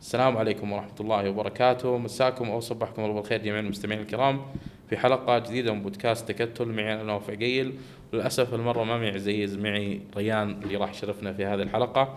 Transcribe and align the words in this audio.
السلام 0.00 0.36
عليكم 0.36 0.72
ورحمة 0.72 0.94
الله 1.00 1.30
وبركاته. 1.30 1.98
مساكم 1.98 2.50
أو 2.50 2.60
صبحكم 2.60 3.04
الله 3.04 3.14
بالخير 3.14 3.42
جميع 3.42 3.58
المستمعين 3.58 4.00
الكرام. 4.00 4.40
في 4.88 4.96
حلقة 4.96 5.38
جديدة 5.38 5.72
من 5.72 5.82
بودكاست 5.82 6.32
تكتل 6.32 6.68
معي 6.68 6.94
أنا 6.94 7.02
نوف 7.02 7.30
عقيل. 7.30 7.72
وللأسف 8.12 8.54
المرة 8.54 8.84
ما 8.84 8.98
معي 8.98 9.10
عزيز 9.10 9.56
معي 9.56 10.00
ريان 10.16 10.50
اللي 10.62 10.76
راح 10.76 10.90
يشرفنا 10.90 11.32
في 11.32 11.44
هذه 11.44 11.62
الحلقة. 11.62 12.14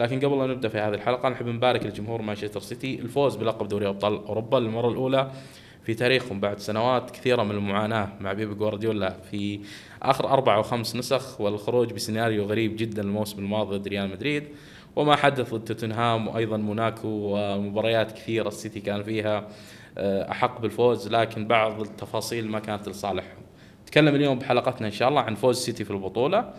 لكن 0.00 0.20
قبل 0.20 0.40
أن 0.40 0.50
نبدأ 0.50 0.68
في 0.68 0.78
هذه 0.78 0.94
الحلقة 0.94 1.28
نحب 1.28 1.46
نبارك 1.46 1.86
لجمهور 1.86 2.22
مانشستر 2.22 2.60
سيتي. 2.60 2.94
الفوز 2.98 3.36
بلقب 3.36 3.68
دوري 3.68 3.88
أبطال 3.88 4.24
أوروبا 4.24 4.56
للمرة 4.56 4.88
الأولى 4.88 5.30
في 5.84 5.94
تاريخهم 5.94 6.40
بعد 6.40 6.58
سنوات 6.58 7.10
كثيرة 7.10 7.42
من 7.42 7.50
المعاناة 7.50 8.08
مع 8.20 8.32
بيب 8.32 8.58
جوارديولا 8.58 9.10
في 9.30 9.60
آخر 10.02 10.28
أربع 10.28 10.56
أو 10.56 10.62
خمس 10.62 10.96
نسخ 10.96 11.40
والخروج 11.40 11.92
بسيناريو 11.92 12.44
غريب 12.44 12.76
جدا 12.76 13.02
الموسم 13.02 13.38
الماضي 13.38 13.78
ضد 13.78 13.88
ريال 13.88 14.10
مدريد. 14.10 14.44
وما 14.96 15.16
حدث 15.16 15.54
ضد 15.54 15.64
توتنهام 15.64 16.28
وأيضا 16.28 16.56
موناكو 16.56 17.08
ومباريات 17.08 18.12
كثيرة 18.12 18.48
السيتي 18.48 18.80
كان 18.80 19.02
فيها 19.02 19.48
آه، 19.98 20.30
أحق 20.30 20.60
بالفوز 20.60 21.08
لكن 21.08 21.46
بعض 21.46 21.80
التفاصيل 21.80 22.48
ما 22.48 22.58
كانت 22.58 22.88
لصالحهم. 22.88 23.42
نتكلم 23.82 24.14
اليوم 24.14 24.38
بحلقتنا 24.38 24.86
إن 24.86 24.92
شاء 24.92 25.08
الله 25.08 25.20
عن 25.20 25.34
فوز 25.34 25.56
السيتي 25.56 25.84
في 25.84 25.90
البطولة 25.90 26.54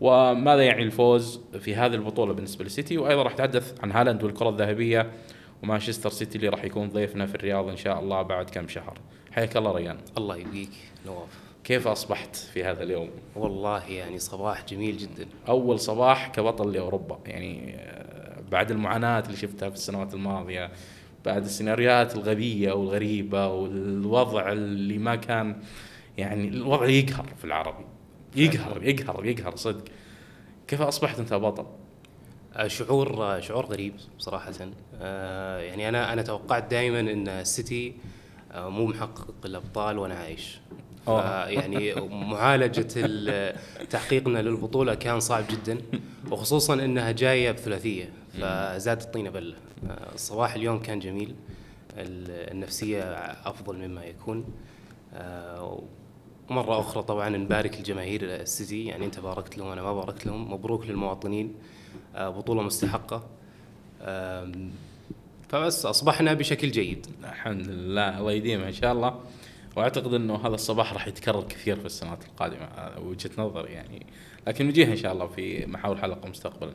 وماذا 0.00 0.62
يعني 0.62 0.82
الفوز 0.82 1.40
في 1.60 1.74
هذه 1.74 1.94
البطولة 1.94 2.34
بالنسبة 2.34 2.64
للسيتي 2.64 2.98
وأيضا 2.98 3.22
راح 3.22 3.32
نتحدث 3.32 3.74
عن 3.82 3.92
هالاند 3.92 4.22
والكرة 4.22 4.48
الذهبية 4.48 5.10
ومانشستر 5.62 6.10
سيتي 6.10 6.38
اللي 6.38 6.48
راح 6.48 6.64
يكون 6.64 6.88
ضيفنا 6.88 7.26
في 7.26 7.34
الرياض 7.34 7.68
إن 7.68 7.76
شاء 7.76 8.00
الله 8.00 8.22
بعد 8.22 8.50
كم 8.50 8.68
شهر. 8.68 8.98
حياك 9.32 9.56
الله 9.56 9.72
ريان. 9.72 9.96
الله 10.18 10.36
يبقيك 10.36 10.70
نواف 11.06 11.43
كيف 11.64 11.88
أصبحت 11.88 12.36
في 12.36 12.64
هذا 12.64 12.82
اليوم؟ 12.82 13.10
والله 13.36 13.84
يعني 13.84 14.18
صباح 14.18 14.64
جميل 14.64 14.96
جدا. 14.96 15.26
أول 15.48 15.80
صباح 15.80 16.28
كبطل 16.28 16.72
لأوروبا 16.72 17.18
يعني 17.26 17.74
آه، 17.76 18.40
بعد 18.50 18.70
المعاناة 18.70 19.18
اللي 19.20 19.36
شفتها 19.36 19.68
في 19.68 19.74
السنوات 19.74 20.14
الماضية 20.14 20.70
بعد 21.24 21.44
السيناريوهات 21.44 22.14
الغبية 22.14 22.72
والغريبة 22.72 23.48
والوضع 23.48 24.52
اللي 24.52 24.98
ما 24.98 25.16
كان 25.16 25.62
يعني 26.18 26.48
الوضع 26.48 26.86
يقهر 26.86 27.26
في 27.38 27.44
العربي. 27.44 27.84
يقهر 28.36 28.82
يقهر 28.82 29.26
يقهر 29.26 29.56
صدق. 29.56 29.84
كيف 30.68 30.82
أصبحت 30.82 31.18
أنت 31.18 31.34
بطل؟ 31.34 31.66
آه، 32.54 32.68
شعور 32.68 33.22
آه، 33.22 33.40
شعور 33.40 33.66
غريب 33.66 33.94
صراحة. 34.18 34.52
يعني 35.60 35.88
أنا 35.88 36.12
أنا 36.12 36.22
توقعت 36.22 36.70
دائما 36.70 37.00
أن 37.00 37.28
السيتي 37.28 37.94
مو 38.54 38.86
محقق 38.86 39.34
الأبطال 39.44 39.98
وأنا 39.98 40.14
عايش. 40.14 40.60
يعني 41.08 41.94
معالجة 42.10 42.88
ال- 42.96 43.56
تحقيقنا 43.90 44.38
للبطولة 44.42 44.94
كان 44.94 45.20
صعب 45.20 45.44
جدا 45.50 45.78
وخصوصا 46.30 46.74
أنها 46.74 47.10
جاية 47.12 47.50
بثلاثية 47.52 48.08
فزادت 48.40 49.02
الطينة 49.02 49.30
بلة 49.30 49.54
آه، 49.90 50.14
الصباح 50.14 50.54
اليوم 50.54 50.78
كان 50.78 50.98
جميل 50.98 51.34
ال- 51.96 52.50
النفسية 52.52 53.02
أفضل 53.44 53.76
مما 53.88 54.04
يكون. 54.04 54.44
مرة 56.50 56.80
أخرى 56.80 57.02
طبعا 57.02 57.28
نبارك 57.28 57.78
الجماهير 57.78 58.20
السيتي 58.24 58.84
يعني 58.84 59.04
أنت 59.04 59.20
باركت 59.20 59.58
لهم 59.58 59.68
وأنا 59.68 59.82
ما 59.82 59.92
باركت 59.94 60.26
لهم 60.26 60.52
مبروك 60.52 60.86
للمواطنين 60.86 61.54
بطولة 62.16 62.62
مستحقة. 62.62 63.22
فبس 65.48 65.86
أصبحنا 65.86 66.34
بشكل 66.34 66.70
جيد. 66.70 67.06
الحمد 67.24 67.68
لله 67.68 68.18
الله 68.18 68.32
يديمها 68.32 68.68
إن 68.68 68.72
شاء 68.72 68.92
الله. 68.92 69.20
واعتقد 69.76 70.14
إنه 70.14 70.36
هذا 70.46 70.54
الصباح 70.54 70.92
راح 70.92 71.08
يتكرر 71.08 71.42
كثير 71.42 71.76
في 71.76 71.86
السنوات 71.86 72.24
القادمة 72.24 72.68
وجهة 72.98 73.30
نظري 73.38 73.72
يعني. 73.72 74.06
لكن 74.46 74.68
نجيها 74.68 74.88
إن 74.88 74.96
شاء 74.96 75.12
الله 75.12 75.26
في 75.26 75.66
محاور 75.66 75.96
حلقة 75.96 76.28
مستقبلا. 76.28 76.74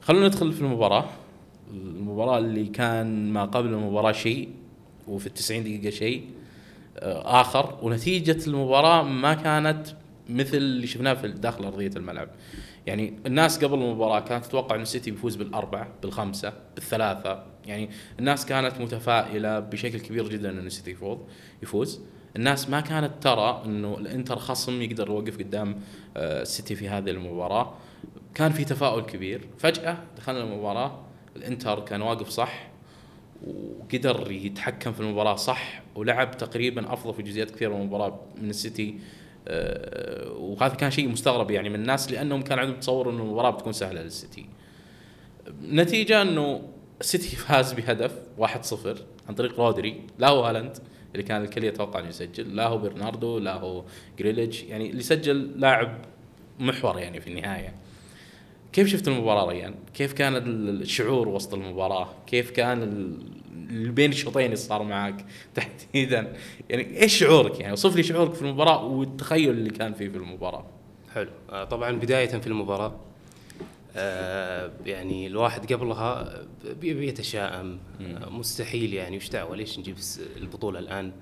خلونا 0.00 0.26
ندخل 0.26 0.52
في 0.52 0.60
المباراة. 0.60 1.04
المباراة 1.70 2.38
اللي 2.38 2.66
كان 2.66 3.32
ما 3.32 3.44
قبل 3.44 3.68
المباراة 3.68 4.12
شيء 4.12 4.48
وفي 5.08 5.26
التسعين 5.26 5.62
دقيقة 5.62 5.90
شيء 5.90 6.24
آه، 6.98 7.40
آخر. 7.40 7.78
ونتيجة 7.82 8.46
المباراة 8.46 9.02
ما 9.02 9.34
كانت 9.34 9.86
مثل 10.28 10.56
اللي 10.56 10.86
شفناه 10.86 11.14
في 11.14 11.28
داخل 11.28 11.64
أرضية 11.64 11.90
الملعب. 11.96 12.28
يعني 12.86 13.14
الناس 13.26 13.64
قبل 13.64 13.74
المباراة 13.74 14.20
كانت 14.20 14.44
تتوقع 14.46 14.76
إن 14.76 14.82
السيتي 14.82 15.10
بيفوز 15.10 15.36
بالأربعة 15.36 15.88
بالخمسة 16.02 16.52
بالثلاثة. 16.74 17.42
يعني 17.66 17.90
الناس 18.18 18.46
كانت 18.46 18.80
متفائلة 18.80 19.60
بشكل 19.60 20.00
كبير 20.00 20.28
جدا 20.28 20.50
انه 20.50 20.60
السيتي 20.60 20.90
يفوز 20.90 21.18
يفوز. 21.62 22.00
الناس 22.36 22.70
ما 22.70 22.80
كانت 22.80 23.12
ترى 23.20 23.62
إنه 23.64 23.98
الإنتر 23.98 24.36
خصم 24.36 24.82
يقدر 24.82 25.08
يوقف 25.08 25.38
قدام 25.38 25.80
آه، 26.16 26.42
السيتي 26.42 26.74
في 26.74 26.88
هذه 26.88 27.10
المباراة. 27.10 27.74
كان 28.34 28.52
في 28.52 28.64
تفاؤل 28.64 29.02
كبير. 29.02 29.48
فجأة 29.58 29.98
دخلنا 30.16 30.44
المباراة 30.44 31.00
الإنتر 31.36 31.80
كان 31.80 32.02
واقف 32.02 32.28
صح 32.28 32.68
وقدر 33.46 34.32
يتحكم 34.32 34.92
في 34.92 35.00
المباراة 35.00 35.36
صح 35.36 35.82
ولعب 35.94 36.36
تقريبا 36.36 36.92
أفضل 36.92 37.14
في 37.14 37.22
جزئيات 37.22 37.50
كثيرة 37.50 37.74
من 37.74 37.80
المباراة 37.80 38.20
من 38.42 38.50
السيتي. 38.50 38.98
آه، 39.48 40.32
وهذا 40.32 40.74
كان 40.74 40.90
شيء 40.90 41.08
مستغرب 41.08 41.50
يعني 41.50 41.68
من 41.68 41.74
الناس 41.74 42.12
لأنهم 42.12 42.42
كان 42.42 42.58
عندهم 42.58 42.80
تصور 42.80 43.10
إنه 43.10 43.22
المباراة 43.22 43.50
بتكون 43.50 43.72
سهلة 43.72 44.02
للسيتي. 44.02 44.46
نتيجة 45.62 46.22
إنه 46.22 46.68
السيتي 47.00 47.36
فاز 47.46 47.72
بهدف 47.72 48.12
1-0 48.38 48.44
عن 49.28 49.34
طريق 49.34 49.60
رودري 49.60 50.02
لا 50.18 50.28
هو 50.28 50.44
هالاند. 50.44 50.78
اللي 51.14 51.22
كان 51.22 51.42
الكل 51.42 51.64
يتوقع 51.64 52.00
إنه 52.00 52.08
يسجل 52.08 52.56
لا 52.56 52.66
هو 52.66 52.78
برناردو 52.78 53.38
لا 53.38 53.54
هو 53.54 53.84
جريليتش 54.18 54.62
يعني 54.62 54.90
اللي 54.90 55.02
سجل 55.02 55.60
لاعب 55.60 55.98
محور 56.60 56.98
يعني 56.98 57.20
في 57.20 57.30
النهاية. 57.30 57.74
كيف 58.72 58.88
شفت 58.88 59.08
المباراة 59.08 59.48
ريان؟ 59.48 59.74
كيف 59.94 60.12
كان 60.12 60.36
الشعور 60.36 61.28
وسط 61.28 61.54
المباراة؟ 61.54 62.08
كيف 62.26 62.50
كان 62.50 62.82
ال- 62.82 63.18
اللي 63.70 63.92
بين 63.92 64.10
الشوطين 64.10 64.44
اللي 64.44 64.56
صار 64.56 64.82
معك 64.82 65.24
تحديدا؟ 65.54 66.32
يعني 66.70 67.02
إيش 67.02 67.18
شعورك 67.18 67.60
يعني؟ 67.60 67.70
اوصف 67.70 67.96
لي 67.96 68.02
شعورك 68.02 68.34
في 68.34 68.42
المباراة 68.42 68.84
والتخيل 68.84 69.50
اللي 69.50 69.70
كان 69.70 69.94
فيه 69.94 70.08
في 70.08 70.16
المباراة. 70.16 70.66
حلو 71.14 71.30
آه، 71.50 71.64
طبعا 71.64 71.92
بداية 71.92 72.26
في 72.26 72.46
المباراة 72.46 72.86
آه، 72.86 73.00
يعني 74.86 75.26
الواحد 75.26 75.72
قبلها 75.72 76.34
بي- 76.80 76.94
بيتشائم. 76.94 77.78
آه، 78.00 78.28
مستحيل 78.30 78.94
يعني 78.94 79.16
وش 79.16 79.28
دعوة؟ 79.28 79.56
ليش 79.56 79.78
نجيب 79.78 79.96
البطولة 80.36 80.78
الآن؟ 80.78 81.12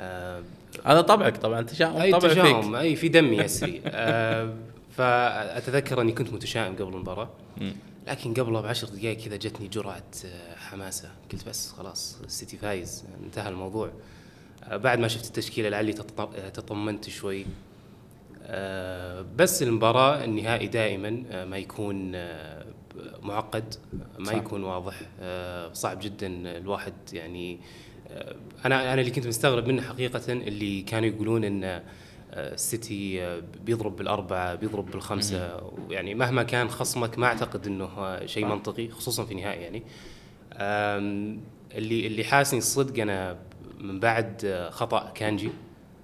آه، 0.00 0.42
هذا 0.84 1.00
طبعك 1.00 1.36
طبعا 1.36 1.62
تشاؤم 1.62 1.96
أي 2.00 2.12
طبع 2.12 2.28
تشاؤم 2.32 2.62
فيك. 2.62 2.74
أي 2.80 2.96
في 2.96 3.08
دمي 3.08 3.36
يسري 3.36 3.82
آه، 3.86 4.54
فأتذكر 4.96 6.00
أني 6.00 6.12
كنت 6.12 6.32
متشائم 6.32 6.74
قبل 6.76 6.94
المباراة. 6.94 7.30
لكن 8.08 8.34
قبلها 8.34 8.60
بعشر 8.60 8.88
دقائق 8.88 9.18
كذا 9.24 9.36
جتني 9.36 9.68
جرعة 9.68 10.02
آه، 10.24 10.54
حماسة. 10.56 11.10
قلت 11.32 11.48
بس 11.48 11.72
خلاص 11.72 12.16
السيتي 12.24 12.56
فايز. 12.56 13.04
انتهى 13.24 13.48
الموضوع. 13.48 13.90
آه، 14.64 14.76
بعد 14.76 14.98
ما 14.98 15.08
شفت 15.08 15.24
التشكيلة 15.26 15.68
لعلي 15.68 15.92
تط- 15.92 16.20
آه، 16.20 16.48
تطمنت 16.48 17.08
شوي. 17.08 17.40
آه، 17.42 17.46
بس 19.36 19.62
المباراة 19.62 20.24
النهائي 20.24 20.66
دائما 20.66 21.22
آه، 21.30 21.44
ما 21.44 21.58
يكون 21.58 22.12
آه، 22.14 22.64
معقد 23.22 23.74
ما 24.18 24.24
صح. 24.24 24.34
يكون 24.34 24.64
واضح. 24.64 24.94
آه، 25.20 25.72
صعب 25.72 25.98
جدا 26.02 26.26
الواحد 26.56 26.94
يعني 27.12 27.60
أنا 28.64 28.92
أنا 28.92 29.00
اللي 29.00 29.10
كنت 29.10 29.26
مستغرب 29.26 29.68
منه 29.68 29.82
حقيقة 29.82 30.32
اللي 30.32 30.82
كانوا 30.82 31.08
يقولون 31.08 31.44
إن 31.44 31.82
السيتي 32.32 33.40
بيضرب 33.64 33.96
بالأربعة 33.96 34.54
بيضرب 34.54 34.90
بالخمسة. 34.90 35.60
يعني 35.90 36.14
مهما 36.14 36.42
كان 36.42 36.68
خصمك 36.68 37.18
ما 37.18 37.26
أعتقد 37.26 37.66
إنه 37.66 38.18
شيء. 38.26 38.46
منطقي 38.46 38.88
خصوصا 38.88 39.24
في 39.24 39.34
نهائي 39.34 39.62
يعني. 39.62 39.82
اللي 41.74 42.06
اللي 42.06 42.24
حاسني 42.24 42.58
الصدق 42.58 43.02
أنا 43.02 43.38
من 43.80 44.00
بعد 44.00 44.68
خطأ 44.70 45.12
كانجي. 45.14 45.50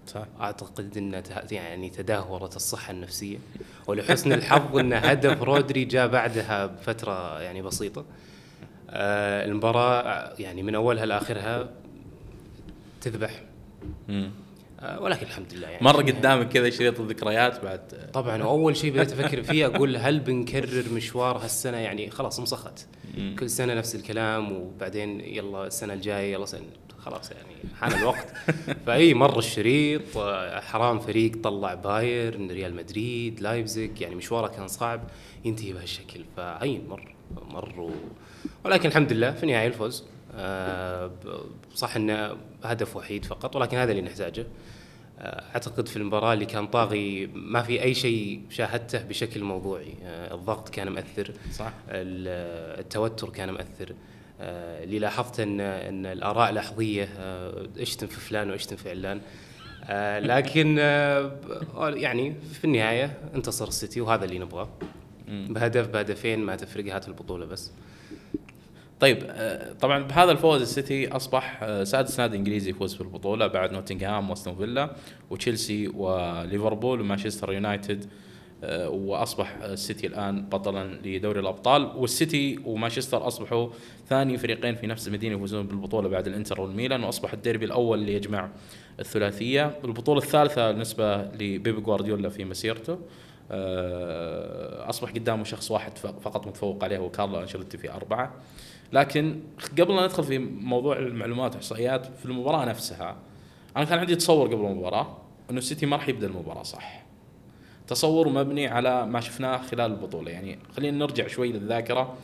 صح. 0.07 0.27
أعتقد 0.41 0.97
إن 0.97 1.23
يعني 1.51 1.91
تدهورت 1.91 2.57
الصحة 2.57 2.91
النفسية. 2.91 3.39
ولحسن 3.87 4.33
الحظ 4.33 4.77
إن 4.79 4.93
هدف 4.93 5.43
رودري 5.43 5.85
جاء 5.85 6.09
بعدها 6.09 6.67
بفترة 6.67 7.41
يعني 7.41 7.63
بسيطة. 7.63 8.05
آه 8.91 9.45
المباراة 9.45 10.35
يعني 10.39 10.63
من 10.63 10.75
أولها 10.75 11.07
لاخرها 11.07 11.69
تذبح. 13.01 13.43
مم. 14.09 14.31
آه 14.81 15.03
ولكن 15.03 15.27
الحمد 15.27 15.55
لله 15.55 15.69
يعني. 15.69 15.85
مر 15.85 15.97
قدامك 15.97 16.49
كذا 16.49 16.71
شريط 16.71 17.01
الذكريات 17.01 17.65
بعد. 17.65 18.11
طبعا 18.13 18.43
وأول 18.43 18.77
شيء 18.77 18.93
بديت 18.93 19.13
أفكر 19.13 19.43
فيه 19.43 19.67
أقول 19.67 19.97
هل 19.97 20.21
بنكرر 20.21 20.85
مشوار 20.93 21.37
هالسنة؟ 21.37 21.77
يعني 21.77 22.11
خلاص 22.11 22.41
مسخت. 22.41 22.87
كل 23.39 23.51
سنة 23.51 23.75
نفس 23.75 23.95
الكلام 23.95 24.53
وبعدين 24.53 25.21
يلا 25.21 25.67
السنة 25.67 25.93
الجاية 25.95 26.33
يلا 26.33 26.47
سنة. 26.47 26.63
خلاص 27.07 27.31
يعني 27.31 27.55
حان 27.81 27.93
الوقت. 27.93 28.27
فأي 28.87 29.15
مر 29.15 29.39
الشريط 29.39 30.03
حرام 30.63 30.99
فريق 30.99 31.33
طلع 31.43 31.75
بايرن 31.75 32.51
ريال 32.51 32.75
مدريد 32.75 33.41
لايبزيج 33.41 34.01
يعني 34.01 34.15
مشواره 34.15 34.47
كان 34.47 34.69
صعب 34.69 35.01
ينتهي 35.45 35.73
بهالشكل. 35.73 36.25
فأي 36.37 36.81
مر 36.89 37.15
مر 37.51 37.81
و... 37.81 37.91
ولكن 38.65 38.89
الحمد 38.89 39.13
لله 39.13 39.31
في 39.31 39.43
النهايه 39.43 39.67
الفوز. 39.67 40.05
آه، 40.35 41.11
صح 41.75 41.97
إنه 41.97 42.37
هدف 42.65 42.97
وحيد 42.97 43.25
فقط 43.25 43.57
ولكن 43.57 43.77
هذا 43.77 43.91
اللي 43.91 44.03
نحتاجه. 44.03 44.47
آه، 45.19 45.45
أعتقد 45.55 45.89
في 45.89 45.97
المباراة 45.97 46.33
اللي 46.33 46.47
كان 46.47 46.67
طاغي 46.67 47.27
ما 47.35 47.63
في 47.63 47.83
أي 47.83 47.95
شيء 47.95 48.41
شاهدته 48.51 49.03
بشكل 49.03 49.43
موضوعي. 49.45 49.95
آه، 50.05 50.35
الضغط 50.35 50.69
كان 50.69 50.93
مؤثر 50.93 51.33
صح. 51.53 51.73
ال- 51.89 52.81
التوتر 52.81 53.29
كان 53.31 53.53
مؤثر 53.53 53.91
آه، 53.91 53.95
اللي 54.41 54.99
لاحظت 54.99 55.41
ان 55.41 55.61
إن 55.61 56.07
الآراء 56.07 56.53
لحظية 56.53 57.09
آه، 57.19 57.69
اشتم 57.79 58.07
في 58.07 58.21
فلان 58.21 58.51
واشتم 58.51 58.77
في 58.77 58.91
علان. 58.91 59.21
آه، 59.85 60.19
لكن 60.19 60.79
يعني 61.79 62.35
في 62.53 62.65
النهاية 62.65 63.19
انتصر 63.35 63.69
السيتي 63.69 64.01
وهذا 64.01 64.25
اللي 64.25 64.39
نبغاه. 64.39 64.69
بهدف 65.29 65.89
بهدفين 65.89 66.39
ما 66.39 66.57
تفرق 66.57 66.95
هات 66.95 67.09
البطولة 67.09 67.47
بس. 67.47 67.73
طيب 69.01 69.19
طبعا 69.81 70.03
بهذا 70.03 70.31
الفوز 70.33 70.61
السيتي 70.61 71.09
أصبح 71.09 71.61
سادس 71.83 72.21
نادي 72.21 72.37
إنجليزي 72.37 72.71
يفوز 72.71 72.95
في 72.95 73.01
البطولة 73.01 73.47
بعد 73.47 73.73
نوتنغهام 73.73 74.31
وأستون 74.31 74.57
فيلا 74.57 74.91
وتشيلسي 75.31 75.89
وليفربول 75.89 77.01
ومانشستر 77.01 77.53
يونايتد. 77.53 78.05
آه، 78.05 78.09
وأصبح 78.63 79.57
السيتي 79.63 80.07
الآن 80.07 80.47
بطلا 80.49 80.99
لدوري 81.05 81.41
الأبطال. 81.41 81.93
والسيتي 81.97 82.59
ومانشستر 82.65 83.27
أصبحوا 83.27 83.69
ثاني 84.09 84.39
فريقين 84.39 84.75
في 84.75 84.87
نفس 84.87 85.09
المدينة 85.09 85.35
يفوزون 85.37 85.67
بالبطولة 85.67 86.09
بعد 86.09 86.27
الإنتر 86.27 86.61
والميلان 86.61 87.05
وأصبح 87.05 87.33
الديربي 87.33 87.65
الأول 87.65 87.99
اللي 87.99 88.15
يجمع 88.15 88.51
الثلاثية. 89.01 89.79
البطولة 89.85 90.19
الثالثة 90.19 90.71
بالنسبة 90.73 91.17
لبيبي 91.23 91.81
جوارديولا 91.81 92.29
في 92.29 92.45
مسيرته 92.45 92.99
آه، 93.51 94.89
أصبح 94.89 95.11
قدامه 95.11 95.45
شخص 95.45 95.71
واحد 95.71 95.99
فقط 95.99 96.47
متفوق 96.47 96.85
عليه 96.85 96.99
هو 96.99 97.11
كارلو 97.11 97.41
أنشيلوتي 97.41 97.79
في 97.79 97.93
أربعة. 97.93 98.35
لكن 98.93 99.41
قبل 99.79 99.97
لا 99.97 100.05
ندخل 100.05 100.25
في 100.25 100.39
موضوع 100.39 100.99
المعلومات 100.99 101.51
والإحصائيات 101.51 102.07
في 102.07 102.25
المباراة 102.25 102.65
نفسها 102.65 103.17
أنا 103.77 103.85
كان 103.85 103.99
عندي 103.99 104.17
تصور 104.17 104.47
قبل 104.47 104.67
المباراة 104.67 105.17
إنه 105.51 105.59
السيتي 105.59 105.87
ما 105.87 105.97
راح 105.97 106.09
يبدأ 106.09 106.27
المباراة 106.27 106.63
صح. 106.63 107.06
تصور 107.89 108.29
مبني 108.29 108.67
على 108.67 109.07
ما 109.07 109.21
شفناه 109.21 109.57
خلال 109.57 109.91
البطولة. 109.93 110.31
يعني 110.31 110.59
خلينا 110.77 110.99
نرجع 110.99 111.27
شوي 111.27 111.53
للذاكرة. 111.53 112.17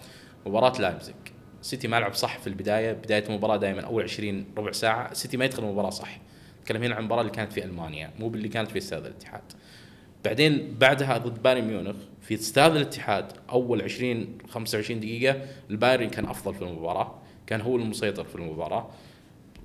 مباراة 0.46 0.80
لايبزيج. 0.80 1.14
سيتي 1.62 1.88
ما 1.88 2.00
لعب 2.00 2.14
صح 2.14 2.38
في 2.38 2.46
البداية. 2.46 2.92
بداية 2.92 3.24
المباراة 3.28 3.56
دائما 3.56 3.80
أول 3.80 4.02
20 4.02 4.44
ربع 4.56 4.72
ساعة. 4.72 5.14
سيتي 5.14 5.36
ما 5.36 5.44
يدخل 5.44 5.62
المباراة 5.62 5.90
صح. 5.90 6.20
نتكلم 6.60 6.82
هنا 6.82 6.94
عن 6.94 7.00
المباراه 7.00 7.20
اللي 7.20 7.32
كانت 7.32 7.52
في 7.52 7.64
ألمانيا. 7.64 8.10
مو 8.18 8.28
باللي 8.28 8.48
كانت 8.48 8.70
في 8.70 8.78
استاد 8.78 9.06
الاتحاد. 9.06 9.42
بعدين 10.24 10.76
بعدها 10.80 11.18
ضد 11.18 11.42
بايرن 11.42 11.64
ميونخ. 11.64 11.96
في 12.20 12.34
استاد 12.34 12.76
الاتحاد 12.76 13.32
أول 13.50 13.82
20 13.82 14.38
25 14.48 15.00
دقيقة 15.00 15.40
البايرن 15.70 16.08
كان 16.08 16.24
أفضل 16.24 16.54
في 16.54 16.62
المباراة. 16.62 17.18
كان 17.46 17.60
هو 17.60 17.76
المسيطر 17.76 18.24
في 18.24 18.34
المباراة. 18.34 18.90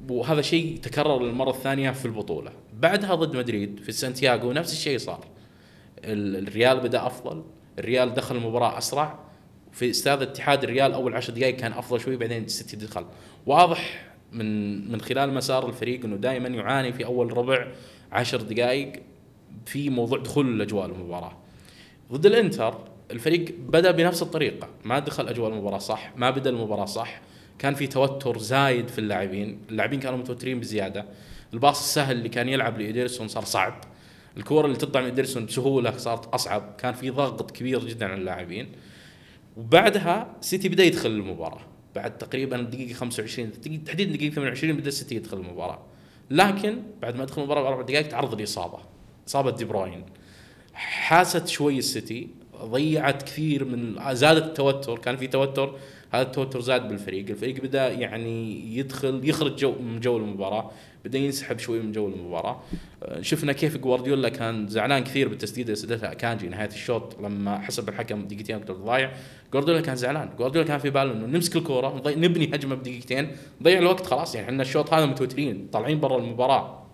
وهذا 0.10 0.42
شيء 0.42 0.78
تكرر 0.78 1.24
للمرة 1.24 1.50
الثانية 1.50 1.92
في 1.92 2.06
البطولة. 2.06 2.52
بعدها 2.74 3.16
ضد 3.16 3.38
مدريد 3.38 3.80
في 3.80 3.92
سانتياغو 3.92 4.52
نفس 4.52 4.74
الشيء 4.74 4.98
صار. 4.98 5.37
الريال 6.04 6.80
بدأ 6.80 7.08
أفضل. 7.08 7.44
الريال 7.80 8.14
دخل 8.14 8.36
المباراة 8.36 8.78
أسرع. 8.78 9.20
في 9.72 9.90
استاد 9.90 10.22
الاتحاد 10.22 10.64
الريال 10.64 10.94
أول 10.94 11.16
عشر 11.16 11.34
دقائق 11.34 11.56
كان 11.56 11.74
أفضل 11.74 12.00
شوي 12.00 12.18
بعدين 12.18 12.44
السيتي 12.44 12.76
دخل. 12.76 13.06
واضح 13.46 14.08
من 14.32 14.92
من 14.92 15.02
خلال 15.02 15.34
مسار 15.34 15.70
الفريق 15.70 16.06
إنه 16.06 16.16
دائما 16.16 16.48
يعاني 16.48 16.94
في 16.94 17.06
أول 17.06 17.38
ربع 17.38 17.68
عشر 18.12 18.42
دقائق 18.42 18.94
في 19.66 19.90
موضوع 19.90 20.18
دخول 20.18 20.48
الأجواء 20.48 20.86
المباراة. 20.86 21.38
ضد 22.12 22.26
الإنتر 22.26 22.78
الفريق 23.12 23.56
بدأ 23.60 23.92
بنفس 23.92 24.22
الطريقة. 24.22 24.70
ما 24.84 25.00
دخل 25.00 25.28
أجواء 25.28 25.52
المباراة 25.52 25.78
صح 25.78 26.12
ما 26.16 26.30
بدأ 26.30 26.50
المباراة 26.50 26.86
صح. 26.86 27.22
كان 27.60 27.74
في 27.74 27.88
توتر 27.88 28.38
زايد 28.38 28.88
في 28.88 29.00
اللاعبين. 29.00 29.60
اللاعبين 29.70 30.00
كانوا 30.00 30.18
متوترين 30.18 30.60
بزيادة. 30.60 31.06
ال 31.54 31.59
pass 31.59 31.80
السهل 31.80 32.18
اللي 32.18 32.30
كان 32.30 32.50
يلعب 32.50 32.80
لإيدرسون 32.80 33.28
صار 33.28 33.44
صعب. 33.44 33.84
الكورة 34.38 34.66
اللي 34.66 34.78
تطلع 34.78 35.02
من 35.02 35.08
ادرسون 35.08 35.46
بسهولة 35.46 35.98
صارت 35.98 36.26
أصعب. 36.26 36.76
كان 36.78 36.94
في 36.94 37.10
ضغط 37.10 37.52
كبير 37.52 37.86
جدا 37.86 38.06
على 38.06 38.16
اللاعبين. 38.16 38.72
وبعدها 39.58 40.36
سيتي 40.42 40.70
بدأ 40.70 40.84
يدخل 40.84 41.10
المباراة. 41.10 41.62
بعد 41.96 42.18
تقريبا 42.18 42.58
دقيقة 42.58 42.94
25 42.94 43.52
تحديدا 43.86 44.16
دقيقة 44.16 44.34
28 44.34 44.78
بدأ 44.78 44.88
السيتي 44.88 45.16
يدخل 45.16 45.38
المباراة. 45.38 45.80
لكن 46.30 46.82
بعد 47.02 47.16
ما 47.16 47.26
دخل 47.26 47.42
المباراة 47.42 47.62
بأربع 47.62 47.82
دقائق 47.82 48.08
تعرض 48.08 48.34
لإصابه 48.34 48.80
إصابة 49.28 49.52
دي 49.52 49.66
بروين. 49.66 50.06
حاست 50.74 51.48
شوي 51.48 51.78
السيتي. 51.78 52.28
ضيعت 52.64 53.24
كثير 53.24 53.66
من 53.66 54.16
زادت 54.16 54.46
التوتر. 54.46 54.98
كان 54.98 55.18
في 55.18 55.28
توتر. 55.28 55.76
هذا 56.12 56.22
التوتر 56.22 56.62
زاد 56.62 56.88
بالفريق. 56.88 57.30
الفريق 57.30 57.62
بدأ 57.62 57.88
يعني 57.88 58.62
يدخل 58.78 59.30
يخرج 59.30 59.56
جو 59.56 59.72
من 59.72 60.00
جو 60.00 60.18
المباراة. 60.18 60.72
بدا 61.08 61.18
ينسحب 61.18 61.60
شوي 61.60 61.80
من 61.80 61.92
جو 61.92 62.08
المباراة. 62.08 62.62
آه، 63.04 63.22
شفنا 63.22 63.54
كيف 63.54 63.78
جوارديولا 63.78 64.30
كان 64.30 64.68
زعلان 64.68 65.04
كثير 65.04 65.28
بالتسديدة 65.28 65.74
اللي 65.74 65.76
سددها 65.76 66.12
أكانجي 66.12 66.48
نهاية 66.48 66.70
الشوط 66.70 67.20
لما 67.22 67.60
حسب 67.60 67.90
الحكم 67.90 68.28
دقيقتين 68.28 68.56
أكثر 68.56 68.74
ضايع 68.74 69.12
جوارديولا 69.54 69.82
كان 69.82 69.96
زعلان. 69.96 70.30
جوارديولا 70.38 70.68
كان 70.68 70.80
في 70.80 70.90
باله 70.90 71.12
إنه 71.12 71.26
نمسك 71.26 71.56
الكورة 71.56 72.02
نبني 72.08 72.46
هجمة 72.46 72.76
بدقيقتين 72.76 73.32
نضيع 73.62 73.80
الوقت 73.80 74.06
خلاص. 74.06 74.36
يعني 74.36 74.48
إحنا 74.48 74.62
الشوط 74.62 74.94
هذا 74.94 75.06
متوترين 75.06 75.68
طالعين 75.72 76.00
برا 76.00 76.18
المباراة. 76.18 76.88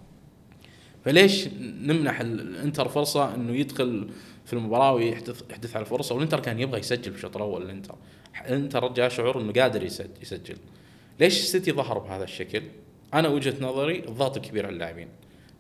فليش 1.06 1.48
نمنح 1.60 2.20
الإنتر 2.20 2.88
فرصة 2.88 3.36
إنه 3.36 3.56
يدخل 3.56 4.10
في 4.46 4.54
المباراة 4.54 4.94
ويحدث 4.94 5.42
يحدث 5.50 5.76
على 5.76 5.84
الفرصة؟ 5.84 6.16
والإنتر 6.16 6.40
كان 6.40 6.60
يبغى 6.60 6.80
يسجل 6.80 7.12
في 7.12 7.18
الشوط 7.18 7.36
الأول 7.36 7.62
الإنتر. 7.62 7.96
انتر 8.50 8.94
جاء 8.94 9.10
شعور 9.10 9.42
إنه 9.42 9.54
قادر 9.54 9.84
يسجل. 9.84 10.58
ليش 11.20 11.40
السيتي 11.40 11.72
ظهر 11.72 12.00
بهذا 12.00 12.24
الشكل؟ 12.24 12.62
أنا 13.14 13.28
وجهة 13.28 13.56
نظري 13.62 14.00
الضغط 14.00 14.38
الكبير 14.38 14.66
على 14.66 14.74
اللاعبين. 14.74 15.08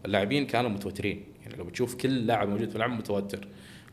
اللاعبين 0.05 0.45
كانوا 0.45 0.69
متوترين. 0.69 1.23
يعني 1.43 1.55
لو 1.55 1.63
بتشوف 1.63 1.95
كل 1.95 2.27
لاعب 2.27 2.49
موجود 2.49 2.69
في 2.69 2.75
الملعب 2.75 2.91
متوتر. 2.91 3.47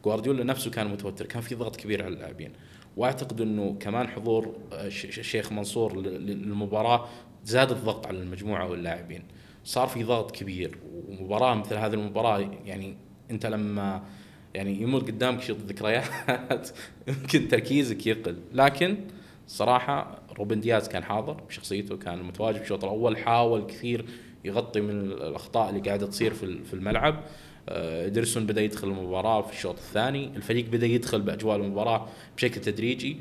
جوارديولا 0.05 0.45
نفسه 0.45 0.71
كان 0.71 0.87
متوتر. 0.89 1.27
كان 1.27 1.43
في 1.43 1.55
ضغط 1.55 1.77
كبير 1.77 2.05
على 2.05 2.15
اللاعبين. 2.15 2.53
وأعتقد 2.97 3.41
إنه 3.41 3.77
كمان 3.81 4.09
حضور 4.09 4.57
الشيخ 4.73 5.53
منصور 5.53 5.97
للمباراة 6.01 7.09
زاد 7.45 7.71
الضغط 7.71 8.07
على 8.07 8.19
المجموعة 8.19 8.71
واللاعبين. 8.71 9.23
صار 9.65 9.89
في 9.89 10.05
ضغط 10.05 10.31
كبير. 10.31 10.79
ومباراة 11.09 11.55
مثل 11.55 11.75
هذه 11.75 11.95
المباراة 11.95 12.51
يعني 12.65 12.97
أنت 13.31 13.47
لما 13.47 14.03
يعني 14.55 14.83
يمر 14.83 14.99
قدامك 14.99 15.43
شيء 15.43 15.57
ذكريات 15.57 16.69
يمكن 17.09 17.49
تركيزك 17.49 18.07
يقل. 18.07 18.37
لكن 18.53 18.97
صراحة 19.47 20.23
روبن 20.41 20.61
دياز 20.61 20.89
كان 20.89 21.05
حاضر 21.05 21.33
بشخصيته 21.33 21.97
كان 21.97 22.23
متواجد 22.23 22.57
في 22.57 22.63
الشوط 22.63 22.85
الأول 22.85 23.17
حاول 23.17 23.67
كثير 23.67 24.05
يغطي 24.45 24.81
من 24.81 25.01
الأخطاء 25.01 25.71
اللي 25.71 25.81
قاعدة 25.81 26.07
تصير 26.07 26.35
في 26.35 26.75
الملعب. 26.75 27.25
آه، 27.69 28.09
إيدرسون 28.09 28.47
بدأ 28.47 28.61
يدخل 28.61 28.89
المباراة 28.89 29.43
في 29.43 29.53
الشوط 29.53 29.75
الثاني. 29.75 30.37
الفريق 30.37 30.67
بدأ 30.67 30.87
يدخل 30.87 31.21
بأجواء 31.21 31.57
المباراة 31.57 32.09
بشكل 32.37 32.61
تدريجي. 32.61 33.17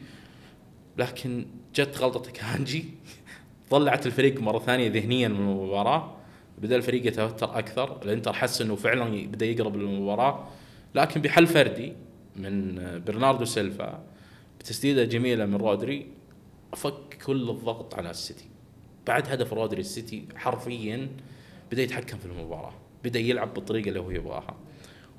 لكن 0.97 1.45
جت 1.75 1.97
غلطة 1.97 2.31
أكانجي. 2.31 2.85
طلعت 3.71 4.05
الفريق 4.05 4.41
مرة 4.41 4.59
ثانية 4.59 4.89
ذهنيا 4.89 5.27
من 5.27 5.35
المباراة. 5.35 6.15
بدأ 6.57 6.75
الفريق 6.75 7.07
يتوتر 7.07 7.59
أكثر. 7.59 8.01
الإنتر 8.03 8.33
حس 8.33 8.61
إنه 8.61 8.75
فعلا 8.75 9.27
بدأ 9.27 9.45
يقرب 9.45 9.75
للمباراة. 9.77 10.47
لكن 10.95 11.21
بحل 11.21 11.47
فردي 11.47 11.93
من 12.35 12.75
برناردو 13.07 13.45
سيلفا 13.45 14.03
بتسديدة 14.59 15.03
جميلة 15.03 15.45
من 15.45 15.55
رودري 15.55 16.18
فك 16.75 17.17
كل 17.25 17.49
الضغط 17.49 17.95
على 17.95 18.09
السيتي. 18.09 18.45
بعد 19.07 19.29
هدف 19.29 19.53
رودري 19.53 19.81
السيتي 19.81 20.27
حرفيا 20.35 21.09
بدأ 21.71 21.81
يتحكم 21.81 22.17
في 22.17 22.25
المباراة 22.25 22.73
بدأ 23.03 23.19
يلعب 23.19 23.53
بالطريقة 23.53 23.87
اللي 23.89 23.99
هو 23.99 24.11
يبغاها. 24.11 24.55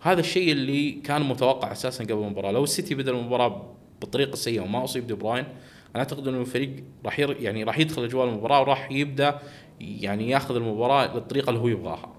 وهذا 0.01 0.21
الشيء 0.21 0.53
اللي 0.53 0.93
كان 0.93 1.23
متوقع 1.23 1.73
أساسا 1.73 2.05
قبل 2.05 2.13
المباراة. 2.13 2.51
لو 2.51 2.65
السيتي 2.65 2.95
بدأ 2.95 3.13
المباراة 3.13 3.75
بالطريقة 4.01 4.33
السيئه 4.33 4.61
وما 4.61 4.85
أصيب 4.85 5.07
دي 5.07 5.15
بروين 5.15 5.45
أنا 5.95 5.99
أعتقد 5.99 6.29
إنه 6.29 6.41
الفريق 6.41 6.85
راح 7.05 7.19
يعني 7.19 7.65
راح 7.65 7.79
يدخل 7.79 8.05
أجواء 8.05 8.29
المباراة 8.29 8.61
وراح 8.61 8.93
يبدأ 8.93 9.39
يعني 9.81 10.31
ياخذ 10.31 10.57
المباراة 10.57 11.15
بالطريقه 11.15 11.51
اللي 11.51 11.61
هو 11.61 11.69
يبغاها. 11.69 12.13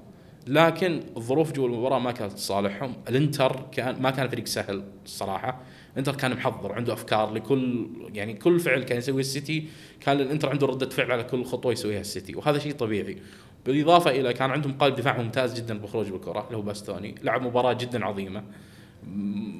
لكن 0.47 1.03
الظروف 1.17 1.51
جوا 1.51 1.67
المباراة 1.67 1.99
ما 1.99 2.11
كانت 2.11 2.33
لصالحهم 2.33 2.93
الإنتر 3.09 3.65
كان 3.71 4.01
ما 4.01 4.11
كان 4.11 4.29
فريق 4.29 4.45
سهل 4.45 4.83
الصراحه 5.05 5.61
الانتر 5.93 6.15
كان 6.15 6.33
محضر 6.33 6.73
عنده 6.73 6.93
أفكار 6.93 7.33
لكل 7.33 7.87
يعني 8.13 8.33
كل 8.33 8.59
فعل 8.59 8.83
كان 8.83 8.97
يسويه 8.97 9.19
السيتي 9.19 9.67
كان 9.99 10.19
الانتر 10.19 10.49
عنده 10.49 10.67
ردة 10.67 10.89
فعل 10.89 11.11
على 11.11 11.23
كل 11.23 11.45
خطوة 11.45 11.71
يسويها 11.71 12.01
السيتي 12.01 12.35
وهذا 12.35 12.59
شيء 12.59 12.73
طبيعي. 12.73 13.17
بالإضافة 13.65 14.11
إلى 14.11 14.33
كان 14.33 14.51
عندهم 14.51 14.73
قلب 14.73 14.95
دفاع 14.95 15.21
ممتاز 15.21 15.59
جدا 15.59 15.77
بالخروج 15.77 16.09
بالكره 16.09 16.45
اللي 16.45 16.57
هو 16.57 16.61
باستوني 16.61 17.15
لعب 17.23 17.41
مباراة 17.41 17.73
جدا 17.73 18.05
عظيمة. 18.05 18.43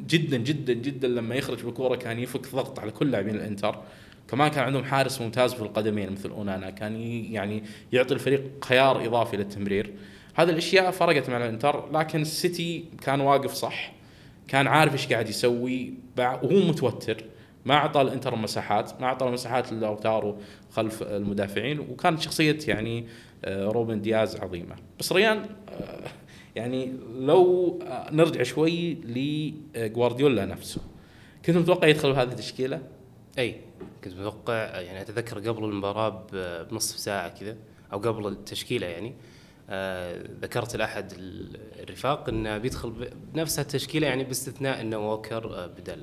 جدا 0.07 0.37
جدا 0.37 0.73
جدا 0.73 1.07
لما 1.07 1.35
يخرج 1.35 1.63
بالكوره 1.63 1.95
كان 1.95 2.19
يفك 2.19 2.55
ضغط 2.55 2.79
على 2.79 2.91
كل 2.91 3.11
لاعبين 3.11 3.35
الإنتر. 3.35 3.75
كمان 4.27 4.47
كان 4.47 4.63
عندهم 4.63 4.83
حارس 4.83 5.21
ممتاز 5.21 5.53
في 5.53 5.61
القدمين 5.61 6.11
مثل 6.11 6.29
أونانا 6.29 6.69
كان 6.69 6.95
يعني 7.31 7.63
يعطي 7.93 8.13
الفريق 8.13 8.65
خيار 8.65 9.05
إضافي 9.05 9.37
للتمرير. 9.37 9.93
هذه 10.33 10.49
الأشياء 10.49 10.91
فرقت 10.91 11.29
مع 11.29 11.37
الإنتر 11.37 11.91
لكن 11.91 12.21
السيتي 12.21 12.85
كان 13.01 13.21
واقف 13.21 13.53
صح. 13.53 14.00
كان 14.51 14.67
عارف 14.67 14.93
إيش 14.93 15.07
قاعد 15.07 15.29
يسوي 15.29 15.93
وهو 16.17 16.59
متوتر 16.59 17.23
ما 17.65 17.73
أعطى 17.73 18.01
الإنتر 18.01 18.35
مساحات 18.35 19.01
ما 19.01 19.07
أعطى 19.07 19.27
المساحات 19.27 19.73
لأوتارو 19.73 20.37
خلف 20.71 21.03
المدافعين 21.03 21.79
وكانت 21.79 22.21
شخصية 22.21 22.57
يعني 22.67 23.07
آه، 23.45 23.65
روبن 23.65 24.01
دياز 24.01 24.35
عظيمة. 24.35 24.75
بس 24.99 25.11
ريان 25.11 25.45
آه، 25.69 26.09
يعني 26.55 26.93
لو 27.19 27.79
نرجع 28.11 28.43
شوي 28.43 28.93
لجوارديولا 28.93 30.45
نفسه. 30.45 30.81
كنت 31.45 31.57
متوقع 31.57 31.87
يدخل 31.87 32.13
بهذه 32.13 32.29
التشكيلة؟ 32.29 32.81
أي 33.39 33.55
كنت 34.03 34.13
متوقع 34.13 34.79
يعني 34.79 35.01
أتذكر 35.01 35.49
قبل 35.49 35.63
المباراة 35.63 36.27
بنصف 36.71 36.99
ساعة 36.99 37.39
كذا 37.39 37.57
أو 37.93 37.99
قبل 37.99 38.27
التشكيلة 38.27 38.87
يعني 38.87 39.07
آه 39.07 39.30
ذكرت 40.41 40.75
لأحد 40.75 41.11
ال- 41.17 41.57
الرفاق 41.83 42.29
إنه 42.29 42.57
بيدخل 42.57 42.93
بنفس 43.33 43.59
التشكيلة 43.59 44.07
يعني 44.07 44.23
باستثناء 44.23 44.81
إنه 44.81 44.97
ووكر 44.97 45.45
آه 45.55 45.67
بدل 45.67 46.01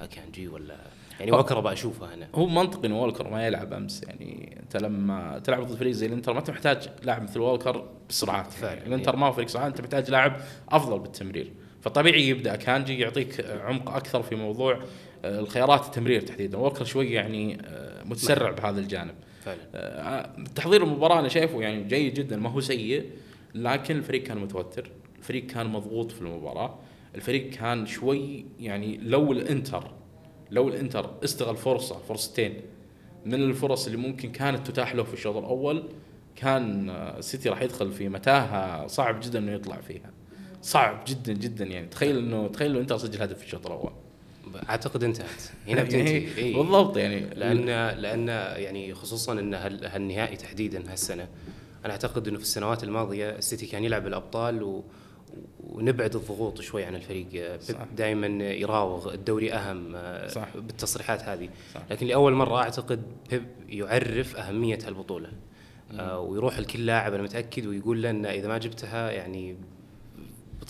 اكانجي 0.00 0.48
ولا 0.48 0.76
يعني 1.20 1.32
ووكر 1.32 1.58
أبغى 1.58 1.72
أشوفه 1.72 2.14
هنا 2.14 2.28
هو 2.34 2.46
منطقي 2.46 2.86
إن 2.88 2.92
وولكر 2.92 3.28
ما 3.30 3.46
يلعب 3.46 3.72
أمس 3.72 4.02
يعني 4.02 4.56
أنت 4.62 4.76
لما 4.76 5.38
تلعب 5.44 5.66
ضد 5.66 5.76
فريق 5.76 5.92
زي 5.92 6.06
الإنتر 6.06 6.32
ما 6.32 6.38
أنت 6.38 6.50
محتاج 6.50 6.88
لاعب 7.02 7.22
مثل 7.22 7.40
وولكر 7.40 7.88
بسرعات 8.08 8.52
فعلا. 8.52 8.74
يعني 8.74 8.88
الإنتر 8.88 9.16
ما 9.16 9.26
هو 9.26 9.32
فريق 9.32 9.48
سرعات 9.48 9.66
أنت 9.66 9.80
محتاج 9.80 10.10
لاعب 10.10 10.36
أفضل 10.68 10.98
بالتمرير. 10.98 11.52
فطبيعي 11.80 12.28
يبدأ 12.28 12.56
كانجي 12.56 12.98
يعطيك 12.98 13.46
عمق 13.64 13.90
أكثر 13.96 14.22
في 14.22 14.34
موضوع 14.34 14.82
آه، 15.24 15.40
الخيارات 15.40 15.86
التمرير 15.86 16.20
تحديدا. 16.20 16.58
وولكر 16.58 16.84
شوي 16.84 17.12
يعني 17.12 17.58
آه، 17.66 18.04
متسرع 18.04 18.50
بهذا 18.50 18.80
الجانب. 18.80 19.14
فعلا. 19.56 19.68
آه، 19.74 20.44
تحضير 20.54 20.82
المباراة 20.82 21.18
أنا 21.18 21.28
شايفه 21.28 21.60
يعني 21.60 21.84
جيد 21.84 22.14
جدا 22.14 22.36
ما 22.36 22.50
هو 22.50 22.60
سيء 22.60 23.10
لكن 23.54 23.96
الفريق 23.96 24.22
كان 24.22 24.38
متوتر 24.38 24.90
الفريق 25.18 25.46
كان 25.46 25.66
مضغوط 25.66 26.12
في 26.12 26.20
المباراة 26.22 26.78
الفريق 27.14 27.50
كان 27.50 27.86
شوي 27.86 28.44
يعني 28.60 28.96
لو 28.96 29.32
الإنتر 29.32 29.90
لو 30.50 30.68
الإنتر 30.68 31.10
استغل 31.24 31.56
فرصة 31.56 31.98
فرصتين 31.98 32.60
من 33.26 33.34
الفرص 33.34 33.86
اللي 33.86 33.98
ممكن 33.98 34.32
كانت 34.32 34.66
تتاح 34.66 34.94
له 34.94 35.02
في 35.02 35.14
الشوط 35.14 35.36
الأول 35.36 35.82
كان 36.36 36.90
آه، 36.90 37.18
السيتي 37.18 37.48
راح 37.48 37.62
يدخل 37.62 37.92
في 37.92 38.08
متاهة 38.08 38.86
صعب 38.86 39.20
جدا 39.20 39.38
إنه 39.38 39.52
يطلع 39.52 39.76
فيها. 39.76 40.10
صعب 40.62 41.04
جدا 41.06 41.32
جدا 41.32 41.64
يعني. 41.64 41.86
تخيل 41.86 42.18
إنه 42.18 42.48
تخيل 42.48 42.70
إنه 42.70 42.80
إنتر 42.80 42.98
سجل 42.98 43.22
هدف 43.22 43.38
في 43.38 43.44
الشوط 43.44 43.66
الأول. 43.66 43.92
أعتقد 44.68 45.04
انتهت 45.04 45.26
هنا 45.68 45.76
يعني 45.76 45.82
بتنتهي 45.88 46.44
إي. 46.44 46.54
بالضبط 46.54 46.96
يعني 46.96 47.20
لأن 47.20 47.64
لأن 48.00 48.28
يعني 48.62 48.94
خصوصا 48.94 49.32
إن 49.32 49.54
هال- 49.54 49.84
هالنهائي 49.86 50.36
تحديدا 50.36 50.92
هالسنة 50.92 51.28
أنا 51.84 51.92
أعتقد 51.92 52.28
إنه 52.28 52.36
في 52.36 52.42
السنوات 52.44 52.84
الماضية 52.84 53.30
السيتي 53.30 53.66
كان 53.66 53.84
يلعب 53.84 54.06
الأبطال 54.06 54.62
و 54.62 54.84
ونبعد 55.60 56.16
الضغوط 56.16 56.60
شوي 56.60 56.84
عن 56.84 56.94
الفريق. 56.94 57.58
دائما 57.96 58.26
يراوغ 58.44 59.14
الدوري 59.14 59.52
أهم 59.52 59.96
صح. 60.28 60.56
بالتصريحات 60.56 61.22
هذه 61.22 61.48
صح. 61.74 61.80
لكن 61.90 62.06
لأول 62.06 62.32
مرة 62.32 62.56
أعتقد 62.58 63.02
بيب 63.30 63.42
يعرف 63.68 64.36
أهمية 64.36 64.78
هالبطولة 64.86 65.28
آه، 65.98 66.20
ويروح 66.20 66.58
لكل 66.58 66.86
لاعب 66.86 67.14
أنا 67.14 67.22
متأكد 67.22 67.66
ويقول 67.66 68.02
له 68.02 68.10
إن 68.10 68.26
إذا 68.26 68.48
ما 68.48 68.58
جبتها 68.58 69.10
يعني 69.10 69.56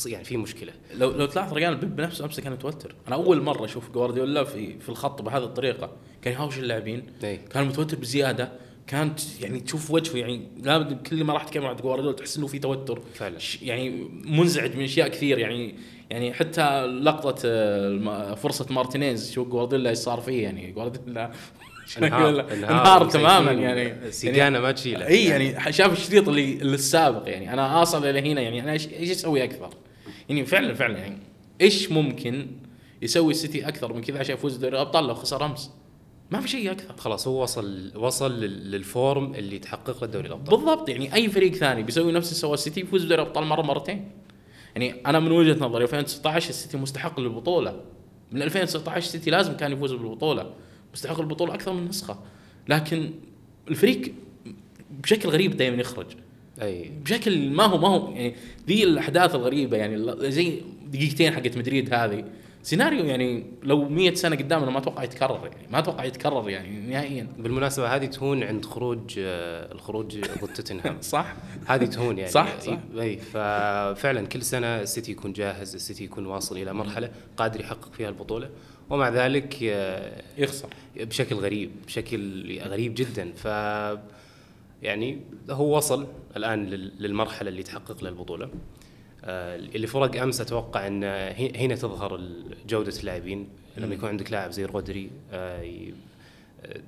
يعني 0.06 0.24
في 0.24 0.36
مشكلة. 0.36 0.72
لو 0.94 1.10
لو 1.10 1.26
تلاحظ 1.26 1.52
رجال 1.52 1.72
بيب 1.72 1.96
بنفسه 1.96 2.24
امس 2.24 2.40
كان 2.40 2.52
متوتر. 2.52 2.94
أنا 3.08 3.16
أول 3.16 3.42
مرة 3.42 3.64
أشوف 3.64 3.90
جوارديولا 3.90 4.44
في 4.44 4.78
في 4.78 4.88
الخط 4.88 5.22
بهذه 5.22 5.44
الطريقة. 5.44 5.90
كان 6.22 6.34
يهاوش 6.34 6.58
اللاعبين. 6.58 7.02
اي 7.24 7.36
كان 7.36 7.66
متوتر 7.66 7.96
بزيادة. 7.96 8.52
كانت 8.86 9.20
يعني 9.40 9.60
تشوف 9.60 9.90
وجهه 9.90 10.16
يعني 10.16 10.48
لابد 10.62 11.06
كل 11.06 11.24
ما 11.24 11.32
راح 11.32 11.44
تكلم 11.44 11.62
مع 11.62 11.72
جوارديولا 11.72 12.16
تحس 12.16 12.36
إنه 12.36 12.46
في 12.46 12.58
توتر. 12.58 13.02
فعلا. 13.14 13.38
يعني 13.62 14.08
منزعج 14.24 14.76
من 14.76 14.84
أشياء 14.84 15.08
كثير. 15.08 15.38
يعني 15.38 15.74
يعني 16.10 16.32
حتى 16.32 16.86
لقطة 16.86 17.34
آه، 17.44 18.34
فرصة 18.34 18.66
مارتينيز. 18.70 19.32
شو 19.32 19.44
جوارديولا 19.44 19.90
إيش 19.90 19.98
صار 19.98 20.20
فيه. 20.20 20.42
يعني 20.42 20.72
جوارديولا 20.72 21.30
انهار 21.98 22.52
انهار 22.52 23.10
تماما. 23.10 23.52
يعني. 23.52 24.12
سيجانا 24.12 24.60
ما 24.60 24.72
تشيله 24.72 25.06
إي 25.06 25.24
يعني 25.24 25.72
شاف 25.72 25.92
الشريط 25.92 26.28
اللي 26.28 26.62
السابق. 26.62 27.28
يعني 27.28 27.52
أنا 27.52 27.82
اصل 27.82 28.06
إلى 28.06 28.32
هنا 28.32 28.40
يعني 28.40 28.60
أنا 28.60 28.72
إيش 28.72 29.10
أسوي 29.10 29.44
أكثر؟ 29.44 29.70
يعني 30.28 30.46
فعلا 30.46 30.74
فعلا 30.74 30.98
يعني 30.98 31.18
إيش 31.60 31.92
ممكن 31.92 32.46
يسوي 33.02 33.30
السيتي 33.30 33.68
أكثر 33.68 33.92
من 33.92 34.00
كذا 34.02 34.18
عشان 34.18 34.34
يفوز 34.34 34.56
بدوري 34.56 34.74
الأبطال 34.76 35.06
لو 35.06 35.14
خسر 35.14 35.46
أمس؟ 35.46 35.70
ما 36.30 36.40
في 36.40 36.48
شيء 36.48 36.70
أكثر. 36.70 36.96
خلاص 36.96 37.28
هو 37.28 37.42
وصل 37.42 37.92
وصل 37.96 38.40
لل- 38.40 38.70
لل 38.70 38.92
form 38.92 39.34
اللي 39.34 39.58
تحقق 39.58 40.00
له 40.04 40.10
دوري 40.10 40.28
الأبطال. 40.28 40.56
بالضبط 40.56 40.88
يعني 40.88 41.14
أي 41.14 41.28
فريق 41.28 41.54
ثاني 41.54 41.82
بيسوي 41.82 42.12
نفس 42.12 42.28
اللي 42.28 42.40
سواه 42.40 42.54
السيتي 42.54 42.80
يفوز 42.80 43.04
بدوري 43.04 43.22
الأبطال 43.22 43.44
مرة 43.44 43.62
مرتين. 43.62 44.10
يعني 44.76 44.94
أنا 45.06 45.20
من 45.20 45.30
وجهة 45.32 45.64
نظري 45.64 45.84
2019 45.84 46.48
السيتي 46.48 46.76
مستحق 46.76 47.20
للبطولة. 47.20 47.80
من 48.32 48.42
2019 48.42 49.06
السيتي 49.06 49.30
لازم 49.30 49.52
كان 49.56 49.72
يفوز 49.72 49.92
بالبطولة. 49.92 50.50
مستحق 50.94 51.20
البطوله 51.20 51.54
أكثر 51.54 51.72
من 51.72 51.88
نسخة. 51.88 52.18
لكن 52.68 53.10
الفريق 53.68 54.12
بشكل 55.02 55.28
غريب 55.28 55.56
دائما 55.56 55.76
يخرج. 55.80 56.06
أي. 56.62 56.90
بشكل 57.04 57.50
ما 57.50 57.64
هو 57.64 57.78
ما 57.78 57.88
هو 57.88 58.10
يعني 58.12 58.34
ذي 58.66 58.84
الأحداث 58.84 59.34
الغريبة 59.34 59.76
يعني 59.76 60.30
زي 60.30 60.60
دقيقتين 60.86 61.32
حقت 61.32 61.56
مدريد 61.56 61.94
هذه. 61.94 62.24
سيناريو 62.62 63.04
يعني 63.04 63.44
لو 63.62 63.88
100 63.88 64.14
سنة 64.14 64.36
قدامنا 64.36 64.70
ما 64.70 64.78
أتوقع 64.78 65.02
يتكرر 65.02 65.46
يعني 65.46 65.68
ما 65.72 65.78
أتوقع 65.78 66.04
يتكرر 66.04 66.50
يعني 66.50 66.80
نهائيا. 66.80 67.26
بالمناسبة 67.38 67.96
هذه 67.96 68.06
تهون 68.06 68.42
عند 68.42 68.64
خروج 68.64 69.14
آه، 69.18 69.72
الخروج 69.72 70.18
ضد 70.18 70.52
توتنهام. 70.54 70.96
صح. 71.14 71.34
هذه 71.66 71.84
تهون 71.84 72.18
يعني. 72.18 72.30
صح، 72.30 72.60
صح. 72.60 72.78
إي 72.98 73.16
ففعلا 73.16 74.26
كل 74.26 74.42
سنة 74.42 74.80
السيتي 74.80 75.12
يكون 75.12 75.32
جاهز 75.32 75.74
السيتي 75.74 76.04
يكون 76.04 76.26
واصل 76.26 76.56
إلى 76.56 76.72
مرحلة 76.72 77.10
قادر 77.36 77.60
يحقق 77.60 77.92
فيها 77.92 78.08
البطولة. 78.08 78.50
ومع 78.90 79.08
ذلك 79.08 79.56
آه، 79.62 80.22
يخسر. 80.38 80.68
بشكل 80.96 81.36
غريب 81.36 81.70
بشكل 81.86 82.58
غريب 82.60 82.94
جدا. 82.94 83.32
ف 83.36 83.46
يعني 84.82 85.20
هو 85.50 85.76
وصل 85.76 86.06
الآن 86.36 86.66
لل- 86.66 86.92
للمرحلة 87.02 87.48
اللي 87.48 87.62
تحقق 87.62 88.02
له 88.04 88.08
البطولة. 88.08 88.50
آه، 89.24 89.56
اللي 89.56 89.86
فرق 89.86 90.22
أمس 90.22 90.40
أتوقع 90.40 90.86
أن 90.86 91.04
هنا 91.56 91.74
تظهر 91.74 92.20
جودة 92.68 92.92
اللاعبين. 93.00 93.48
لما 93.76 93.94
يكون 93.94 94.08
عندك 94.08 94.32
لاعب 94.32 94.50
زي 94.50 94.64
رودري 94.64 95.10
آه، 95.32 95.92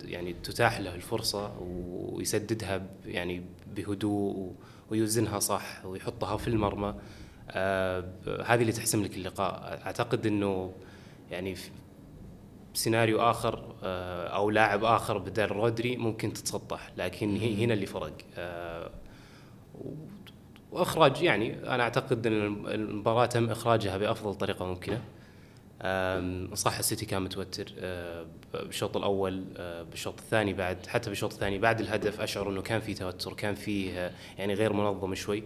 يعني 0.04 0.32
تتاح 0.42 0.80
له 0.80 0.94
الفرصة 0.94 1.52
ويسددها 1.60 2.86
يعني 3.06 3.42
بهدوء 3.76 4.52
ويوزنها 4.90 5.38
صح 5.38 5.86
ويحطها 5.86 6.36
في 6.36 6.48
المرمى. 6.48 6.94
آه، 7.50 8.04
هذه 8.46 8.60
اللي 8.60 8.72
تحسم 8.72 9.02
لك 9.04 9.16
اللقاء. 9.16 9.80
أعتقد 9.86 10.26
إنه 10.26 10.72
يعني 11.30 11.56
سيناريو 12.74 13.20
آخر 13.20 13.74
آه، 13.82 14.26
أو 14.28 14.50
لاعب 14.50 14.84
آخر 14.84 15.18
بدل 15.18 15.46
رودري 15.46 15.96
ممكن 15.96 16.32
تتسطح. 16.32 16.90
لكن 16.96 17.36
هنا 17.36 17.74
اللي 17.74 17.86
فرق. 17.86 18.12
آه، 18.38 18.90
وإخراج 20.72 21.22
يعني 21.22 21.74
أنا 21.74 21.82
أعتقد 21.82 22.26
إن 22.26 22.66
المباراة 22.66 23.26
تم 23.26 23.50
إخراجها 23.50 23.98
بأفضل 23.98 24.34
طريقة 24.34 24.64
ممكنة. 24.64 25.00
صح 26.54 26.78
السيتي 26.78 27.06
كان 27.06 27.22
متوتر 27.22 27.72
آه، 27.78 28.26
بالشوط 28.54 28.96
الأول 28.96 29.44
آه، 29.56 29.82
بالشوط 29.82 30.14
الثاني 30.18 30.52
بعد 30.52 30.86
حتى 30.86 31.08
بالشوط 31.10 31.32
الثاني 31.32 31.58
بعد 31.58 31.80
الهدف 31.80 32.20
أشعر 32.20 32.48
إنه 32.50 32.62
كان 32.62 32.80
في 32.80 32.94
توتر 32.94 33.32
كان 33.32 33.54
فيه 33.54 33.92
آه، 34.06 34.10
يعني 34.38 34.54
غير 34.54 34.72
منظم 34.72 35.14
شوي. 35.14 35.42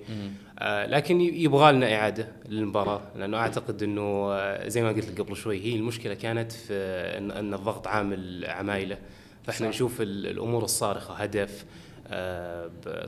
لكن 0.62 1.20
يبغى 1.20 1.72
لنا 1.72 1.94
إعادة 1.94 2.28
للمباراة 2.48 3.00
لأنه 3.16 3.36
أعتقد 3.36 3.82
إنه 3.82 4.28
زي 4.68 4.82
ما 4.82 4.88
قلت 4.88 5.08
لك 5.10 5.20
قبل 5.20 5.36
شوي 5.36 5.60
هي 5.64 5.76
المشكلة 5.76 6.14
كانت 6.14 6.52
في 6.52 6.74
ان, 7.18 7.54
الضغط 7.54 7.86
عامل 7.86 8.44
عمايله 8.48 8.98
فإحنا 9.44 9.66
صح. 9.66 9.74
نشوف 9.74 10.00
ال- 10.00 10.26
الأمور 10.26 10.64
الصارخة 10.64 11.14
هدف 11.14 11.64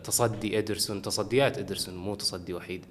تصدي 0.04 0.59
إدرسون 0.59 1.02
تصديات 1.02 1.59
إدرسون 1.59 1.97
مو 1.97 2.14
تصدي 2.14 2.54
وحيد. 2.54 2.85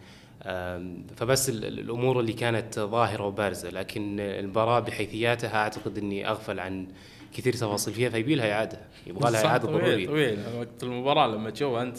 فبس 1.15 1.49
ال- 1.49 1.65
ال- 1.65 1.79
الأمور 1.79 2.19
اللي 2.19 2.33
كانت 2.33 2.79
ظاهرة 2.79 3.23
وبارزة 3.25 3.69
لكن 3.69 4.19
المباراه 4.19 4.79
بحيثياتها 4.79 5.55
أعتقد 5.55 5.97
إني 5.97 6.29
أغفل 6.29 6.59
عن 6.59 6.87
كثير 7.33 7.53
تفاصيل 7.53 7.93
فيها 7.93 8.09
فيبي 8.09 8.35
لها 8.35 8.51
إعادة 8.53 8.79
يبغى 9.07 9.31
لها 9.31 9.45
إعادة 9.45 9.67
ضرورية. 9.67 10.07
طبيعي. 10.07 10.37
وقت 10.57 10.83
المباراة 10.83 11.27
لما 11.27 11.49
تشوف 11.49 11.75
أنت 11.77 11.97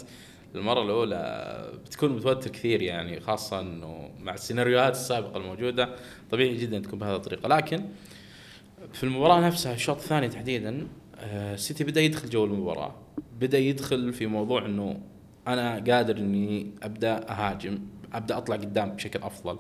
المرة 0.55 0.83
الأولى 0.83 1.73
بتكون 1.87 2.13
متوتر 2.17 2.51
كثير 2.51 2.83
يعني 2.83 3.21
خاصة 3.21 3.61
إنه 3.61 4.11
مع 4.21 4.35
السيناريوهات 4.35 4.93
السابقة 4.93 5.37
الموجودة 5.37 5.89
طبيعي 6.31 6.57
جدا 6.57 6.79
تكون 6.79 6.99
بهذه 6.99 7.17
الطريقة. 7.17 7.49
لكن 7.49 7.85
في 8.93 9.05
المباراة 9.05 9.41
نفسها 9.41 9.75
الشوط 9.75 9.97
الثاني 9.97 10.29
تحديدا 10.29 10.87
آه، 11.21 11.55
السيتي 11.55 11.85
بدأ 11.85 12.01
يدخل 12.01 12.29
جو 12.31 12.45
المباراة 12.45 12.95
بدأ 13.41 13.59
يدخل 13.59 14.13
في 14.13 14.27
موضوع 14.27 14.67
إنه 14.67 15.01
أنا 15.47 15.85
قادر 15.89 16.17
إني 16.17 16.71
أبدأ 16.83 17.31
أهاجم. 17.33 17.79
أبدأ 18.13 18.37
أطلع 18.37 18.57
قدام 18.57 18.91
بشكل 18.91 19.23
أفضل. 19.23 19.59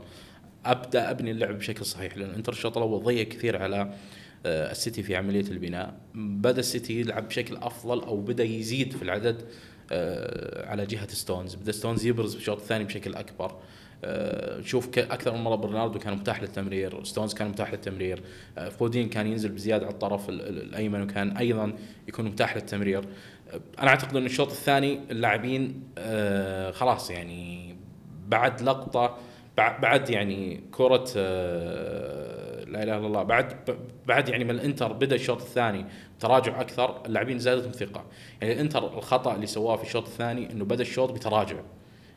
أبدأ 0.66 1.10
أبني 1.10 1.30
اللعب 1.30 1.58
بشكل 1.58 1.84
صحيح 1.84 2.16
لأن 2.16 2.30
انتر 2.30 2.52
الشوط 2.52 2.76
الأول 2.76 3.02
ضيق 3.04 3.28
كثير 3.28 3.62
على 3.62 3.92
آه، 4.46 4.70
السيتي 4.70 5.02
في 5.02 5.16
عملية 5.16 5.40
البناء. 5.50 5.94
بدأ 6.14 6.60
السيتي 6.60 7.00
يلعب 7.00 7.28
بشكل 7.28 7.56
أفضل 7.56 8.00
أو 8.00 8.16
بدأ 8.20 8.44
يزيد 8.44 8.92
في 8.92 9.02
العدد 9.02 9.42
آه، 9.92 10.66
على 10.70 10.86
جهة 10.86 11.08
ستونز. 11.08 11.54
بدأ 11.54 11.72
ستونز 11.72 12.06
يبرز 12.06 12.32
في 12.34 12.38
الشوط 12.40 12.56
الثاني 12.60 12.84
بشكل 12.84 13.14
أكبر. 13.14 13.56
آه، 14.04 14.60
شوف 14.60 14.86
ك- 14.88 14.98
أكثر 14.98 15.32
من 15.34 15.40
مرة 15.44 15.54
برناردو 15.56 15.98
كان 15.98 16.14
متاح 16.14 16.42
للتمرير 16.42 17.04
ستونز 17.04 17.34
كان 17.34 17.48
متاح 17.48 17.72
للتمرير 17.72 18.22
فودين 18.78 19.08
كان 19.08 19.26
ينزل 19.26 19.48
بزيادة 19.48 19.86
على 19.86 19.92
الطرف 19.94 20.28
ال- 20.28 20.40
ال- 20.48 20.62
الأيمن 20.62 21.02
وكان 21.02 21.36
أيضا 21.36 21.72
يكون 22.08 22.24
متاح 22.24 22.56
للتمرير. 22.56 23.04
أنا 23.78 23.88
أعتقد 23.88 24.16
إن 24.16 24.26
الشوط 24.26 24.50
الثاني 24.50 25.00
اللاعبين 25.10 25.82
خلاص 26.72 27.10
يعني 27.10 27.75
بعد 28.28 28.62
لقطة 28.62 29.08
بع- 29.60 29.80
بعد 29.80 30.10
يعني 30.10 30.60
كرة 30.72 31.04
آه، 31.16 32.64
لا 32.64 32.82
إله 32.82 32.96
إلا 32.98 33.06
الله 33.06 33.22
بعد 33.22 33.54
بعد 34.06 34.28
يعني 34.28 34.44
من 34.44 34.50
الإنتر 34.50 34.92
بدأ 34.92 35.16
الشوط 35.16 35.40
الثاني 35.42 35.84
تراجع 36.20 36.60
أكثر 36.60 37.02
اللاعبين 37.06 37.38
زادتهم 37.38 37.72
ثقة. 37.72 38.04
يعني 38.40 38.52
الإنتر 38.54 38.98
الخطأ 38.98 39.34
اللي 39.34 39.46
سواه 39.46 39.76
في 39.76 39.82
الشوط 39.82 40.06
الثاني 40.06 40.52
إنه 40.52 40.64
بدأ 40.64 40.82
الشوط 40.82 41.12
بتراجع. 41.12 41.56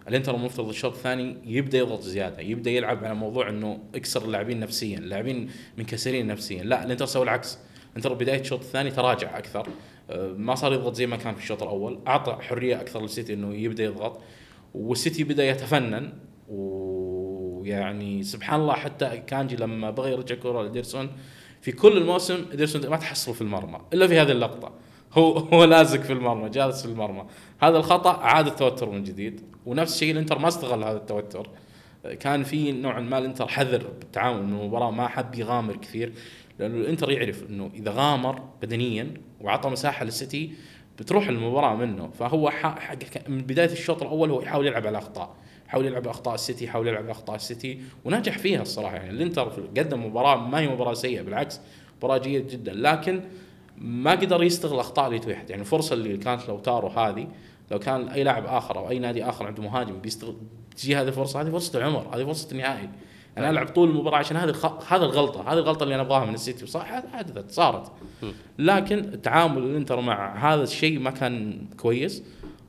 الإنتر 0.08 0.36
المفترض 0.36 0.70
الشوط 0.70 0.94
الثاني 0.94 1.38
يبدأ 1.46 1.78
يضغط 1.78 2.02
زيادة 2.02 2.40
يبدأ 2.42 2.72
يلعب 2.72 3.06
على 3.06 3.14
موضوع 3.16 3.50
إنه 3.50 3.80
اكسر 3.96 4.26
اللاعبين 4.26 4.60
نفسيا 4.60 4.98
اللاعبين 4.98 5.50
منكسرين 5.78 6.28
نفسيا. 6.28 6.64
لا 6.64 6.84
الإنتر 6.86 7.06
سوى 7.06 7.24
العكس. 7.24 7.60
الإنتر 7.92 8.14
بداية 8.14 8.40
الشوط 8.42 8.60
الثاني 8.60 8.92
تراجع 8.92 9.38
أكثر 9.38 9.68
أه، 10.10 10.28
ما 10.28 10.56
صار 10.56 10.74
يضغط 10.74 10.94
زي 10.96 11.08
ما 11.08 11.18
كان 11.18 11.36
في 11.36 11.42
الشوط 11.44 11.64
الأول 11.64 12.00
أعطى 12.08 12.38
حرية 12.42 12.82
أكثر 12.82 13.02
للسيتي 13.02 13.34
إنه 13.34 13.56
يبدأ 13.56 13.84
يضغط. 13.84 14.22
والسيتي 14.74 15.24
بدأ 15.24 15.50
يتفنن 15.50 16.14
ويعني 16.48 18.24
سبحان 18.24 18.62
الله 18.62 18.74
حتى 18.74 19.18
أكانجي 19.28 19.56
لما 19.56 19.92
بغى 19.92 20.12
يرجع 20.12 20.36
كره 20.36 20.64
لإيدرسون 20.64 21.10
في 21.62 21.72
كل 21.72 21.98
الموسم 21.98 22.46
إيدرسون 22.54 22.88
ما 22.88 22.98
تحصل 22.98 23.34
في 23.34 23.42
المرمى 23.42 23.80
إلا 23.94 24.08
في 24.08 24.20
هذه 24.20 24.32
اللقطة. 24.32 24.72
هو 25.14 25.38
هو 25.38 25.64
لازق 25.64 26.02
في 26.02 26.14
المرمى 26.14 26.50
جالس 26.50 26.82
في 26.82 26.88
المرمى. 26.88 27.26
هذا 27.62 27.78
الخطأ 27.78 28.18
عاد 28.18 28.48
التوتر 28.48 28.90
من 28.90 29.04
جديد 29.04 29.42
ونفس 29.66 29.94
الشيء 29.94 30.12
الإنتر 30.12 30.40
ما 30.40 30.48
استغل 30.48 30.84
هذا 30.84 30.98
التوتر. 30.98 31.50
كان 32.20 32.44
في 32.44 32.72
نوعا 32.72 33.00
ما 33.00 33.18
الإنتر 33.18 33.48
حذر 33.48 33.88
بالتعامل 34.00 34.44
من 34.44 34.60
المباراه 34.60 34.92
ما 34.92 35.08
حب 35.08 35.36
يغامر 35.36 35.76
كثير 35.76 36.14
لأنه 36.60 36.76
الإنتر 36.76 37.12
يعرف 37.12 37.44
إنه 37.50 37.72
إذا 37.74 37.92
غامر 37.92 38.42
بدنيا 38.62 39.14
وعطى 39.42 39.70
مساحة 39.70 40.06
للسيتي 40.06 40.52
بتروح 41.00 41.28
المباراة 41.28 41.76
منه. 41.76 42.10
فهو 42.20 42.52
من 43.28 43.42
بداية 43.42 43.72
الشوط 43.72 44.02
الأول 44.02 44.32
هو 44.32 44.42
يحاول 44.42 44.68
يلعب 44.68 44.88
على 44.88 44.90
الاخطاء 44.98 45.36
يحاول 45.68 45.86
يلعب 45.86 46.08
أخطاء 46.08 46.36
السيتي 46.36 46.66
يحاول 46.66 46.88
يلعب 46.88 47.10
أخطاء 47.10 47.36
السيتي. 47.36 47.82
ونجح 48.06 48.38
فيها 48.38 48.62
الصراحة. 48.62 48.96
يعني 48.96 49.10
الإنتر 49.10 49.50
قدم 49.78 50.06
مباراة 50.06 50.36
ما 50.36 50.60
هي 50.60 50.68
مباراة 50.68 50.94
سيئة 50.94 51.22
بالعكس 51.22 51.62
مباراة 51.98 52.18
جيدة 52.18 52.54
جدا. 52.54 52.74
لكن 52.74 53.22
ما 53.78 54.12
قدر 54.12 54.44
يستغل 54.44 54.76
الأخطاء 54.76 55.08
اللي 55.08 55.20
أتيحت 55.20 55.50
يعني 55.50 55.62
الفرصه 55.62 55.94
اللي 55.94 56.18
كانت 56.18 56.50
للاوتارو 56.50 56.88
هذه 56.88 57.28
لو 57.72 57.80
كان 57.80 58.08
أي 58.08 58.24
لاعب 58.24 58.46
آخر 58.46 58.78
أو 58.78 58.90
أي 58.90 59.00
نادي 59.00 59.24
آخر 59.24 59.48
عنده 59.48 59.64
مهاجم 59.64 60.00
بيستغل 60.00 60.36
تجي 60.78 60.96
هذه 60.96 61.08
الفرصه 61.08 61.42
هذه 61.42 61.50
فرصة 61.50 61.80
العمر 61.80 62.16
هذه 62.16 62.26
فرصة 62.26 62.52
النهائي 62.52 62.90
أنا 63.40 63.50
ألعب 63.50 63.68
طول 63.68 63.90
المباراة 63.90 64.18
عشان 64.18 64.38
هذه. 64.38 64.56
هذه 64.88 65.04
الغلطة 65.04 65.54
هذه 65.54 65.58
الغلطة 65.58 65.84
اللي 65.84 65.96
أنا 65.96 66.04
أبغاها 66.04 66.26
من 66.26 66.34
السيتي. 66.34 66.64
وصح 66.64 66.86
حدثت 67.14 67.52
صارت. 67.52 67.92
لكن 68.60 69.22
تعامل 69.22 69.64
الإنتر 69.64 70.02
مع 70.02 70.54
هذا 70.54 70.64
الشيء 70.64 71.00
ما 71.00 71.12
كان 71.12 71.66
كويس. 71.78 72.24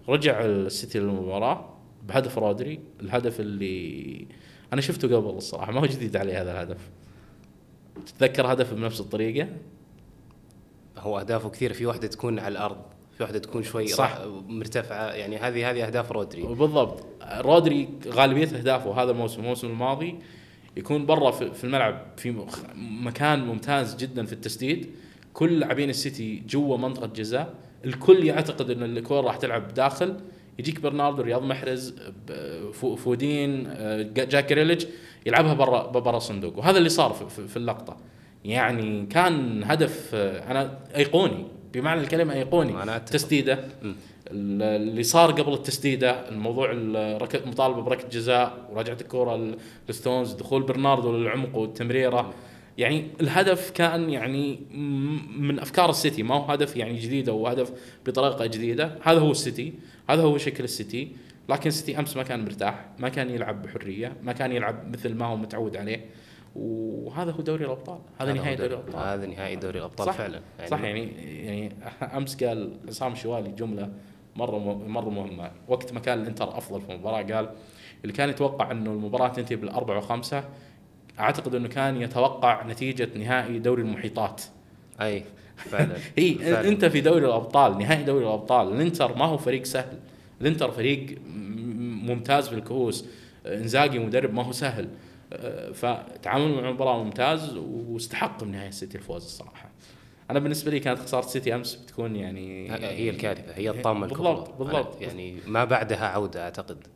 رجع 0.08 0.44
السيتي 0.44 0.98
للمباراة 0.98 1.74
بهدف 2.08 2.38
رودري 2.38 2.80
الهدف 3.00 3.40
اللي 3.40 4.26
أنا 4.72 4.80
شفته 4.80 5.16
قبل 5.16 5.30
الصراحة 5.30 5.72
ما 5.72 5.80
هو 5.80 5.86
جديد 5.86 6.16
علي 6.16 6.32
هذا 6.32 6.52
الهدف. 6.52 6.90
تتذكر 8.06 8.52
هدف 8.52 8.74
بنفس 8.74 9.00
الطريقة؟ 9.00 9.48
هو 10.98 11.18
أهدافه 11.18 11.48
كثيرة 11.48 11.72
في 11.72 11.86
واحدة 11.86 12.08
تكون 12.08 12.38
على 12.38 12.52
الأرض 12.52 12.76
في 13.16 13.22
واحدة 13.22 13.38
تكون 13.38 13.62
شوي 13.62 13.86
صح. 13.86 14.18
مرتفعة 14.48 15.06
يعني 15.06 15.36
هذه 15.36 15.70
هذه 15.70 15.86
أهداف 15.86 16.12
رودري. 16.12 16.42
بالضبط. 16.42 17.06
رودري 17.22 17.88
غالبية 18.08 18.44
أهدافه 18.44 19.02
هذا 19.02 19.10
الموسم 19.10 19.42
الموسم 19.42 19.66
الماضي 19.66 20.18
يكون 20.76 21.06
برا 21.06 21.30
في 21.30 21.64
الملعب 21.64 22.02
في 22.16 22.34
مكان 23.02 23.46
ممتاز 23.46 23.96
جدا 23.96 24.26
في 24.26 24.32
التسديد. 24.32 24.90
كل 25.34 25.60
لاعبين 25.60 25.90
السيتي 25.90 26.42
جوا 26.48 26.76
منطقة 26.76 27.06
جزاء. 27.06 27.54
الكل 27.84 28.24
يعتقد 28.24 28.70
إن 28.70 28.82
الكره 28.82 29.20
راح 29.20 29.36
تلعب 29.36 29.74
داخل. 29.74 30.16
يجيك 30.58 30.80
برناردو 30.80 31.22
رياض 31.22 31.42
محرز 31.42 31.94
فودين 32.96 33.66
آه، 33.66 34.02
جا- 34.02 34.24
جاك 34.24 34.52
جريليش 34.52 34.86
يلعبها 35.26 35.54
برا 35.54 35.86
برا 35.86 36.16
الصندوق 36.16 36.58
وهذا 36.58 36.78
اللي 36.78 36.88
صار 36.88 37.12
في- 37.12 37.46
اللقطة. 37.56 37.96
يعني 38.44 39.06
كان 39.06 39.62
هدف 39.64 40.10
آه، 40.14 40.50
أنا 40.50 40.78
أيقوني 40.96 41.46
بمعنى 41.74 42.00
الكلمة 42.00 42.34
أيقوني. 42.34 42.72
تسديده. 42.98 43.64
اللي 44.32 45.02
صار 45.02 45.30
قبل 45.30 45.52
التسديدة 45.52 46.28
الموضوع 46.28 46.70
الركض 46.72 47.48
مطالبة 47.48 47.82
بركله 47.82 48.08
جزاء 48.08 48.68
وراجعه 48.72 48.98
الكرة 49.00 49.56
لستونز 49.88 50.32
دخول 50.32 50.62
برناردو 50.62 51.16
للعمق 51.16 51.56
والتمريرة. 51.56 52.34
يعني 52.78 53.06
الهدف 53.20 53.70
كان 53.70 54.10
يعني 54.10 54.60
من 55.38 55.58
أفكار 55.58 55.90
السيتي 55.90 56.22
ما 56.22 56.34
هو 56.34 56.44
هدف 56.44 56.76
يعني 56.76 56.98
جديد 56.98 57.28
أو 57.28 57.46
هدف 57.46 57.72
بطريقة 58.06 58.46
جديدة. 58.46 58.98
هذا 59.02 59.20
هو 59.20 59.30
السيتي 59.30 59.72
هذا 60.08 60.22
هو 60.22 60.38
شكل 60.38 60.64
السيتي. 60.64 61.12
لكن 61.48 61.68
السيتي 61.68 61.98
أمس 61.98 62.16
ما 62.16 62.22
كان 62.22 62.44
مرتاح 62.44 62.86
ما 62.98 63.08
كان 63.08 63.30
يلعب 63.30 63.62
بحرية 63.62 64.12
ما 64.22 64.32
كان 64.32 64.52
يلعب 64.52 64.92
مثل 64.92 65.14
ما 65.14 65.26
هو 65.26 65.36
متعود 65.36 65.76
عليه. 65.76 66.04
وهذا 66.56 67.32
هو 67.32 67.40
دوري 67.40 67.64
الأبطال 67.64 67.98
هذا 68.18 68.32
نهايه 68.32 68.56
دوري 68.56 68.74
الأبطال. 68.74 69.02
هذا 69.02 69.26
نهائي 69.26 69.56
دوري 69.56 69.78
الأبطال 69.78 70.12
فعلا. 70.12 70.40
صح 70.66 70.80
يعني 70.80 71.08
يعني 71.46 71.72
أمس 72.16 72.44
قال 72.44 72.72
عصام 72.88 73.14
شوالي 73.14 73.50
جملة 73.50 73.90
مرة 74.36 74.58
مرة 74.86 75.10
مهمة. 75.10 75.50
وقت 75.68 75.92
ما 75.92 76.00
كان 76.00 76.20
الإنتر 76.20 76.58
أفضل 76.58 76.80
في 76.80 76.92
المباراة 76.92 77.22
قال 77.22 77.50
اللي 78.02 78.12
كان 78.12 78.28
يتوقع 78.28 78.70
إنه 78.70 78.90
المباراة 78.90 79.28
تنتهي 79.28 79.56
بالأربعة 79.56 79.98
وخمسة 79.98 80.44
أعتقد 81.20 81.54
إنه 81.54 81.68
كان 81.68 82.02
يتوقع 82.02 82.66
نتيجة 82.66 83.08
نهائي 83.18 83.58
دوري 83.58 83.82
المحيطات. 83.82 84.42
أي 85.00 85.24
فعلا. 85.56 85.96
هي 86.18 86.34
فعلاً. 86.34 86.68
أنت 86.68 86.84
في 86.84 87.00
دوري 87.00 87.26
الأبطال 87.26 87.78
نهائي 87.78 88.04
دوري 88.04 88.24
الأبطال 88.24 88.72
الإنتر 88.72 89.16
ما 89.16 89.24
هو 89.24 89.38
فريق 89.38 89.64
سهل. 89.64 89.98
الإنتر 90.40 90.70
فريق 90.70 91.18
ممتاز 92.02 92.48
في 92.48 92.54
الكؤوس. 92.54 93.06
إنزاجي 93.46 93.98
مدرب 93.98 94.34
ما 94.34 94.42
هو 94.42 94.52
سهل. 94.52 94.88
فتعامل 95.74 96.54
مع 96.54 96.68
المباراة 96.68 97.04
ممتاز 97.04 97.56
واستحق 97.56 98.42
من 98.44 98.52
نهاية 98.52 98.68
السيتي 98.68 98.98
الفوز 98.98 99.24
الصراحة. 99.24 99.59
أنا 100.30 100.38
بالنسبة 100.38 100.70
لي 100.70 100.80
كانت 100.80 100.98
خسارة 100.98 101.24
السيتي 101.24 101.54
أمس 101.54 101.74
بتكون 101.74 102.16
يعني 102.16 102.72
هي 102.72 103.10
الكارثة 103.10 103.54
هي 103.54 103.70
الطامة 103.70 104.06
الكبرى. 104.06 104.34
بالضبط 104.34 104.58
بالضبط. 104.58 105.02
يعني 105.02 105.36
ما 105.46 105.64
بعدها 105.64 106.06
عودة 106.06 106.44
أعتقد. 106.44 106.86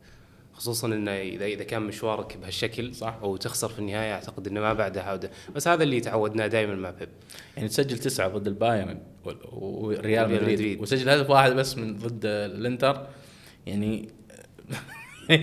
خصوصا 0.53 0.87
إنه 0.87 1.11
إذا 1.11 1.45
إذا 1.45 1.63
كان 1.63 1.81
مشوارك 1.81 2.37
بهالشكل 2.37 2.95
صح. 2.95 3.23
وتخسر 3.23 3.69
في 3.69 3.79
النهاية 3.79 4.13
أعتقد 4.13 4.47
إنه 4.47 4.59
ما 4.61 4.73
بعدها 4.73 5.03
عودة. 5.03 5.31
بس 5.55 5.67
هذا 5.67 5.83
اللي 5.83 5.99
تعودناه 5.99 6.47
دائما 6.47 6.75
مع 6.75 6.89
بيب. 6.89 7.09
يعني 7.57 7.69
تسجل 7.69 7.97
تسعة 7.97 8.27
ضد 8.27 8.47
البايرن 8.47 8.99
وريال 9.51 10.05
ريال 10.05 10.29
مدريد. 10.29 10.53
مدريد. 10.53 10.81
وسجل 10.81 11.09
هدف 11.09 11.29
واحد 11.29 11.51
بس 11.51 11.77
من 11.77 11.97
ضد 11.97 12.25
الإنتر. 12.25 13.07
يعني 13.67 14.09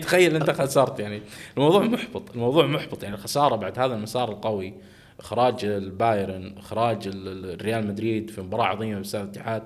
تخيل 0.02 0.36
إنت 0.36 0.50
خسرت. 0.50 1.00
يعني 1.00 1.22
الموضوع 1.56 1.82
محبط 1.82 2.30
الموضوع 2.30 2.66
محبط. 2.66 3.02
يعني 3.02 3.14
الخساره 3.14 3.56
بعد 3.56 3.78
هذا 3.78 3.94
المسار 3.94 4.32
القوي. 4.32 4.74
إخراج 5.22 5.64
البايرن 5.64 6.54
إخراج 6.58 7.06
ال- 7.08 7.28
ال- 7.28 7.50
الريال 7.60 7.86
مدريد 7.86 8.30
في 8.30 8.40
مباراة 8.42 8.64
عظيمة 8.64 8.96
باستاد 8.96 9.22
الاتحاد. 9.22 9.62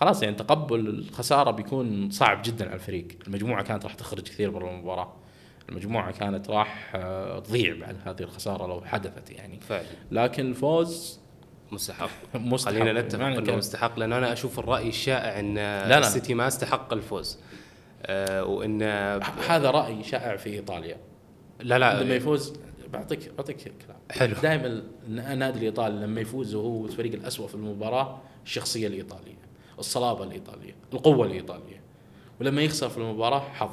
خلاص 0.00 0.22
يعني 0.22 0.34
تقبل 0.34 0.88
الخسارة 0.88 1.50
بيكون 1.50 2.10
صعب 2.10 2.42
جدا 2.44 2.64
على 2.66 2.74
الفريق. 2.74 3.08
المجموعة 3.26 3.62
كانت 3.64 3.84
راح 3.84 3.94
تخرج 3.94 4.20
كثير 4.22 4.50
برا 4.50 4.70
المباراة. 4.70 5.12
المجموعة 5.68 6.10
كانت 6.12 6.50
راح 6.50 6.92
آه، 6.94 7.38
تضيع 7.38 7.74
بعد 7.80 7.96
هذه 8.04 8.20
الخسارة 8.22 8.66
لو 8.66 8.80
حدثت 8.84 9.30
يعني. 9.30 9.60
فعلا. 9.60 9.86
لكن 10.10 10.46
الفوز 10.50 11.20
مستحق. 11.72 12.10
مستحق. 12.34 12.72
خلينا 12.74 13.00
نتفق 13.00 13.18
بمعنى 13.18 13.32
إنه 13.32 13.40
الكلمة. 13.40 13.58
مستحق 13.58 13.98
لأن 13.98 14.12
أنا 14.12 14.32
أشوف 14.32 14.58
الرأي 14.58 14.88
الشائع 14.88 15.40
إن 15.40 15.54
لا. 15.54 15.98
السيتي 15.98 16.34
ما 16.34 16.46
استحق 16.46 16.92
الفوز. 16.92 17.38
آه 18.02 18.44
وإن 18.44 18.82
هذا 19.48 19.70
رأي 19.70 20.02
شائع 20.04 20.36
في 20.36 20.50
إيطاليا. 20.50 20.96
لا 21.60 21.78
لما 21.78 22.02
لا 22.02 22.14
يفوز 22.14 22.52
بعطيك 22.92 23.32
بعطيك 23.38 23.56
كلام. 23.62 23.98
حلو. 24.10 24.34
دائما 24.42 24.82
النادي 25.08 25.58
الإيطالي 25.58 25.96
لما 26.06 26.20
يفوز 26.20 26.54
وهو 26.54 26.86
الفريق 26.86 27.12
الاسوء 27.12 27.46
في 27.46 27.54
المباراة 27.54 28.20
الشخصية 28.44 28.86
الإيطالية 28.86 29.38
الصلابة 29.78 30.24
الإيطالية 30.24 30.74
القوة 30.92 31.26
الإيطالية. 31.26 31.80
ولما 32.40 32.62
يخسر 32.62 32.88
في 32.88 32.98
المباراة 32.98 33.40
حظ. 33.40 33.70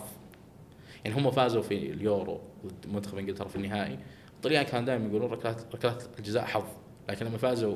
يعني 1.06 1.18
هم 1.18 1.32
فازوا 1.32 1.62
في 1.62 1.92
اليورو 1.92 2.40
ضد 2.66 2.94
منتخب 2.94 3.18
إنجلترا 3.18 3.48
في 3.48 3.56
النهائي. 3.56 4.00
الطليان 4.36 4.64
كانوا 4.64 4.86
دائما 4.86 5.08
يقولون 5.08 5.32
ركلات 5.32 5.62
ركلات 5.76 6.04
الجزاء 6.20 6.46
حظ. 6.46 6.64
لكن 7.10 7.26
لما 7.26 7.38
فازوا 7.38 7.76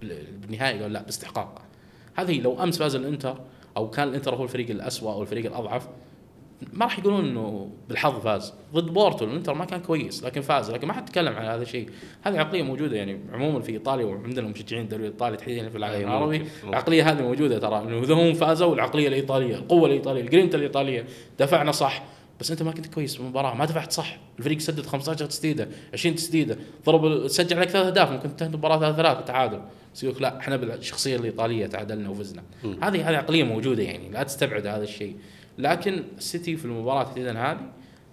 بال- 0.00 0.36
بالنهائي 0.36 0.74
قالوا 0.74 0.88
لا 0.88 1.02
باستحقاق. 1.02 1.62
هذه 2.14 2.40
لو 2.40 2.62
أمس 2.62 2.78
فاز 2.78 2.94
الإنتر 2.94 3.40
أو 3.76 3.90
كان 3.90 4.08
الإنتر 4.08 4.34
هو 4.34 4.44
الفريق 4.44 4.70
الاسوء 4.70 5.12
أو 5.12 5.22
الفريق 5.22 5.46
الأضعف 5.46 5.88
ما 6.72 6.84
راح 6.84 6.98
يقولون 6.98 7.24
إنه 7.24 7.70
بالحظ 7.88 8.20
فاز. 8.20 8.54
ضد 8.74 8.92
بورتو 8.92 9.24
الانتر 9.24 9.54
ما 9.54 9.64
كان 9.64 9.80
كويس 9.80 10.24
لكن 10.24 10.40
فاز. 10.40 10.70
لكن 10.70 10.88
ما 10.88 10.92
حد 10.92 11.04
تكلم 11.04 11.36
عن 11.36 11.44
هذا 11.44 11.62
الشيء. 11.62 11.88
هذه 12.22 12.38
عقلية 12.38 12.62
موجودة 12.62 12.96
يعني 12.96 13.20
عموما 13.32 13.60
في 13.60 13.72
إيطاليا 13.72 14.04
وعندنا 14.04 14.48
مشجعين 14.48 14.82
الدوري 14.82 15.06
الإيطالي 15.06 15.36
تحديدا 15.36 15.68
في 15.68 15.78
العالم 15.78 16.08
العربي. 16.08 16.42
العقليه 16.64 17.10
هذه 17.10 17.22
موجودة 17.22 17.58
ترى 17.58 17.78
إنه 17.78 17.98
إذا 18.02 18.14
هم 18.14 18.34
فازوا 18.34 18.74
العقلية 18.74 19.08
الإيطالية 19.08 19.54
القوة 19.54 19.86
الإيطالية 19.86 20.20
الجرينتا 20.20 20.56
الإيطالية 20.56 21.04
دافعنا 21.38 21.72
صح. 21.72 22.02
بس 22.42 22.50
أنت 22.50 22.62
ما 22.62 22.72
كنت 22.72 22.86
كويس 22.94 23.14
في 23.14 23.20
المباراة 23.20 23.54
ما 23.54 23.64
دافعت 23.64 23.92
صح. 23.92 24.16
الفريق 24.38 24.58
سدد 24.58 24.86
15 24.86 25.26
تسديدة 25.26 25.68
20 25.92 26.14
تسديدة. 26.14 26.58
ضرب 26.86 27.28
سجل 27.28 27.56
عليك 27.56 27.68
ثلاث 27.68 27.86
أهداف 27.86 28.10
ممكن 28.10 28.28
تنتهي 28.28 28.46
المباراة 28.46 28.78
3 28.78 28.96
3 28.96 29.20
تعادل 29.20 29.60
بس 29.94 30.04
يقول 30.04 30.22
لا 30.22 30.38
إحنا 30.38 30.56
بالشخصية 30.56 31.16
الإيطالية 31.16 31.66
تعادلنا 31.66 32.08
وفزنا. 32.08 32.42
هذه 32.64 33.10
هذه 33.10 33.16
عقلية 33.16 33.44
موجودة 33.44 33.82
يعني 33.82 34.10
لا 34.10 34.22
تستبعد 34.22 34.66
هذا 34.66 34.84
الشيء. 34.84 35.16
لكن 35.58 36.04
السيتي 36.18 36.56
في 36.56 36.64
المباراة 36.64 37.02
تحديدا 37.02 37.38
هذه 37.38 37.60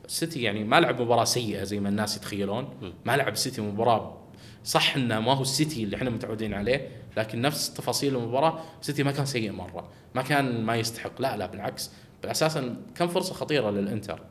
السيتي 0.06 0.42
يعني 0.42 0.64
ما 0.64 0.80
لعب 0.80 1.02
مباراة 1.02 1.24
سيئة 1.24 1.64
زي 1.64 1.80
ما 1.80 1.90
الناس 1.90 2.18
يتخيلون. 2.18 2.94
ما 3.06 3.18
لعب 3.18 3.34
السيتي 3.34 3.62
مباراة 3.62 4.18
صح 4.64 4.96
إنه 4.96 5.20
ما 5.20 5.34
هو 5.34 5.42
السيتي 5.42 5.84
اللي 5.84 5.96
إحنا 5.96 6.10
متعودين 6.10 6.54
عليه 6.54 6.88
لكن 7.18 7.42
نفس 7.42 7.74
تفاصيل 7.74 8.16
المباراة 8.16 8.60
السيتي 8.82 9.04
ما 9.04 9.12
كان 9.12 9.26
سيء 9.26 9.52
مرة. 9.52 9.90
ما 10.16 10.22
كان 10.22 10.64
ما 10.64 10.76
يستحق. 10.76 11.22
لا 11.22 11.38
لا 11.38 11.46
بالعكس. 11.46 11.92
أساسا 12.26 12.76
كم 12.96 13.08
فرصة 13.08 13.34
خطيرة 13.34 13.70
للإنتر؟ 13.70 14.22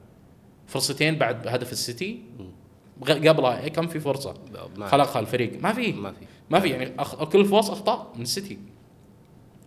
فرصتين 0.66 1.18
بعد 1.18 1.48
هدف 1.48 1.72
السيتي 1.72 2.22
قبلها 3.02 3.68
كم 3.68 3.86
في 3.86 4.00
فرصة؟ 4.00 4.34
خلقها 4.80 5.20
الفريق. 5.20 5.62
ما 5.62 5.72
في. 5.72 5.92
ما 5.92 6.12
في. 6.12 6.26
ما 6.50 6.60
في 6.60 6.68
يعني 6.68 6.92
أخ... 6.98 7.24
كل 7.24 7.44
فوز 7.44 7.70
أخطاء 7.70 8.12
من 8.16 8.22
السيتي. 8.22 8.58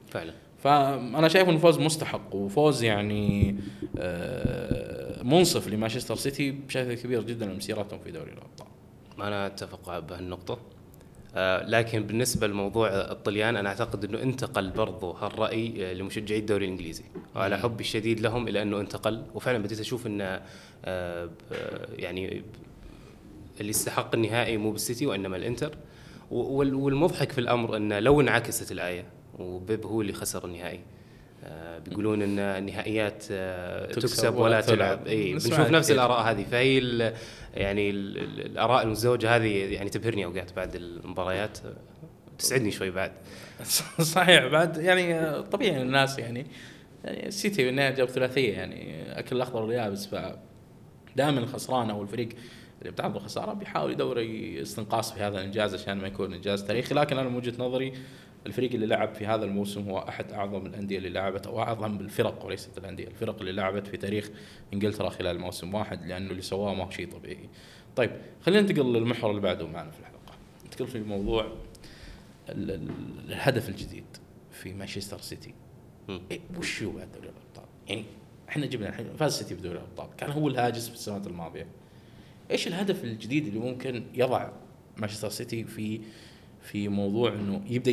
فعلا. 0.09 0.33
فأنا 0.57 1.27
شايف 1.27 1.49
إنه 1.49 1.57
فوز 1.57 1.79
مستحق 1.79 2.35
وفوز 2.35 2.83
يعني 2.83 3.55
آه، 3.97 5.23
منصف 5.23 5.67
لمانشستر 5.67 6.15
سيتي 6.15 6.51
بشكل 6.51 6.93
كبير 6.93 7.23
جدا 7.23 7.45
من 7.45 7.55
مسيرتهم 7.55 7.99
في 7.99 8.11
دوري 8.11 8.31
الأبطال. 8.31 8.67
أنا 9.19 9.47
أتفق 9.47 9.99
بهالنقطة. 9.99 10.59
لكن 11.67 12.03
بالنسبة 12.03 12.47
لموضوع 12.47 12.87
الطليان 12.89 13.55
أنا 13.55 13.69
أعتقد 13.69 14.05
إنه 14.05 14.21
انتقل 14.21 14.69
برضو 14.69 15.11
هالرأي 15.11 15.91
آه، 15.91 15.93
لمشجعي 15.93 16.39
الدوري 16.39 16.65
الإنجليزي. 16.65 17.03
وعلى. 17.35 17.57
حبي 17.57 17.83
الشديد 17.83 18.19
لهم 18.19 18.47
إلى 18.47 18.61
إنه 18.61 18.79
انتقل. 18.79 19.23
وفعلا 19.35 19.57
بديت 19.57 19.79
أشوف 19.79 20.07
انه 20.07 20.41
آه، 20.85 21.29
يعني 21.95 22.43
اللي 23.61 23.69
استحق 23.69 24.15
النهائي 24.15 24.57
مو 24.57 24.71
بالسيتي 24.71 25.05
وإنما 25.05 25.37
الإنتر. 25.37 25.77
وال- 26.31 26.73
والمضحك 26.75 27.31
في 27.31 27.37
الأمر 27.41 27.77
انه 27.77 27.99
لو 27.99 28.21
انعكست 28.21 28.71
الآية 28.71 29.05
وبيب 29.39 29.85
هو 29.85 30.01
اللي 30.01 30.13
خسر 30.13 30.45
النهائي. 30.45 30.77
آه، 30.77 30.81
بيقولون 31.85 32.21
إن 32.21 32.39
النهائيات 32.39 33.23
آه، 33.31 33.85
تكسب 33.85 33.99
تكسب 34.01 34.35
ولا 34.35 34.61
تلعب. 34.61 35.07
اي 35.07 35.33
بنشوف 35.33 35.59
نفس. 35.59 35.91
الآراء 35.91 36.21
هذه. 36.21 36.43
فهي 36.51 36.77
ال- 36.77 37.13
يعني 37.53 37.89
ال- 37.89 38.17
ال- 38.17 38.45
الآراء 38.45 38.83
المزدوجه 38.83 39.35
هذه 39.35 39.73
يعني 39.73 39.89
تبهرني 39.89 40.25
أوقات 40.25 40.53
بعد 40.55 40.75
المباريات. 40.75 41.57
آه، 41.65 41.73
تسعدني 42.37 42.71
شوي 42.71 42.91
بعد. 42.91 43.11
صحيح 44.15 44.45
بعد 44.47 44.77
يعني 44.77 45.15
آه، 45.15 45.41
طبيعي 45.41 45.81
الناس 45.81 46.19
يعني 46.19 46.45
يعني 47.03 47.27
السيتي 47.27 47.65
بالنهايه 47.65 47.89
جاب 47.89 48.07
ثلاثية 48.07 48.53
يعني 48.53 49.03
أكل 49.19 49.35
الأخضر 49.35 49.61
واليابس 49.63 50.07
ف 50.07 50.15
دائما 51.15 51.39
الخسران 51.39 51.89
أو 51.89 52.01
الفريق 52.01 52.29
اللي 52.81 52.91
بتعرض 52.91 53.15
الخساره 53.15 53.53
بيحاول 53.53 53.91
يدور 53.91 54.25
استنقاص 54.61 55.13
في 55.13 55.19
هذا 55.19 55.39
الإنجاز 55.39 55.73
عشان 55.73 55.97
ما 55.97 56.07
يكون 56.07 56.33
إنجاز 56.33 56.63
تاريخي. 56.63 56.95
لكن 56.95 57.17
أنا 57.17 57.29
من 57.29 57.35
وجهة 57.35 57.53
نظري 57.59 57.93
الفريق 58.45 58.73
اللي 58.73 58.85
لعب 58.85 59.13
في 59.15 59.25
هذا 59.25 59.45
الموسم 59.45 59.89
هو 59.89 59.99
أحد 59.99 60.31
أعظم 60.31 60.65
الأندية 60.65 60.97
اللي 60.97 61.09
لعبت 61.09 61.47
أو 61.47 61.61
أعظم 61.61 61.99
الفرق 61.99 62.45
وليست 62.45 62.77
الأندية، 62.77 63.07
الفرق 63.07 63.39
اللي 63.39 63.51
لعبت 63.51 63.87
في 63.87 63.97
تاريخ 63.97 64.29
إنجلترا 64.73 65.09
خلال 65.09 65.39
موسم 65.39 65.73
واحد 65.73 66.05
لأنه 66.05 66.31
اللي 66.31 66.41
سواه 66.41 66.73
ما 66.73 66.83
هو 66.85 66.89
شيء 66.89 67.11
طبيعي. 67.11 67.49
طيب 67.95 68.11
خلينا 68.41 68.61
ننتقل 68.61 68.93
للمحور 68.93 69.29
اللي 69.29 69.41
بعده 69.41 69.67
معنا 69.67 69.91
في 69.91 69.99
الحلقة. 69.99 70.33
ننتقل 70.65 70.87
في 70.87 70.99
موضوع 70.99 71.45
ال- 72.49 72.71
ال- 72.71 72.89
الهدف 73.27 73.69
الجديد 73.69 74.05
في 74.51 74.73
مانشستر 74.73 75.19
سيتي. 75.21 75.53
إيه 76.09 76.39
وش 76.57 76.83
هو 76.83 76.91
بعد 76.91 77.11
دوري 77.11 77.29
الأبطال؟ 77.29 77.65
يعني 77.87 78.03
إحنا 78.49 78.65
جبنا 78.65 78.89
الحين 78.89 79.05
فاز 79.19 79.37
سيتي 79.37 79.55
بدوري 79.55 79.77
الأبطال، 79.77 80.07
كان 80.17 80.31
هو 80.31 80.47
الهاجس 80.47 80.87
في 80.89 80.95
السنوات 80.95 81.27
الماضية. 81.27 81.67
إيش 82.51 82.67
الهدف 82.67 83.03
الجديد 83.03 83.47
اللي 83.47 83.59
ممكن 83.59 84.03
يضع 84.13 84.49
مانشستر 84.97 85.29
سيتي 85.29 85.63
في 85.63 86.01
في 86.63 86.87
موضوع 86.87 87.33
إنه 87.33 87.61
يبدأ 87.69 87.91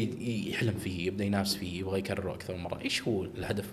يحلم 0.50 0.74
فيه، 0.74 1.06
يبدأ 1.06 1.24
ينافس 1.24 1.54
فيه، 1.54 1.78
يبغى 1.80 1.98
يكرره 1.98 2.34
أكثر 2.34 2.54
من 2.56 2.60
مرة، 2.62 2.80
إيش 2.80 3.02
هو 3.02 3.24
الهدف 3.24 3.72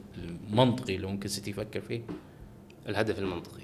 المنطقي 0.52 0.96
اللي 0.96 1.08
ممكن 1.08 1.30
سيتي 1.30 1.50
يفكر 1.50 1.82
فيه؟ 1.82 2.02
الهدف 2.90 3.20
المنطقي. 3.20 3.64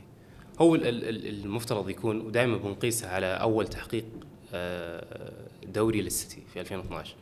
هو 0.60 0.76
ال- 0.76 0.88
ال- 0.88 1.10
ال- 1.10 1.28
المفترض 1.44 1.90
يكون 1.90 2.22
ودائما 2.22 2.58
بنقيسها 2.58 3.10
على 3.10 3.26
أول 3.26 3.68
تحقيق 3.68 4.06
آه، 4.54 5.32
دوري 5.74 6.02
للسيتي 6.02 6.42
في 6.54 6.60
2012 6.62 7.16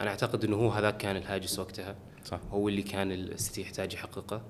أنا 0.00 0.10
أعتقد 0.10 0.44
إنه 0.44 0.56
هو 0.56 0.70
هذاك 0.70 0.96
كان 0.96 1.16
الهاجس 1.16 1.58
وقتها. 1.58 1.96
صح. 2.24 2.40
هو 2.50 2.68
اللي 2.68 2.82
كان 2.82 3.12
السيتي 3.12 3.60
يحتاج 3.60 3.92
يحققه. 3.94 4.42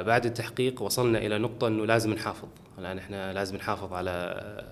بعد 0.00 0.26
التحقيق 0.26 0.82
وصلنا 0.82 1.18
إلى 1.18 1.38
نقطة 1.38 1.68
إنه 1.68 1.86
لازم 1.86 2.12
نحافظ. 2.12 2.48
الآن 2.78 2.98
إحنا 2.98 3.32
لازم 3.32 3.56
نحافظ 3.56 3.92
على 3.92 4.10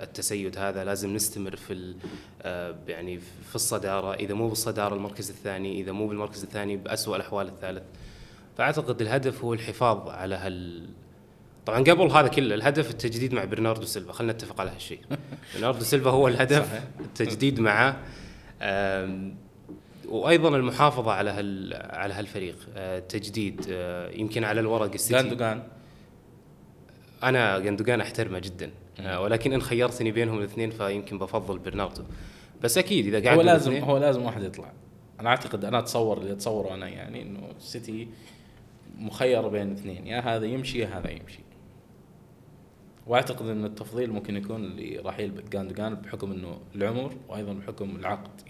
التسيد 0.03 0.59
هذا 0.59 0.85
لازم 0.85 1.15
نستمر 1.15 1.57
في 1.57 1.95
آه، 2.43 2.75
يعني 2.89 3.19
في 3.49 3.55
الصدارة. 3.55 4.15
إذا 4.15 4.35
مو 4.35 4.49
بالصدارة 4.49 4.95
المركز 4.95 5.31
الثاني 5.31 5.81
إذا 5.81 5.93
مو 5.93 6.09
بالمركز 6.09 6.43
الثاني 6.43 6.77
بأسوأ 6.77 7.17
الأحوال 7.17 7.47
الثالث. 7.47 7.83
فأعتقد 8.59 9.01
الهدف 9.01 9.45
هو 9.45 9.55
الحفاظ 9.55 10.09
على 10.09 10.35
هال 10.35 10.89
طبعا 11.67 11.79
قبل 11.79 12.11
هذا 12.11 12.29
كله 12.29 12.55
الهدف 12.55 12.91
التجديد 12.91 13.35
مع 13.35 13.45
برناردو 13.45 13.87
سيلفا. 13.87 14.13
خلينا 14.13 14.33
نتفق 14.33 14.61
على 14.61 14.71
هالشيء. 14.71 15.01
برناردو 15.55 15.85
سيلفا 15.85 16.11
هو 16.11 16.29
الهدف. 16.29 16.83
التجديد 17.01 17.61
معه 17.61 17.97
وأيضا 20.11 20.57
المحافظة 20.57 21.13
على 21.13 21.31
هال 21.31 21.75
على 21.91 22.15
هالفريق 22.15 22.57
آه، 22.77 22.99
تجديد 22.99 23.67
آه، 23.71 24.11
يمكن 24.11 24.45
على 24.45 24.61
الورق 24.61 24.93
السيتي. 24.93 25.23
جوندوجان 25.23 25.63
أنا 27.23 27.59
جوندوجان 27.59 28.01
أحترمه 28.01 28.39
جدا 28.39 28.71
آه، 29.01 29.21
ولكن 29.21 29.53
إن 29.53 29.63
خيرتني 29.63 30.13
بينهم 30.13 30.39
الاثنين 30.39 30.71
فيمكن 30.71 31.19
بفضل 31.19 31.59
برناردو. 31.59 32.05
بس 32.63 32.79
أكيد 32.79 33.07
إذا 33.07 33.25
قاعد 33.25 33.39
هو 33.39 33.43
لازم 33.43 33.77
هو 33.77 33.99
لازم 33.99 34.23
واحد 34.23 34.43
يطلع. 34.43 34.73
أنا 35.21 35.29
أعتقد 35.29 35.65
أنا 35.65 35.79
أتصور 35.79 36.19
اللي 36.19 36.33
اتصوره 36.33 36.75
أنا 36.75 36.89
يعني 36.89 37.23
إنه 37.23 37.51
السيتي 37.57 38.09
مخير 38.99 39.49
بين 39.49 39.73
اثنين 39.73 40.07
يا 40.07 40.21
هذا 40.21 40.47
يمشي 40.47 40.79
يا 40.79 40.99
هذا 40.99 41.11
يمشي. 41.11 41.41
وأعتقد 43.07 43.47
إن 43.47 43.65
التفضيل 43.65 44.13
ممكن 44.13 44.37
يكون 44.37 44.77
لرحيل 44.77 45.51
جوندوجان 45.51 45.95
بحكم 45.95 46.33
إنه 46.33 46.59
العمر 46.75 47.13
وأيضا 47.29 47.53
بحكم 47.53 47.97
العقد. 47.97 48.41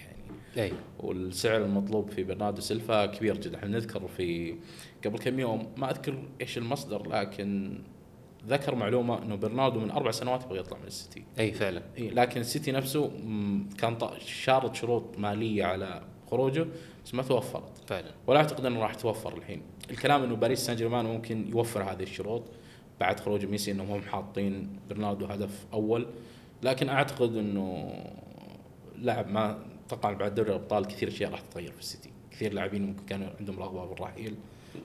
إي. 0.59 0.73
والسعر 0.99 1.65
المطلوب 1.65 2.11
في 2.11 2.25
برناردو 2.25 2.61
سيلفا 2.61 3.07
كبير 3.07 3.37
جدا. 3.37 3.59
إحنا 3.59 3.69
نذكر 3.69 4.09
في 4.09 4.55
قبل 5.05 5.19
كم 5.19 5.39
يوم 5.39 5.73
ما 5.77 5.91
أذكر 5.91 6.23
إيش 6.41 6.59
المصدر 6.59 7.09
لكن 7.09 7.79
ذكر 8.49 8.75
معلومة 8.75 9.23
إنه 9.23 9.35
برناردو 9.35 9.81
من 9.81 9.91
أربع 9.91 10.11
سنوات 10.11 10.45
يبغى 10.45 10.59
يطلع 10.59 10.79
من 10.79 10.87
السيتي. 10.87 11.25
إي 11.39 11.53
فعلا. 11.53 11.83
إيه 11.99 12.11
لكن 12.11 12.41
السيتي 12.41 12.73
نفسه 12.73 13.11
كان 13.79 13.99
شارط 14.19 14.75
شروط 14.75 15.19
مالية 15.19 15.65
على 15.65 16.03
خروجه 16.31 16.67
بس 17.05 17.15
ما 17.15 17.23
توفرت. 17.23 17.83
فعلا. 17.87 18.11
ولا 18.27 18.39
أعتقد 18.39 18.67
إنه 18.67 18.81
راح 18.81 18.95
توفر 18.95 19.37
الحين. 19.37 19.63
الكلام 19.91 20.23
إنه 20.23 20.37
باريس 20.37 20.59
سان 20.59 20.77
جيرمان 20.77 21.05
ممكن 21.05 21.49
يوفر 21.49 21.83
هذه 21.83 22.03
الشروط 22.03 22.43
بعد 23.01 23.21
خروج 23.21 23.47
ميسي 23.47 23.71
إنهم 23.71 23.91
هم 23.91 24.03
حاطين 24.03 24.69
برناردو 24.89 25.27
هدف 25.27 25.67
أول. 25.73 26.07
لكن 26.63 26.89
أعتقد 26.89 27.37
إنه 27.37 27.93
لاعب 28.99 29.31
ما 29.31 29.59
أتوقع 29.93 30.13
بعد 30.13 30.35
دوري 30.35 30.51
الأبطال 30.51 30.85
كثير 30.85 31.09
اشياء 31.09 31.31
راح 31.31 31.41
تتغير 31.41 31.73
في 31.73 31.81
السيتي. 31.81 32.11
كثير 32.31 32.53
لاعبين 32.53 32.87
ممكن 32.87 33.05
كانوا 33.07 33.29
عندهم 33.41 33.61
رغبة 33.61 33.85
بالرحيل 33.85 34.35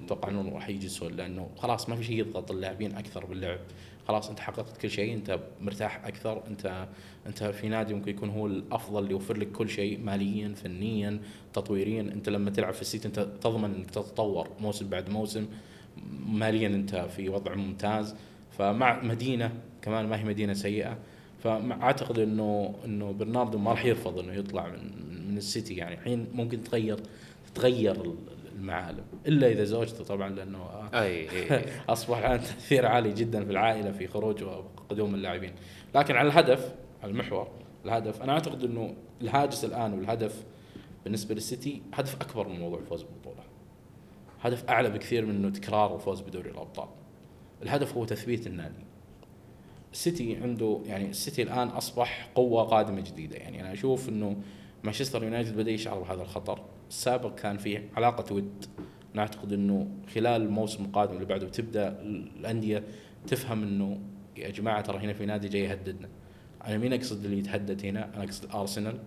أتوقع 0.05 0.29
انهم 0.29 0.53
راح 0.53 0.69
يجلسون 0.69 1.13
لأنه 1.13 1.49
خلاص 1.57 1.89
ما 1.89 1.95
في 1.95 2.03
شيء 2.03 2.19
يضغط 2.19 2.51
اللاعبين 2.51 2.95
أكثر 2.95 3.25
باللعب. 3.25 3.59
خلاص 4.07 4.29
أنت 4.29 4.39
حققت 4.39 4.77
كل 4.77 4.89
شيء 4.89 5.13
أنت 5.13 5.39
مرتاح 5.61 6.05
أكثر 6.05 6.47
أنت 6.47 6.87
أنت 7.27 7.43
في 7.43 7.69
نادي 7.69 7.93
ممكن 7.93 8.11
يكون 8.11 8.29
هو 8.29 8.47
الأفضل 8.47 8.99
اللي 8.99 9.11
يوفر 9.11 9.37
لك 9.37 9.51
كل 9.51 9.69
شيء 9.69 9.99
ماليا 9.99 10.53
فنيا 10.53 11.19
تطويريا. 11.53 12.01
أنت 12.01 12.29
لما 12.29 12.49
تلعب 12.49 12.73
في 12.73 12.81
السيتي 12.81 13.07
أنت 13.07 13.19
تضمن 13.19 13.75
إنك 13.75 13.91
تتطور 13.91 14.49
موسم 14.59 14.89
بعد 14.89 15.09
موسم. 15.09 15.47
ماليا 16.27 16.67
أنت 16.67 16.95
في 16.95 17.29
وضع 17.29 17.55
ممتاز. 17.55 18.15
فمع 18.57 19.03
مدينة 19.03 19.53
كمان 19.81 20.07
ما 20.07 20.19
هي 20.19 20.23
مدينة 20.23 20.53
سيئة. 20.53 20.97
فأعتقد 21.45 22.19
إنه 22.19 22.75
إنه 22.85 23.11
برناردو 23.11 23.57
ما 23.57 23.71
راح 23.71 23.85
يرفض 23.85 24.19
إنه 24.19 24.33
يطلع 24.33 24.67
من 24.67 25.05
من 25.29 25.37
السيتي. 25.37 25.73
يعني 25.73 25.95
الحين 25.95 26.27
ممكن 26.33 26.63
تغير 26.63 26.99
تتغير 27.53 28.15
المعالم 28.55 29.03
إلا 29.27 29.47
إذا 29.47 29.63
زوجته 29.63 30.03
طبعا 30.03 30.29
لأنه 30.29 30.89
أي. 30.93 31.27
أصبح 31.89 32.17
الآن 32.17 32.39
تأثير 32.39 32.85
عالي 32.85 33.13
جدا 33.13 33.45
في 33.45 33.51
العائلة 33.51 33.91
في 33.91 34.07
خروج 34.07 34.43
وقدوم 34.43 35.15
اللاعبين. 35.15 35.51
لكن 35.95 36.15
على 36.15 36.27
الهدف 36.27 36.73
على 37.03 37.11
المحور 37.11 37.47
الهدف 37.85 38.21
أنا 38.21 38.33
أعتقد 38.33 38.63
إنه 38.63 38.95
الهاجس 39.21 39.65
الآن 39.65 39.93
والهدف 39.93 40.43
بالنسبة 41.03 41.35
للسيتي 41.35 41.81
هدف 41.93 42.15
أكبر 42.15 42.47
من 42.47 42.59
موضوع 42.59 42.79
الفوز 42.79 43.03
بالبطولة. 43.03 43.43
هدف 44.41 44.69
أعلى 44.69 44.89
بكثير 44.89 45.25
من 45.25 45.35
إنه 45.35 45.49
تكرار 45.49 45.95
الفوز 45.95 46.21
بدوري 46.21 46.49
الأبطال. 46.49 46.87
الهدف 47.63 47.97
هو 47.97 48.05
تثبيت 48.05 48.47
النادي. 48.47 48.84
السيتي 49.95 50.35
عنده 50.35 50.79
يعني 50.85 51.09
السيتي 51.09 51.41
الآن 51.41 51.67
أصبح 51.67 52.29
قوة 52.35 52.63
قادمة 52.63 53.01
جديدة. 53.01 53.35
يعني 53.35 53.61
أنا 53.61 53.73
أشوف 53.73 54.09
إنه 54.09 54.37
مانشستر 54.83 55.23
يونايتد 55.23 55.57
بدأ 55.57 55.71
يشعر 55.71 55.99
بهذا 55.99 56.21
الخطر. 56.21 56.61
السابق 56.89 57.35
كان 57.35 57.57
في 57.57 57.81
علاقة 57.95 58.35
ود 58.35 58.65
نعتقد 59.13 59.53
إنه 59.53 59.87
خلال 60.13 60.41
الموسم 60.41 60.85
القادم 60.85 61.13
اللي 61.13 61.25
بعده 61.25 61.49
تبدأ 61.49 62.01
الأندية 62.01 62.83
تفهم 63.27 63.63
إنه 63.63 63.99
يا 64.37 64.49
جماعة 64.49 64.81
ترى 64.81 64.97
هنا 64.97 65.13
في 65.13 65.25
نادي 65.25 65.47
جاي 65.47 65.63
يهددنا. 65.63 66.09
أنا 66.67 66.77
مين 66.77 66.93
أقصد 66.93 67.25
اللي 67.25 67.39
يتهدد 67.39 67.85
هنا؟ 67.85 68.15
أنا 68.15 68.23
أقصد 68.23 68.55
ارسنال 68.55 68.99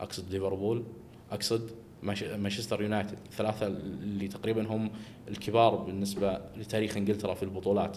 أقصد 0.00 0.32
ليفربول 0.32 0.84
أقصد 1.30 1.70
مانشستر 2.02 2.82
يونايتد. 2.82 3.18
الثلاثه 3.26 3.66
اللي 3.66 4.28
تقريبا 4.28 4.66
هم 4.66 4.90
الكبار 5.28 5.74
بالنسبة 5.74 6.40
لتاريخ 6.56 6.96
إنجلترا 6.96 7.34
في 7.34 7.42
البطولات. 7.42 7.96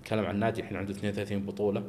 نتكلم 0.00 0.24
عن 0.24 0.38
نادي 0.38 0.60
الحين 0.60 0.76
عنده 0.76 0.92
32 0.92 1.46
بطولة. 1.46 1.82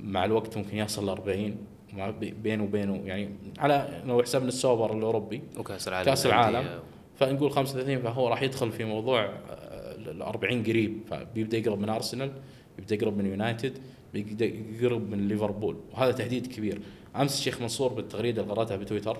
مع 0.00 0.24
الوقت 0.24 0.56
ممكن 0.58 0.76
يصل 0.76 1.06
ل 1.06 1.08
40 1.08 1.56
وما 1.94 2.10
بي- 2.10 2.30
بينه 2.30 2.64
وبينه 2.64 3.02
يعني 3.04 3.28
على 3.58 4.02
لو 4.06 4.22
حسبنا 4.22 4.48
السوبر 4.48 4.96
الأوروبي 4.96 5.42
وكاس 5.58 5.88
العالم 5.88 6.06
كأس. 6.06 6.26
العالم 6.26 6.68
فنقول 7.16 7.50
35 7.52 7.98
فهو 8.02 8.28
راح 8.28 8.42
يدخل 8.42 8.72
في 8.72 8.84
موضوع 8.84 9.24
آه، 9.24 9.30
ال 9.96 10.22
40 10.22 10.62
قريب. 10.62 10.98
فبيبدأ 11.10 11.58
يقرب 11.58 11.78
من 11.80 11.88
أرسنال 11.88 12.32
يبدا 12.78 12.94
يقرب 12.94 13.16
من 13.18 13.26
يونايتد 13.26 13.78
بيبدأ 14.12 14.44
يقرب 14.46 15.10
من 15.10 15.28
ليفربول. 15.28 15.76
وهذا 15.92 16.12
تهديد 16.12 16.46
كبير. 16.46 16.80
أمس 17.16 17.38
الشيخ 17.38 17.60
منصور 17.60 17.92
بالتغريدة 17.92 18.42
اللي 18.42 18.52
قرأتها 18.54 18.76
بتويتر 18.76 19.16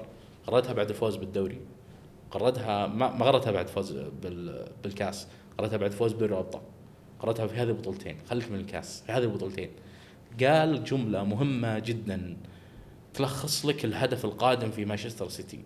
قرأتها 0.47 0.73
بعد 0.73 0.89
الفوز 0.89 1.17
بالدوري. 1.17 1.61
قرأتها 2.31 2.87
ما 2.87 3.25
قرأتها 3.25 3.51
بعد 3.53 3.69
فوز 3.69 3.93
بال- 4.23 4.69
بالكاس 4.83 5.27
قرأتها 5.59 5.77
بعد 5.77 5.93
فوز 5.93 6.13
بدوري 6.13 6.33
الابطال 6.33 6.63
قرأتها 7.21 7.47
في 7.47 7.55
هذه 7.55 7.69
البطولتين. 7.69 8.17
خليك 8.31 8.51
من 8.51 8.61
الكاس 8.61 9.03
في 9.07 9.13
هذه 9.13 9.23
البطولتين. 9.23 9.71
قال 10.43 10.85
جملة 10.85 11.25
مهمة 11.25 11.79
جدا 11.79 12.37
تلخص 13.15 13.67
لك 13.67 13.85
الهدف 13.85 14.25
القادم 14.25 14.71
في 14.71 14.85
مانشستر 14.85 15.29
سيتي. 15.29 15.61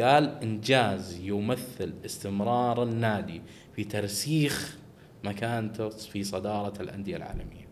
قال 0.00 0.24
إنجاز 0.42 1.20
يمثل 1.20 1.92
استمرار 2.04 2.82
النادي 2.82 3.42
في 3.76 3.84
ترسيخ 3.84 4.78
مكانته 5.24 5.88
في 5.88 6.24
صدارة 6.24 6.82
الأندية 6.82 7.16
العالمية. 7.16 7.66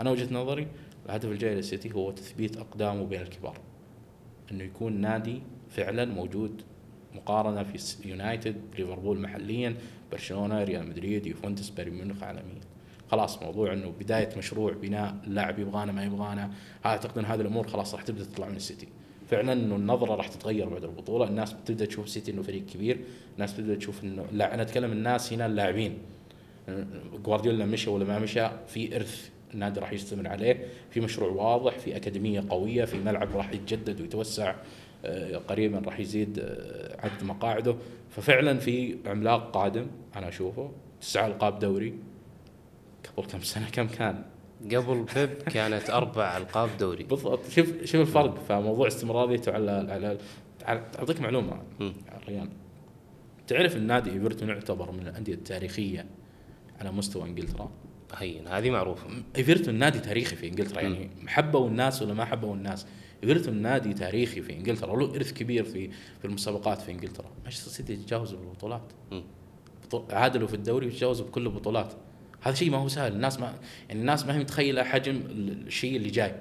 أنا 0.00 0.10
وجهة 0.10 0.34
نظري 0.34 0.68
الهدف 1.06 1.24
الجاي 1.24 1.54
للسيتي 1.54 1.92
هو 1.92 2.10
تثبيت 2.10 2.56
أقدامه 2.56 3.04
بين 3.04 3.20
الكبار. 3.22 3.58
إنه 4.52 4.64
يكون 4.64 4.92
نادي 4.92 5.42
فعلا 5.76 6.04
موجود 6.04 6.62
مقارنة 7.14 7.62
في 7.62 8.08
يونايتد 8.08 8.56
ليفربول 8.78 9.18
محليا 9.18 9.74
برشلونة 10.12 10.64
ريال 10.64 10.88
مدريد 10.88 11.26
يوفنتوس 11.26 11.70
بايرن 11.70 11.92
ميونخ 11.92 12.22
عالميا. 12.22 12.60
خلاص 13.10 13.42
موضوع 13.42 13.72
إنه 13.72 13.92
بداية 14.00 14.28
مشروع 14.38 14.72
بناء 14.72 15.16
اللاعب 15.26 15.58
يبغانا 15.58 15.92
ما 15.92 16.04
يبغانا 16.04 16.50
اعتقد 16.86 17.18
ان 17.18 17.24
هذه 17.24 17.40
الأمور 17.40 17.66
خلاص 17.66 17.94
راح 17.94 18.02
تبدأ 18.02 18.24
تطلع 18.24 18.48
من 18.48 18.56
السيتي. 18.56 18.88
فعلا 19.30 19.52
إنه 19.52 19.76
النظرة 19.76 20.14
راح 20.14 20.28
تتغير 20.28 20.68
بعد 20.68 20.84
البطولة. 20.84 21.28
الناس 21.28 21.52
بتبدأ 21.52 21.84
تشوف 21.84 22.04
السيتي 22.04 22.32
إنه 22.32 22.42
فريق 22.42 22.66
كبير. 22.66 23.00
الناس 23.34 23.52
بتبدأ 23.52 23.74
تشوف 23.74 24.04
إنه 24.04 24.26
لا 24.32 24.54
أنا 24.54 24.62
أتكلم 24.62 24.92
الناس 24.92 25.32
هنا 25.32 25.46
اللاعبين. 25.46 25.98
جوارديولا 27.24 27.66
مشى 27.66 27.90
ولا 27.90 28.04
ما 28.04 28.18
مشى 28.18 28.48
في 28.68 28.96
إرث 28.96 29.28
النادي 29.54 29.80
راح 29.80 29.92
يستمر 29.92 30.28
عليه. 30.28 30.66
في 30.90 31.00
مشروع 31.00 31.30
واضح 31.30 31.78
في 31.78 31.96
أكاديمية 31.96 32.44
قوية 32.48 32.84
في 32.84 32.98
ملعب 32.98 33.36
راح 33.36 33.52
يتجدد 33.52 34.00
ويتوسع. 34.00 34.54
قريبا 35.48 35.78
راح 35.78 36.00
يزيد 36.00 36.38
آه، 36.38 36.96
عدد 37.00 37.24
مقاعده. 37.24 37.76
ففعلا 38.10 38.58
في 38.58 38.96
عملاق 39.06 39.50
قادم 39.50 39.86
أنا 40.16 40.28
أشوفه 40.28 40.72
تسعة 41.00 41.26
ألقاب 41.26 41.58
دوري. 41.58 41.94
قبل 43.16 43.26
كم 43.26 43.40
سنة؟ 43.40 43.70
كم 43.70 43.86
كان؟ 43.86 44.24
قبل 44.64 45.06
بيب 45.14 45.30
كانت 45.30 45.90
أربع 45.90 46.36
ألقاب 46.36 46.68
دوري. 46.80 47.04
بالضبط. 47.04 47.48
شوف 47.50 47.84
شوف 47.84 48.00
الفرق. 48.00 48.44
فموضوع 48.48 48.86
استمراريته 48.86 49.52
على 49.52 49.70
على 49.90 50.18
أعطيك 50.98 51.20
معلومة. 51.20 51.62
ريان 52.28 52.48
تعرف 53.46 53.76
النادي 53.76 54.10
إيفرتون 54.10 54.48
يعتبر 54.48 54.92
من 54.92 55.08
الأندية 55.08 55.34
التاريخية 55.34 56.06
على 56.80 56.92
مستوى 56.92 57.22
إنجلترا؟ 57.22 57.70
هين 58.16 58.48
هذه 58.48 58.70
معروفة. 58.70 59.06
إيفرتون 59.36 59.74
نادي 59.74 59.98
تاريخي 59.98 60.36
في 60.36 60.48
إنجلترا 60.48 60.80
يعني 60.80 61.10
حبوا 61.26 61.68
الناس 61.68 62.02
ولا 62.02 62.14
ما 62.14 62.24
حبوا 62.24 62.54
الناس. 62.54 62.86
ايفرتون 63.24 63.62
نادي 63.62 63.94
تاريخي 63.94 64.42
في 64.42 64.52
إنجلترا 64.52 64.92
وله 64.92 65.14
إرث 65.16 65.32
كبير 65.32 65.64
في 65.64 65.90
في 66.18 66.24
المسابقات 66.24 66.82
في 66.82 66.92
إنجلترا. 66.92 67.30
مانشستر 67.42 67.70
سيتي 67.70 67.92
يتجاوزوا 67.92 68.38
بالبطولات 68.38 68.82
عادلوا 70.10 70.48
في 70.48 70.54
الدوري 70.54 70.86
وتجاوزوا 70.86 71.26
بكل 71.26 71.46
البطولات. 71.46 71.92
هذا 72.40 72.54
شيء 72.54 72.70
ما 72.70 72.78
هو 72.78 72.88
سهل. 72.88 73.12
الناس 73.12 73.40
ما 73.40 73.54
يعني 73.88 74.00
الناس 74.00 74.26
ما 74.26 74.34
هي 74.34 74.38
متخيلة 74.38 74.82
حجم 74.82 75.16
ال- 75.16 75.66
الشيء 75.66 75.96
اللي 75.96 76.10
جاي. 76.10 76.34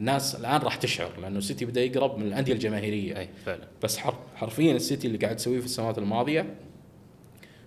الناس 0.00 0.34
الآن 0.34 0.60
راح 0.60 0.76
تشعر 0.76 1.20
لأنه 1.20 1.38
السيتي 1.38 1.64
بدأ 1.64 1.82
يقرب 1.84 2.18
من 2.18 2.26
الأندية 2.26 2.52
الجماهيرية. 2.52 3.18
أي 3.18 3.28
فعلا. 3.46 3.68
بس 3.82 3.96
حر 3.98 4.18
حرفيا 4.34 4.76
السيتي 4.76 5.06
اللي 5.06 5.18
قاعد 5.18 5.36
تسويه 5.36 5.60
في 5.60 5.66
السنوات 5.66 5.98
الماضية 5.98 6.54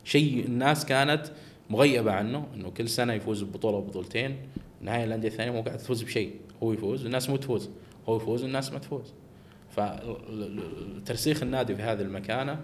شيء 0.03 0.45
الناس 0.45 0.85
كانت 0.85 1.23
مغيبة 1.69 2.11
عنه 2.11 2.47
إنه 2.55 2.69
كل 2.69 2.89
سنة 2.89 3.13
يفوز 3.13 3.43
ببطولة 3.43 3.77
وبطولتين. 3.77 4.37
نهاية 4.81 5.03
الأندية 5.03 5.27
الثانية 5.27 5.51
مو 5.51 5.61
قاعد 5.61 5.77
تفوز 5.77 6.03
بشيء. 6.03 6.33
هو 6.63 6.73
يفوز 6.73 7.03
والناس 7.03 7.29
مو 7.29 7.35
تفوز. 7.35 7.69
هو 8.09 8.15
يفوز 8.15 8.43
والناس 8.43 8.71
ما 8.71 8.79
تفوز. 8.79 9.13
فترسيخ 9.69 11.43
النادي 11.43 11.75
في 11.75 11.81
هذه 11.81 12.01
المكانة 12.01 12.59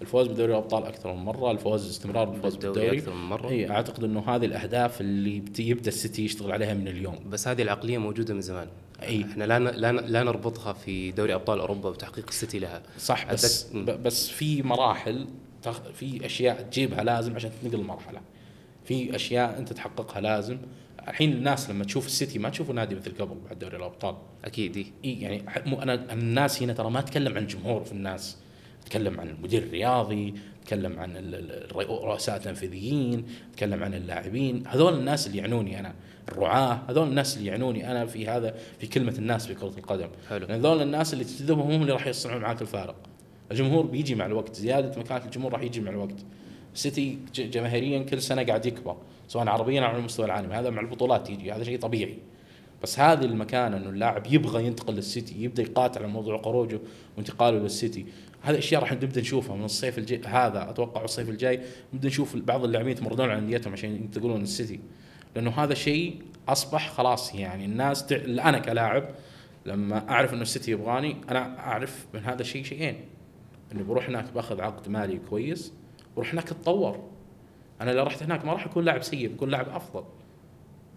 الفوز 0.00 0.26
بدوري 0.26 0.52
الأبطال 0.52 0.84
أكثر 0.84 1.12
من 1.14 1.24
مرة 1.24 1.50
الفوز 1.50 1.84
الاستمرار 1.84 2.24
بالفوز 2.24 2.54
بالدوري 2.54 2.80
بالدوري. 2.80 2.98
أكثر 2.98 3.14
من 3.14 3.28
مرة. 3.28 3.48
إي 3.48 3.70
أعتقد 3.70 4.04
إنه 4.04 4.20
هذه 4.20 4.44
الأهداف 4.44 5.00
اللي 5.00 5.42
يبدأ 5.58 5.88
السيتي 5.88 6.24
يشتغل 6.24 6.52
عليها 6.52 6.74
من 6.74 6.88
اليوم. 6.88 7.18
بس 7.30 7.48
هذه 7.48 7.62
العقلية 7.62 7.98
موجودة 7.98 8.34
من 8.34 8.40
زمان. 8.40 8.68
إي. 9.02 9.24
إحنا 9.24 9.44
لا 9.44 9.58
لا 9.58 9.92
لا 9.92 10.22
نربطها 10.22 10.72
في 10.72 11.12
دوري 11.12 11.34
أبطال 11.34 11.60
أوروبا 11.60 11.90
بتحقيق 11.90 12.26
السيتي 12.28 12.58
لها. 12.58 12.82
صح 12.98 13.32
بس 13.32 13.72
بس 13.74 14.28
في 14.28 14.62
مراحل 14.62 15.26
في 15.94 16.26
أشياء 16.26 16.62
تجيبها 16.62 17.04
لازم 17.04 17.34
عشان 17.34 17.50
تنقل 17.62 17.80
المرحلة. 17.80 18.20
في 18.84 19.16
أشياء 19.16 19.58
أنت 19.58 19.72
تحققها 19.72 20.20
لازم 20.20 20.58
الحين 21.08 21.32
الناس 21.32 21.70
لما 21.70 21.84
تشوف 21.84 22.06
السيتي 22.06 22.38
ما 22.38 22.48
تشوفوا 22.48 22.74
نادي 22.74 22.94
مثل 22.94 23.14
قبل 23.18 23.36
بعد 23.48 23.58
دوري 23.58 23.76
الأبطال. 23.76 24.16
أكيد. 24.44 24.76
إي. 24.76 25.20
يعني 25.20 25.42
أنا 25.82 26.12
الناس 26.12 26.62
هنا 26.62 26.72
ترى 26.72 26.90
ما 26.90 26.98
اتكلم 26.98 27.36
عن 27.36 27.42
الجمهور 27.42 27.84
في 27.84 27.92
الناس. 27.92 28.36
أتكلم 28.82 29.20
عن 29.20 29.28
المدير 29.28 29.62
الرياضي 29.62 30.34
أتكلم 30.62 30.98
عن 30.98 31.16
ال- 31.16 31.34
ال- 31.34 31.80
الرؤساء 31.80 32.36
التنفيذيين 32.36 33.24
أتكلم 33.52 33.82
عن 33.84 33.94
اللاعبين. 33.94 34.62
هذول 34.66 34.94
الناس 34.94 35.26
اللي 35.26 35.38
يعنوني 35.38 35.80
أنا. 35.80 35.94
الرعاة 36.28 36.80
هذول 36.88 37.08
الناس 37.08 37.36
اللي 37.36 37.48
يعنوني 37.48 37.90
أنا 37.90 38.06
في 38.06 38.28
هذا 38.28 38.54
في 38.78 38.86
كلمة 38.86 39.14
الناس 39.18 39.46
في 39.46 39.54
كرة 39.54 39.74
القدم. 39.78 40.08
حلو. 40.28 40.46
لأن 40.46 40.58
هذول 40.58 40.82
الناس 40.82 41.12
اللي 41.12 41.24
تجذبهم 41.24 41.70
هم 41.70 41.82
اللي 41.82 41.92
راح 41.92 42.06
يصنعون 42.06 42.42
معاك 42.42 42.62
الفارق. 42.62 42.96
الجمهور 43.50 43.86
بيجي 43.86 44.14
مع 44.14 44.26
الوقت. 44.26 44.56
زيادة 44.56 45.00
مكانة 45.00 45.24
الجمهور 45.24 45.52
راح 45.52 45.62
يجي 45.62 45.80
مع 45.80 45.90
الوقت. 45.90 46.16
السيتي 46.74 47.18
جماهيريا 47.34 48.02
كل 48.02 48.22
سنة 48.22 48.42
قاعد 48.42 48.66
يكبر. 48.66 48.96
سواء 49.28 49.48
عربيا 49.48 49.80
أو 49.80 49.86
على 49.86 49.98
المستوى 49.98 50.26
العالمي. 50.26 50.54
هذا 50.54 50.70
مع 50.70 50.80
البطولات 50.80 51.30
يجي 51.30 51.52
هذا 51.52 51.64
شيء 51.64 51.78
طبيعي. 51.78 52.18
بس 52.82 53.00
هذه 53.00 53.24
المكانة 53.24 53.76
إنه 53.76 53.88
اللاعب 53.88 54.26
يبغى 54.26 54.66
ينتقل 54.66 54.94
للسيتي 54.94 55.42
يبدأ 55.42 55.62
يقاتل 55.62 56.02
على 56.02 56.12
موضوع 56.12 56.42
خروجه 56.42 56.80
وانتقاله 57.16 57.58
للسيتي. 57.58 58.06
هذه 58.42 58.58
أشياء 58.58 58.80
راح 58.80 58.92
نبدأ 58.92 59.20
نشوفها 59.20 59.56
من 59.56 59.64
الصيف 59.64 59.98
الجاي 59.98 60.20
هذا 60.24 60.70
أتوقع 60.70 61.04
الصيف 61.04 61.28
الجاي. 61.28 61.60
نبدأ 61.94 62.08
نشوف 62.08 62.36
بعض 62.36 62.64
اللاعبين 62.64 62.92
يتمردون 62.92 63.30
على 63.30 63.38
أنديتهم 63.38 63.72
عشان 63.72 63.90
ينتقلون 63.90 64.40
للسيتي. 64.40 64.80
لأنه 65.36 65.50
هذا 65.50 65.74
شيء 65.74 66.22
أصبح 66.48 66.90
خلاص 66.90 67.34
يعني 67.34 67.64
الناس 67.64 68.06
تع... 68.06 68.16
أنا 68.16 68.58
كلاعب 68.58 69.08
لما 69.66 70.10
أعرف 70.10 70.34
إنه 70.34 70.42
السيتي 70.42 70.70
يبغاني 70.70 71.16
أنا 71.30 71.58
أعرف 71.58 72.06
من 72.14 72.24
هذا 72.24 72.40
الشيء 72.40 72.64
شيئين. 72.64 72.96
اني 73.72 73.82
بروح 73.82 74.08
هناك 74.08 74.32
بأخذ 74.34 74.60
عقد 74.60 74.88
مالي 74.88 75.20
كويس 75.30 75.72
بروح 76.16 76.32
هناك 76.32 76.50
أتطور. 76.50 77.15
أنا 77.80 77.90
لو 77.90 78.04
رحت 78.04 78.22
هناك 78.22 78.44
ما 78.44 78.52
راح 78.52 78.66
اكون 78.66 78.84
لاعب 78.84 79.02
سيء 79.02 79.28
بكون 79.28 79.50
لاعب 79.50 79.68
أفضل 79.68 80.04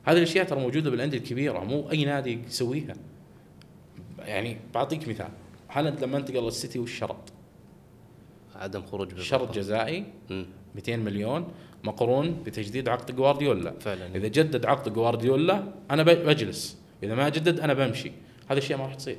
هذه 0.04 0.18
الأشياء 0.18 0.46
ترى 0.46 0.60
موجودة 0.60 0.90
بالأندية 0.90 1.18
الكبيرة 1.18 1.60
مو 1.60 1.92
أي 1.92 2.06
نادي 2.06 2.40
يسويها 2.48 2.94
يعني 4.20 4.58
بعطيك 4.74 5.08
مثال 5.08 5.30
هالاند 5.72 6.04
لما 6.04 6.18
انتقل 6.18 6.44
للسيتي 6.44 6.80
وش 6.80 7.00
شرط؟ 7.00 7.34
عدم 8.56 8.82
خروج. 8.86 9.20
شرط 9.20 9.56
جزائي 9.56 10.06
مم. 10.30 10.46
200 10.76 10.96
مليون 10.98 11.48
مقرون 11.84 12.44
بتجديد 12.46 12.90
عقد 12.90 13.16
جوارديولا 13.16 13.74
فعلا 13.80 14.16
إذا 14.16 14.28
جدد 14.28 14.66
عقد 14.66 14.94
جوارديولا 14.94 15.64
أنا 15.92 16.04
بجلس 16.04 16.78
إذا 17.04 17.16
ما 17.16 17.30
جدد 17.30 17.60
أنا 17.60 17.74
بمشي 17.74 18.12
هذه 18.48 18.58
الأشياء 18.58 18.80
ما 18.80 18.86
راح 18.86 18.96
تصير 18.96 19.18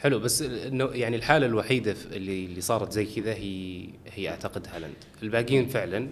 حلو 0.00 0.18
بس 0.18 0.42
إنه 0.42 0.84
يعني 0.92 1.16
الحالة 1.16 1.46
الوحيدة 1.46 1.94
اللي 2.12 2.44
اللي 2.44 2.60
صارت 2.60 2.92
زي 2.92 3.04
كذا 3.06 3.32
هي 3.34 3.84
هي 4.14 4.28
أعتقد 4.28 4.66
هالاند. 4.72 4.94
الباقيين 5.22 5.66
فعلا 5.68 6.08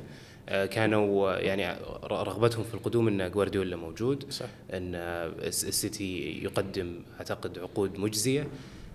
آه، 0.48 0.66
كانوا 0.66 1.33
يعني 1.37 1.77
رغبتهم 2.05 2.64
في 2.64 2.74
القدوم 2.74 3.09
إن 3.09 3.31
جوارديولا 3.31 3.77
موجود 3.77 4.33
صح. 4.33 4.46
إن 4.72 4.94
الس- 4.94 5.64
السيتي 5.64 6.42
يقدم 6.44 6.94
أعتقد 7.18 7.59
عقود 7.59 7.98
مجزية 7.98 8.48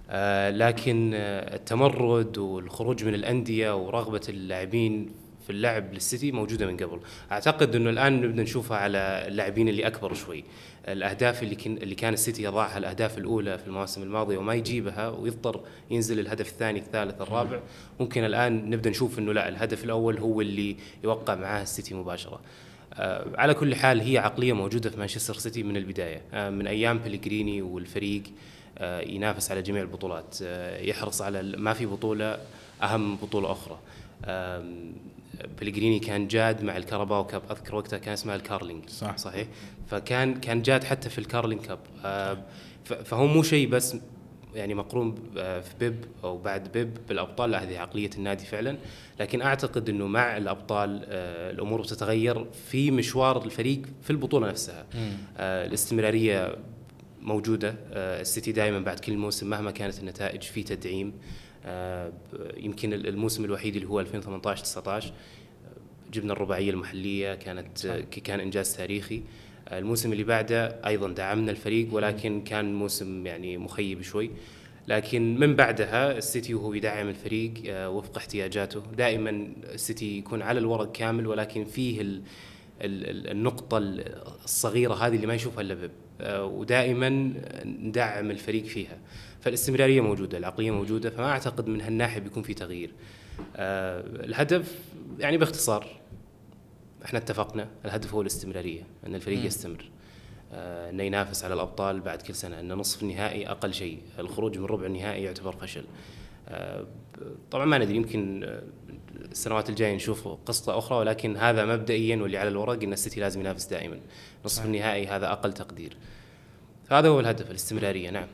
آه، 0.09 0.49
لكن 0.49 1.11
آه، 1.15 1.55
التمرد 1.55 2.37
والخروج 2.37 3.03
من 3.05 3.13
الأندية 3.13 3.75
ورغبة 3.75 4.21
اللاعبين 4.29 5.09
في 5.43 5.49
اللعب 5.49 5.93
للسيتي 5.93 6.31
موجودة 6.31 6.65
من 6.65 6.77
قبل. 6.77 6.99
أعتقد 7.31 7.75
إنه 7.75 7.89
الآن 7.89 8.21
نبدأ 8.21 8.41
نشوفها 8.43 8.77
على 8.77 8.97
اللاعبين 9.27 9.69
اللي 9.69 9.87
أكبر 9.87 10.13
شوي. 10.13 10.43
الأهداف 10.87 11.43
اللي 11.43 11.55
كان 11.55 11.77
اللي 11.77 11.95
كان 11.95 12.13
السيتي 12.13 12.43
يضعها 12.43 12.77
الأهداف 12.77 13.17
الأولى 13.17 13.57
في 13.57 13.67
المواسم 13.67 14.03
الماضية 14.03 14.37
وما 14.37 14.53
يجيبها 14.53 15.09
ويضطر 15.09 15.61
ينزل 15.91 16.19
الهدف 16.19 16.49
الثاني 16.49 16.79
الثالث 16.79 17.21
الرابع. 17.21 17.59
ممكن 17.99 18.23
الآن 18.23 18.69
نبدأ 18.69 18.89
نشوف 18.89 19.19
إنه 19.19 19.33
لا 19.33 19.49
الهدف 19.49 19.83
الأول 19.83 20.17
هو 20.17 20.41
اللي 20.41 20.75
يوقع 21.03 21.35
معاه 21.35 21.61
السيتي 21.63 21.93
مباشرة. 21.93 22.39
آه، 22.93 23.25
على 23.35 23.53
كل 23.53 23.75
حال 23.75 24.01
هي 24.01 24.17
عقلية 24.17 24.53
موجودة 24.53 24.89
في 24.89 24.99
مانشستر 24.99 25.33
سيتي 25.33 25.63
من 25.63 25.77
البداية. 25.77 26.21
آه، 26.33 26.49
من 26.49 26.67
أيام 26.67 26.97
بليغريني 26.97 27.61
والفريق 27.61 28.23
آه، 28.77 29.01
ينافس 29.01 29.51
على 29.51 29.61
جميع 29.61 29.81
البطولات. 29.81 30.37
يحرص 30.81 31.21
على 31.21 31.43
ما 31.57 31.73
في 31.73 31.85
بطولة 31.85 32.37
أهم 32.83 33.15
بطولة 33.15 33.51
أخرى. 33.51 33.79
آم، 35.41 35.49
بليغريني 35.61 35.99
كان 35.99 36.27
جاد 36.27 36.63
مع 36.63 36.77
ال 36.77 36.83
Carabao 36.83 37.25
Cup. 37.25 37.41
أذكر 37.51 37.75
وقتها 37.75 37.99
كان 37.99 38.13
اسمها 38.13 38.35
ال 38.35 38.41
Carling. 38.41 38.89
صح. 38.89 39.17
صحيح؟ 39.17 39.47
فكان 39.87 40.39
كان 40.39 40.61
جاد 40.61 40.83
حتى 40.83 41.09
في 41.09 41.19
ال 41.19 41.24
Carling 41.25 41.61
Cup. 41.61 41.79
آه، 42.05 42.37
فهو 42.83 43.27
مو 43.27 43.43
شيء 43.43 43.69
بس 43.69 43.95
يعني 44.55 44.73
مقرون 44.73 45.15
آه، 45.37 45.59
في 45.59 45.73
بيب 45.79 46.05
أو 46.23 46.37
بعد 46.37 46.71
بيب 46.71 46.97
بالأبطال. 47.09 47.51
لا 47.51 47.63
هذه 47.63 47.77
عقلية 47.77 48.09
النادي 48.17 48.45
فعلا. 48.45 48.77
لكن 49.19 49.41
أعتقد 49.41 49.89
إنه 49.89 50.07
مع 50.07 50.37
الأبطال 50.37 51.05
آه، 51.05 51.51
الأمور 51.51 51.81
بتتغير 51.81 52.45
في 52.71 52.91
مشوار 52.91 53.45
الفريق 53.45 53.81
في 54.01 54.09
البطولة 54.09 54.47
نفسها. 54.47 54.85
الاستمرارية 55.39 56.55
موجودة. 57.21 57.75
السيتي 57.91 58.51
دائما 58.51 58.79
بعد 58.79 58.99
كل 58.99 59.17
موسم 59.17 59.49
مهما 59.49 59.71
كانت 59.71 59.99
النتائج 59.99 60.41
في 60.41 60.63
تدعيم. 60.63 61.13
يمكن 62.57 62.93
الموسم 62.93 63.45
الوحيد 63.45 63.75
اللي 63.75 63.87
هو 63.87 63.99
2018 63.99 64.63
19 64.63 65.13
جبنا 66.13 66.33
الرباعية 66.33 66.69
المحلية 66.71 67.35
كانت 67.35 67.85
آه، 67.85 67.99
كان 67.99 68.39
إنجاز 68.39 68.75
تاريخي. 68.77 69.21
آه، 69.67 69.79
الموسم 69.79 70.11
اللي 70.11 70.23
بعده 70.23 70.67
أيضا 70.87 71.09
دعمنا 71.09 71.51
الفريق 71.51 71.87
ولكن 71.93 72.41
كان 72.43 72.73
موسم 72.73 73.25
يعني 73.27 73.57
مخيب 73.57 74.01
شوي. 74.01 74.31
لكن 74.87 75.39
من 75.39 75.55
بعدها 75.55 76.17
السيتي 76.17 76.53
وهو 76.53 76.73
يدعم 76.73 77.09
الفريق 77.09 77.53
آه، 77.67 77.89
وفق 77.89 78.17
احتياجاته. 78.17 78.83
دائما 78.97 79.47
السيتي 79.73 80.17
يكون 80.17 80.41
على 80.41 80.59
الورق 80.59 80.91
كامل 80.91 81.27
ولكن 81.27 81.65
فيه 81.65 82.01
ال 82.01 82.21
ال- 82.81 83.09
ال- 83.09 83.29
النقطة 83.31 83.77
الصغيرة 84.43 84.93
هذه 84.93 85.15
اللي 85.15 85.27
ما 85.27 85.33
يشوفها 85.33 85.61
إلا 85.61 85.73
بيب. 85.73 85.91
آه، 86.21 86.45
ودائما 86.45 87.09
ندعم 87.65 88.31
الفريق 88.31 88.63
فيها. 88.65 88.97
فالاستمرارية 89.43 90.01
موجودة 90.01 90.37
العقلية 90.37 90.71
موجودة 90.71 91.09
فما 91.09 91.29
أعتقد 91.29 91.67
من 91.67 91.81
هالناحية 91.81 92.19
بيكون 92.19 92.43
في 92.43 92.53
تغيير. 92.53 92.93
آه، 93.55 93.99
الهدف 93.99 94.79
يعني 95.19 95.37
باختصار 95.37 95.87
إحنا 97.05 97.19
اتفقنا 97.19 97.67
الهدف 97.85 98.13
هو 98.13 98.21
الاستمرارية 98.21 98.83
إن 99.07 99.15
الفريق 99.15 99.39
مم. 99.39 99.45
يستمر. 99.45 99.89
آه، 100.53 100.89
إنه 100.89 101.03
ينافس 101.03 101.43
على 101.43 101.53
الأبطال 101.53 101.99
بعد 101.99 102.21
كل 102.21 102.35
سنة 102.35 102.59
ان 102.59 102.73
نصف 102.73 103.03
النهائي 103.03 103.49
أقل 103.49 103.73
شيء 103.73 103.99
الخروج 104.19 104.57
من 104.57 104.65
ربع 104.65 104.85
النهائي 104.85 105.23
يعتبر 105.23 105.51
فشل. 105.51 105.83
آه، 106.47 106.85
طبعا 107.51 107.65
ما 107.65 107.77
ندري 107.77 107.95
يمكن 107.95 108.49
السنوات 109.31 109.69
الجاية 109.69 109.95
نشوف 109.95 110.27
قصة 110.27 110.77
أخرى 110.77 110.97
ولكن 110.97 111.37
هذا 111.37 111.65
مبدئيا 111.65 112.17
واللي 112.17 112.37
على 112.37 112.49
الورق 112.49 112.83
إن 112.83 112.93
السيتي 112.93 113.19
لازم 113.19 113.39
ينافس 113.39 113.65
دائما. 113.65 113.99
نصف 114.45 114.55
صحيح. 114.55 114.65
النهائي 114.65 115.07
هذا 115.07 115.31
أقل 115.31 115.53
تقدير. 115.53 115.97
هذا 116.91 117.07
هو 117.07 117.19
الهدف 117.19 117.51
الاستمرارية 117.51 118.09
نعم. 118.09 118.27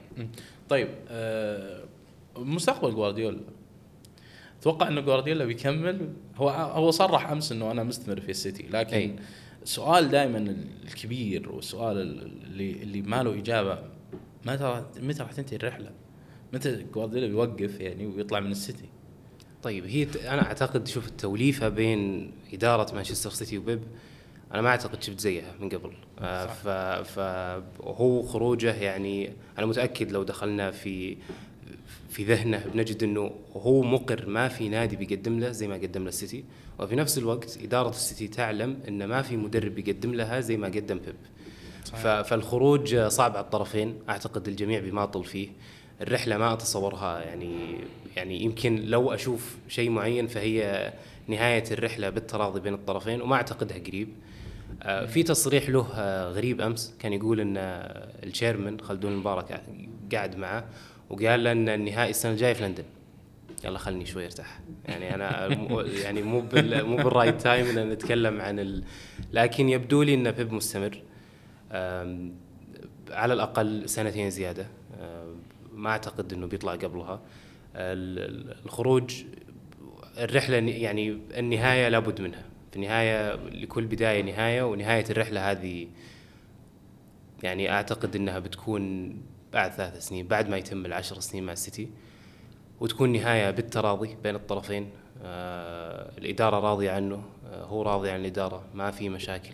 طيب 0.69 0.87
آه 1.09 1.83
مستقبل 2.37 2.95
جوارديولا 2.95 3.39
أتوقع 4.59 4.87
إنه 4.87 5.01
جوارديولا 5.01 5.45
بيكمل 5.45 6.13
هو 6.35 6.49
هو 6.49 6.91
صرح 6.91 7.29
أمس 7.29 7.51
إنه 7.51 7.71
أنا 7.71 7.83
مستمر 7.83 8.21
في 8.21 8.29
السيتي 8.29 8.63
لكن 8.63 8.97
أي. 8.97 9.15
السؤال 9.63 10.09
دائما 10.09 10.55
الكبير 10.83 11.51
والسؤال 11.51 11.97
اللي 11.97 12.71
اللي 12.71 13.01
ما 13.01 13.23
له 13.23 13.33
إجابة 13.39 13.79
متى 14.45 14.85
متى 15.01 15.23
راح 15.23 15.31
تنتهي 15.31 15.57
الرحلة؟ 15.57 15.91
متى 16.53 16.85
جوارديولا 16.93 17.27
بيوقف 17.27 17.79
يعني 17.79 18.07
ويطلع 18.07 18.39
من 18.39 18.51
السيتي؟ 18.51 18.89
طيب 19.63 19.85
هي 19.85 20.07
أنا 20.27 20.45
أعتقد 20.45 20.87
شوف 20.87 21.07
التوليفة 21.07 21.69
بين 21.69 22.31
إدارة 22.53 22.95
مانشستر 22.95 23.29
سيتي 23.29 23.57
وبيب 23.57 23.81
أنا 24.53 24.61
ما 24.61 24.69
أعتقد 24.69 25.03
شفت 25.03 25.19
زيها 25.19 25.53
من 25.59 25.69
قبل. 25.69 25.91
آه، 26.19 27.01
فهو 27.03 28.21
خروجه 28.23 28.73
يعني 28.75 29.33
أنا 29.57 29.65
متأكد 29.65 30.11
لو 30.11 30.23
دخلنا 30.23 30.71
في 30.71 31.17
في 32.09 32.23
ذهنه 32.23 32.65
بنجد 32.73 33.03
إنه 33.03 33.31
هو 33.55 33.81
مقر 33.81 34.25
ما 34.29 34.47
في 34.47 34.69
نادي 34.69 34.95
بيقدم 34.95 35.39
له 35.39 35.51
زي 35.51 35.67
ما 35.67 35.75
قدم 35.75 36.01
له 36.03 36.09
السيتي. 36.09 36.43
وفي 36.79 36.95
نفس 36.95 37.17
الوقت 37.17 37.57
إدارة 37.63 37.89
السيتي 37.89 38.27
تعلم 38.27 38.79
ان 38.87 39.05
ما 39.05 39.21
في 39.21 39.37
مدرب 39.37 39.75
بيقدم 39.75 40.13
لها 40.13 40.39
زي 40.39 40.57
ما 40.57 40.67
قدم 40.67 40.97
بيب. 40.99 41.15
ف- 41.85 42.07
فالخروج 42.07 42.95
صعب 43.07 43.31
على 43.37 43.43
الطرفين. 43.45 43.99
أعتقد 44.09 44.47
الجميع 44.47 44.79
بيماطل 44.79 45.23
فيه. 45.25 45.47
الرحلة 46.01 46.37
ما 46.37 46.53
أتصورها 46.53 47.19
يعني 47.19 47.77
يعني 48.15 48.43
يمكن 48.43 48.75
لو 48.75 49.11
أشوف 49.13 49.57
شيء 49.67 49.89
معين 49.89 50.27
فهي 50.27 50.93
نهاية 51.27 51.63
الرحلة 51.71 52.09
بالتراضي 52.09 52.59
بين 52.59 52.73
الطرفين 52.73 53.21
وما 53.21 53.35
أعتقدها 53.35 53.77
قريب. 53.77 54.07
في 54.83 55.23
تصريح 55.23 55.69
له 55.69 55.87
آه، 55.95 56.29
غريب 56.31 56.61
أمس. 56.61 56.95
كان 56.99 57.13
يقول 57.13 57.39
إن 57.39 57.57
آه، 57.57 58.09
ال 58.23 58.30
chairman 58.30 58.81
خلدون 58.81 59.11
المبارك 59.11 59.61
قاعد 60.13 60.35
معه 60.37 60.65
وقال 61.09 61.43
له 61.43 61.51
إن 61.51 61.69
النهائي 61.69 62.09
السنة 62.09 62.31
الجاية 62.31 62.53
في 62.53 62.63
لندن. 62.63 62.83
يلا 63.65 63.77
خلني 63.79 64.05
شوي 64.05 64.25
أرتاح. 64.25 64.59
يعني 64.85 65.15
أنا 65.15 65.47
يعني 66.03 66.21
مو 66.21 66.41
مو 66.53 66.95
بال 66.95 67.08
right 67.08 67.41
time 67.41 67.77
إن 67.77 67.89
نتكلم 67.89 68.41
عن 68.41 68.59
ال 68.59 68.83
لكن 69.33 69.69
يبدو 69.69 70.03
لي 70.03 70.13
إن 70.13 70.31
بيب 70.31 70.53
مستمر. 70.53 71.01
على 73.11 73.33
الأقل 73.33 73.89
سنتين 73.89 74.29
زيادة. 74.29 74.67
ما 75.73 75.89
أعتقد 75.89 76.33
إنه 76.33 76.47
بيطلع 76.47 76.71
قبلها. 76.71 77.21
ال- 77.75 78.19
ال- 78.49 78.55
الخروج 78.65 79.23
الرحلة 80.17 80.57
يعني 80.57 81.19
النهاية 81.37 81.89
لابد 81.89 82.21
منها. 82.21 82.43
في 82.71 82.75
النهايه 82.75 83.35
لكل 83.35 83.85
بداية 83.85 84.21
نهاية 84.21 84.63
ونهاية 84.63 85.05
الرحلة 85.09 85.51
هذه 85.51 85.87
يعني 87.43 87.71
أعتقد 87.71 88.15
إنها 88.15 88.39
بتكون 88.39 89.13
بعد 89.53 89.71
ثلاث 89.71 90.07
سنين 90.07 90.27
بعد 90.27 90.49
ما 90.49 90.57
يتم 90.57 90.85
العشر 90.85 91.19
سنين 91.19 91.43
مع 91.43 91.53
السيتي 91.53 91.89
وتكون 92.79 93.11
نهاية 93.11 93.51
بالتراضي 93.51 94.17
بين 94.23 94.35
الطرفين. 94.35 94.89
آه 95.23 96.11
الإدارة 96.17 96.59
راضية 96.59 96.91
عنه 96.91 97.23
آه 97.51 97.63
هو 97.63 97.81
راضي 97.81 98.09
عن 98.09 98.19
الإدارة 98.19 98.63
ما 98.73 98.91
في 98.91 99.09
مشاكل. 99.09 99.53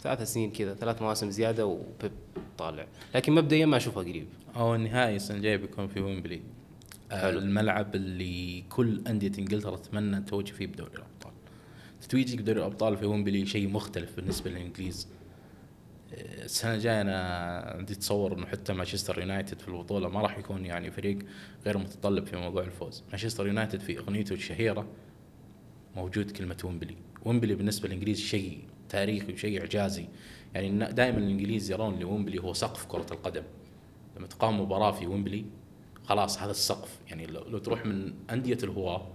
ثلاث 0.00 0.22
سنين 0.22 0.50
كذا 0.50 0.74
ثلاث 0.74 1.02
مواسم 1.02 1.30
زيادة 1.30 1.66
وبيب 1.66 2.12
طالع 2.58 2.86
لكن 3.14 3.32
مبدئيا 3.32 3.66
ما 3.66 3.76
أشوفها 3.76 4.02
قريب. 4.02 4.26
هو 4.54 4.74
النهائي 4.74 5.16
السنة 5.16 5.36
الجاية 5.36 5.56
بيكون 5.56 5.88
في 5.88 6.00
ويمبلي. 6.00 6.40
آه،. 7.12 7.30
الملعب 7.30 7.94
اللي 7.94 8.64
كل 8.70 9.02
أندية 9.06 9.32
إنجلترا 9.38 9.76
تتمنى 9.76 10.20
تتوج 10.20 10.46
فيه 10.46 10.66
بدوري 10.66 10.90
الأبطال. 10.94 11.21
تتويجك 12.02 12.38
بدوري 12.38 12.58
الأبطال 12.58 12.96
في 12.96 13.06
ويمبلي 13.06 13.46
شيء 13.46 13.68
مختلف 13.68 14.16
بالنسبة 14.16 14.50
للإنجليز. 14.50 15.08
السنة 16.12 16.74
الجاية 16.74 17.00
أنا 17.00 17.74
عندي 17.78 17.94
تصور 17.94 18.32
إنه 18.32 18.46
حتى 18.46 18.72
مانشستر 18.72 19.18
يونايتد 19.18 19.60
في 19.60 19.68
البطولة 19.68 20.08
ما 20.08 20.20
راح 20.20 20.38
يكون 20.38 20.66
يعني 20.66 20.90
فريق 20.90 21.18
غير 21.64 21.78
متطلب 21.78 22.26
في 22.26 22.36
موضوع 22.36 22.62
الفوز. 22.62 23.02
مانشستر 23.08 23.46
يونايتد 23.46 23.80
في 23.80 23.98
أغنيته 23.98 24.32
الشهيرة 24.32 24.86
موجود 25.96 26.30
كلمة 26.30 26.56
ويمبلي. 26.64 26.96
ويمبلي 27.24 27.54
بالنسبة 27.54 27.88
للإنجليز 27.88 28.20
شيء 28.20 28.64
تاريخي 28.88 29.32
وشيء 29.32 29.60
إعجازي. 29.60 30.06
يعني 30.54 30.92
دائما 30.92 31.18
الإنجليز 31.18 31.70
يرون 31.70 31.98
لويمبلي 31.98 32.38
هو 32.38 32.52
سقف 32.52 32.84
كرة 32.86 33.06
القدم. 33.10 33.42
لما 34.16 34.26
تقام 34.26 34.60
مباراة 34.60 34.92
في 34.92 35.06
ويمبلي 35.06 35.44
خلاص 36.04 36.38
هذا 36.38 36.50
السقف. 36.50 36.98
يعني 37.10 37.26
لو 37.26 37.58
تروح 37.58 37.86
من 37.86 38.14
أندية 38.30 38.58
الهواة 38.62 39.08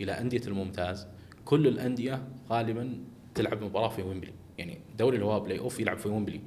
إلى 0.00 0.12
أندية 0.12 0.42
الممتاز 0.46 1.06
كل 1.44 1.66
الأندية 1.66 2.28
غالبا 2.50 2.98
تلعب 3.34 3.62
مباراة 3.62 3.88
في 3.88 4.02
ويمبلي. 4.02 4.32
يعني 4.58 4.78
دوري 4.98 5.16
الهواه 5.16 5.38
playoff 5.38 5.80
يلعب 5.80 5.98
في 5.98 6.08
ويمبلي. 6.08 6.40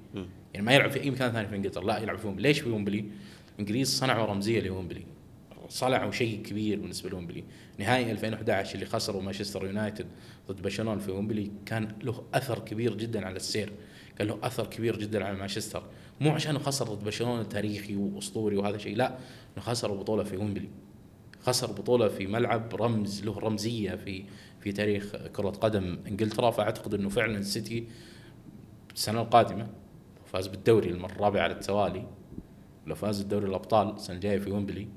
يعني 0.54 0.66
ما 0.66 0.74
يلعب 0.74 0.92
في 0.92 1.04
أي 1.04 1.12
مكان 1.12 1.32
ثاني 1.32 1.48
في 1.48 1.56
إنجلترا. 1.56 1.84
لا 1.84 2.00
يلعب 2.00 2.18
في 2.18 2.28
ويمبلي. 2.28 2.48
ليش 2.48 2.60
في 2.60 2.70
ويمبلي؟ 2.70 3.06
الانجليز 3.54 4.00
صنعوا 4.00 4.26
رمزية 4.26 4.62
لويمبلي. 4.62 5.06
صنعوا 5.70 6.12
شيء 6.12 6.42
كبير 6.42 6.80
بالنسبة 6.80 7.10
لويمبلي. 7.10 7.44
نهائي 7.78 8.12
2011 8.12 8.76
اللي 8.76 8.86
خسروا 8.86 9.22
مانشستر 9.22 9.66
يونايتد 9.66 10.08
ضد 10.50 10.62
برشلونه 10.62 11.00
في 11.00 11.12
ويمبلي 11.12 11.52
كان 11.66 11.88
له 12.04 12.24
أثر 12.34 12.60
كبير 12.60 12.96
جدا 12.96 13.26
على 13.26 13.36
السير. 13.36 13.72
كان 14.18 14.28
له 14.28 14.40
أثر 14.44 14.68
كبير 14.68 15.00
جدا 15.00 15.24
على 15.26 15.38
مانشستر. 15.38 15.84
مو 16.22 16.30
عشان 16.30 16.60
خسر 16.60 16.86
ضد 16.86 17.04
برشلونه 17.04 17.44
تاريخي 17.44 17.96
وأسطوري 17.96 18.58
وهذا 18.58 18.78
شيء 18.78 18.96
لا. 18.96 19.18
خسروا 19.58 19.98
بطولة 19.98 20.24
في 20.24 20.38
ويمبلي. 20.38 20.70
خسر 21.42 21.72
بطولة 21.72 22.08
في 22.08 22.28
ملعب 22.28 22.76
رمز 22.76 23.24
له 23.24 23.40
رمزية 23.40 23.96
في 23.96 24.24
في 24.64 24.72
تاريخ 24.72 25.16
كرة 25.16 25.50
قدم 25.50 26.00
إنجلترا 26.08 26.52
فأعتقد 26.52 26.94
إنه 26.94 27.10
فعلا 27.10 27.38
السيتي 27.38 27.88
السنة 28.94 29.22
القادمة 29.22 29.68
فاز 30.26 30.48
بالدوري 30.48 30.90
المرة 30.90 31.12
الرابعة 31.12 31.42
على 31.42 31.54
التوالي 31.54 32.08
لو 32.88 32.96
فاز 32.96 33.22
الدوري 33.22 33.48
الأبطال 33.48 33.96
السنة 33.96 34.16
الجاية 34.16 34.40
في 34.40 34.52
ويمبلي 34.52 34.88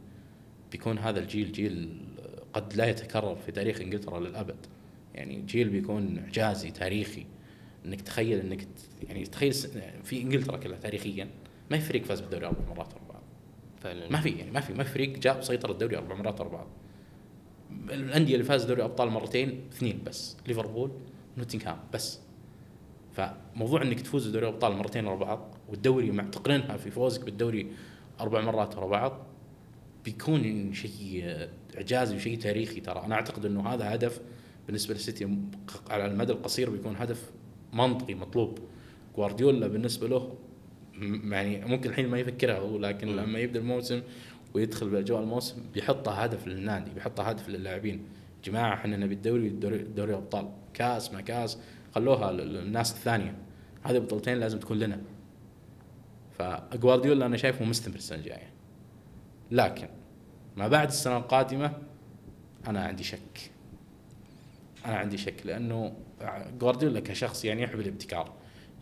بيكون 0.73 0.99
هذا 0.99 1.19
الجيل 1.19 1.53
جيل 1.53 2.01
قد 2.53 2.75
لا 2.75 2.87
يتكرر 2.87 3.37
في 3.37 3.53
تاريخ 3.53 3.81
إنجلترا 3.81 4.21
للأبد. 4.21 4.67
يعني 5.15 5.43
جيل 5.43 5.69
بيكون 5.69 6.19
إعجازي 6.19 6.71
تاريخي. 6.71 7.27
إنك 7.87 8.01
تخيل 8.01 8.41
إنك 8.41 8.67
يعني 9.09 9.27
تخيل 9.27 9.53
في 10.05 10.23
إنجلترا 10.23 10.57
كلها 10.57 10.79
تاريخيا 10.79 11.29
ما 11.71 11.79
في 11.79 11.85
فريق 11.85 12.05
فاز 12.05 12.21
بالدوري 12.21 12.47
أربع 12.47 12.75
مرات 12.75 12.95
ورا 12.95 13.05
بعض. 13.09 13.23
فعلا. 13.81 14.09
ما 14.11 14.21
في 14.21 14.31
يعني 14.31 14.51
ما 14.51 14.61
في 14.61 14.75
ما 14.75 14.85
في 14.85 14.93
فريق 14.93 15.19
جاء 15.19 15.39
وسيطر 15.39 15.71
الدوري 15.71 15.97
أربع 15.97 16.15
مرات 16.15 16.41
ورا 16.41 16.49
بعض. 16.49 16.67
الأندية 17.91 18.35
اللي 18.35 18.45
فاز 18.45 18.65
دوري 18.65 18.85
أبطال 18.85 19.11
مرتين 19.11 19.61
اثنين 19.73 20.03
بس 20.07 20.37
ليفربول 20.47 20.91
ونوتنغهام 21.37 21.79
بس. 21.95 22.21
فموضوع 23.13 23.83
إنك 23.83 24.01
تفوز 24.01 24.29
بدوري 24.29 24.49
الابطال 24.49 24.73
مرتين 24.73 25.07
ورا 25.07 25.17
بعض 25.17 25.55
والدوري 25.69 26.11
معتقلينها 26.11 26.77
في 26.77 26.91
فوزك 26.91 27.25
بالدوري 27.25 27.73
أربع 28.21 28.41
مرات 28.41 28.77
ورا 28.77 28.87
بعض 28.87 29.27
بيكون 30.05 30.73
شيء 30.75 31.25
إعجازي 31.77 32.17
وشيء 32.17 32.39
تاريخي 32.39 32.81
ترى. 32.81 33.03
أنا 33.05 33.15
أعتقد 33.15 33.47
إنه 33.47 33.69
هذا 33.69 33.95
هدف 33.95 34.21
بالنسبة 34.67 34.95
للسيتي 34.95 35.39
على 35.91 36.07
المدى 36.07 36.33
القصير 36.33 36.71
بيكون 36.71 36.97
هدف 36.97 37.31
منطقي 37.73 38.15
مطلوب. 38.15 38.59
جوارديولا 39.17 39.67
بالنسبة 39.67 40.09
له 40.09 40.35
يعني 41.25 41.65
ممكن 41.65 41.91
الحين 41.91 42.09
ما 42.09 42.19
يفكرها 42.19 42.59
هو 42.59 42.79
لكن. 42.79 43.17
لما 43.17 43.39
يبدأ 43.39 43.61
الموسم 43.61 44.03
ويدخل 44.57 44.91
باجواء 44.91 45.23
الموسم 45.23 45.63
بيحطها 45.75 46.25
هدف 46.25 46.47
للنادي 46.47 46.91
بيحطها 46.91 47.31
هدف 47.31 47.49
للاعبين. 47.49 48.05
جماعة 48.45 48.75
إحنا 48.75 48.97
نبي 48.97 49.15
الدوري 49.15 49.49
دوري, 49.83 50.15
أبطال. 50.15 50.49
كاس 50.75 51.13
ما 51.13 51.21
كاس 51.21 51.59
خلوها 51.95 52.33
لل- 52.33 52.53
للناس 52.55 52.93
الثانية. 52.93 53.35
هذه 53.83 53.99
بطولتين 53.99 54.39
لازم 54.39 54.59
تكون 54.59 54.79
لنا. 54.79 55.01
فجوارديولا 56.39 57.27
أنا 57.27 57.37
شايفه 57.37 57.65
مستمر 57.65 57.95
السنة 57.95 58.19
الجاية. 58.19 58.51
لكن 59.51 59.89
ما 60.57 60.69
بعد 60.69 60.89
السنة 60.89 61.17
القادمة 61.17 61.73
أنا 62.67 62.81
عندي 62.85 63.05
شك. 63.05 63.51
أنا 64.87 64.97
عندي 64.97 65.19
شك 65.19 65.47
لأنه 65.47 65.93
جوارديولا 66.59 67.01
كشخص 67.01 67.45
يعني 67.45 67.63
يحب 67.63 67.81
الابتكار 67.81 68.33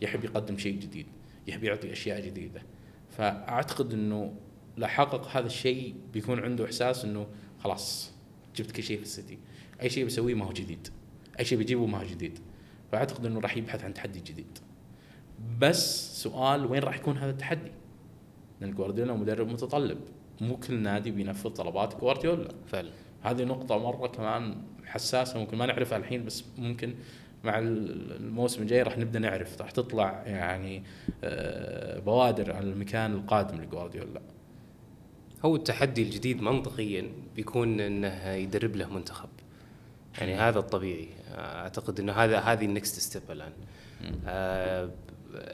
يحب 0.01 0.23
يقدم 0.23 0.57
شيء 0.57 0.79
جديد 0.79 1.07
يحب 1.47 1.63
يعطي 1.63 1.91
أشياء 1.91 2.25
جديدة. 2.25 2.61
فأعتقد 3.17 3.93
إنه 3.93 4.33
لو 4.77 4.87
حقق 4.87 5.27
هذا 5.27 5.45
الشيء 5.45 5.95
بيكون 6.13 6.39
عنده 6.39 6.65
إحساس 6.65 7.05
إنه 7.05 7.27
خلاص 7.59 8.11
جبت 8.55 8.71
كل 8.71 8.83
شيء 8.83 8.97
في 8.97 9.03
السيتي. 9.03 9.37
أي 9.81 9.89
شيء 9.89 10.05
بسويه 10.05 10.33
ما 10.33 10.45
هو 10.45 10.51
جديد. 10.51 10.87
أي 11.39 11.45
شيء 11.45 11.57
بيجيبه 11.57 11.85
ما 11.85 11.99
هو 11.99 12.03
جديد. 12.03 12.39
فأعتقد 12.91 13.25
إنه 13.25 13.39
راح 13.39 13.57
يبحث 13.57 13.83
عن 13.83 13.93
تحدي 13.93 14.19
جديد. 14.19 14.57
بس 15.59 16.11
سؤال 16.23 16.65
وين 16.65 16.83
راح 16.83 16.95
يكون 16.95 17.17
هذا 17.17 17.31
التحدي؟ 17.31 17.71
لأن 18.61 18.73
جوارديولا 18.73 19.13
مدرب 19.13 19.47
متطلب. 19.47 19.97
مو 20.41 20.57
كل 20.57 20.73
نادي 20.73 21.11
بينفذ 21.11 21.49
طلبات 21.49 22.01
جوارديولا 22.01 22.51
فعلا. 22.67 22.91
هذه 23.21 23.43
نقطة 23.43 23.77
مرة 23.77 24.07
كمان 24.07 24.61
حساسة 24.85 25.39
ممكن 25.39 25.57
ما 25.57 25.65
نعرفها 25.65 25.97
الحين 25.97 26.25
بس 26.25 26.43
ممكن 26.57 26.95
مع 27.43 27.59
الموسم 27.59 28.61
الجاي 28.61 28.81
راح 28.81 28.97
نبدأ 28.97 29.19
نعرف. 29.19 29.61
راح 29.61 29.71
تطلع 29.71 30.23
يعني 30.25 30.83
آه، 31.23 31.99
بوادر 31.99 32.53
عن 32.53 32.63
المكان 32.63 33.13
القادم 33.13 33.61
لجوارديولا 33.61 34.21
هو 35.45 35.55
التحدي 35.55 36.03
الجديد 36.03 36.41
منطقيا 36.41 37.11
بيكون 37.35 37.79
إنه 37.79 38.29
يدرب 38.29 38.75
له 38.75 38.89
منتخب. 38.89 39.29
يعني 40.17 40.35
هذا 40.35 40.59
الطبيعي. 40.59 41.07
أعتقد 41.35 41.99
إنه 41.99 42.13
هذا 42.13 42.39
هذه 42.39 42.65
ال 42.65 42.72
next 42.72 42.99
step 42.99 43.31
الآن. 43.31 43.51
آه 44.27 44.89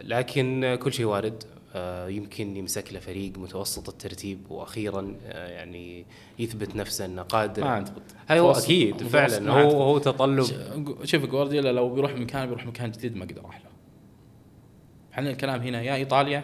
لكن 0.01 0.77
كل 0.81 0.93
شيء 0.93 1.05
وارد. 1.05 1.43
آه 1.75 2.07
يمكن 2.07 2.57
يمسك 2.57 2.93
له 2.93 2.99
فريق 2.99 3.37
متوسط 3.37 3.89
الترتيب 3.89 4.51
وأخيرا 4.51 5.15
آه 5.25 5.47
يعني 5.47 6.05
يثبت 6.39 6.75
نفسه 6.75 7.05
إنه 7.05 7.21
قادر. 7.21 7.63
ما 7.63 7.69
أعتقد. 7.69 8.01
هو 8.31 8.51
أكيد 8.51 9.03
فعلا. 9.03 9.51
هو. 9.51 9.81
هو 9.83 9.97
تطلب 9.97 10.45
شوف 11.03 11.25
جوارديولا 11.25 11.71
لو 11.71 11.89
بيروح 11.89 12.13
مكان 12.13 12.47
بيروح 12.47 12.65
مكان 12.65 12.91
جديد 12.91 13.15
ما 13.15 13.23
أقدر 13.23 13.41
أروح 13.41 13.57
له 13.57 13.71
إحنا 15.13 15.29
الكلام 15.29 15.61
هنا 15.61 15.81
يا 15.81 15.95
إيطاليا 15.95 16.43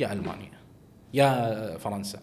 يا 0.00 0.12
ألمانيا 0.12 0.52
يا 1.14 1.78
فرنسا. 1.78 2.18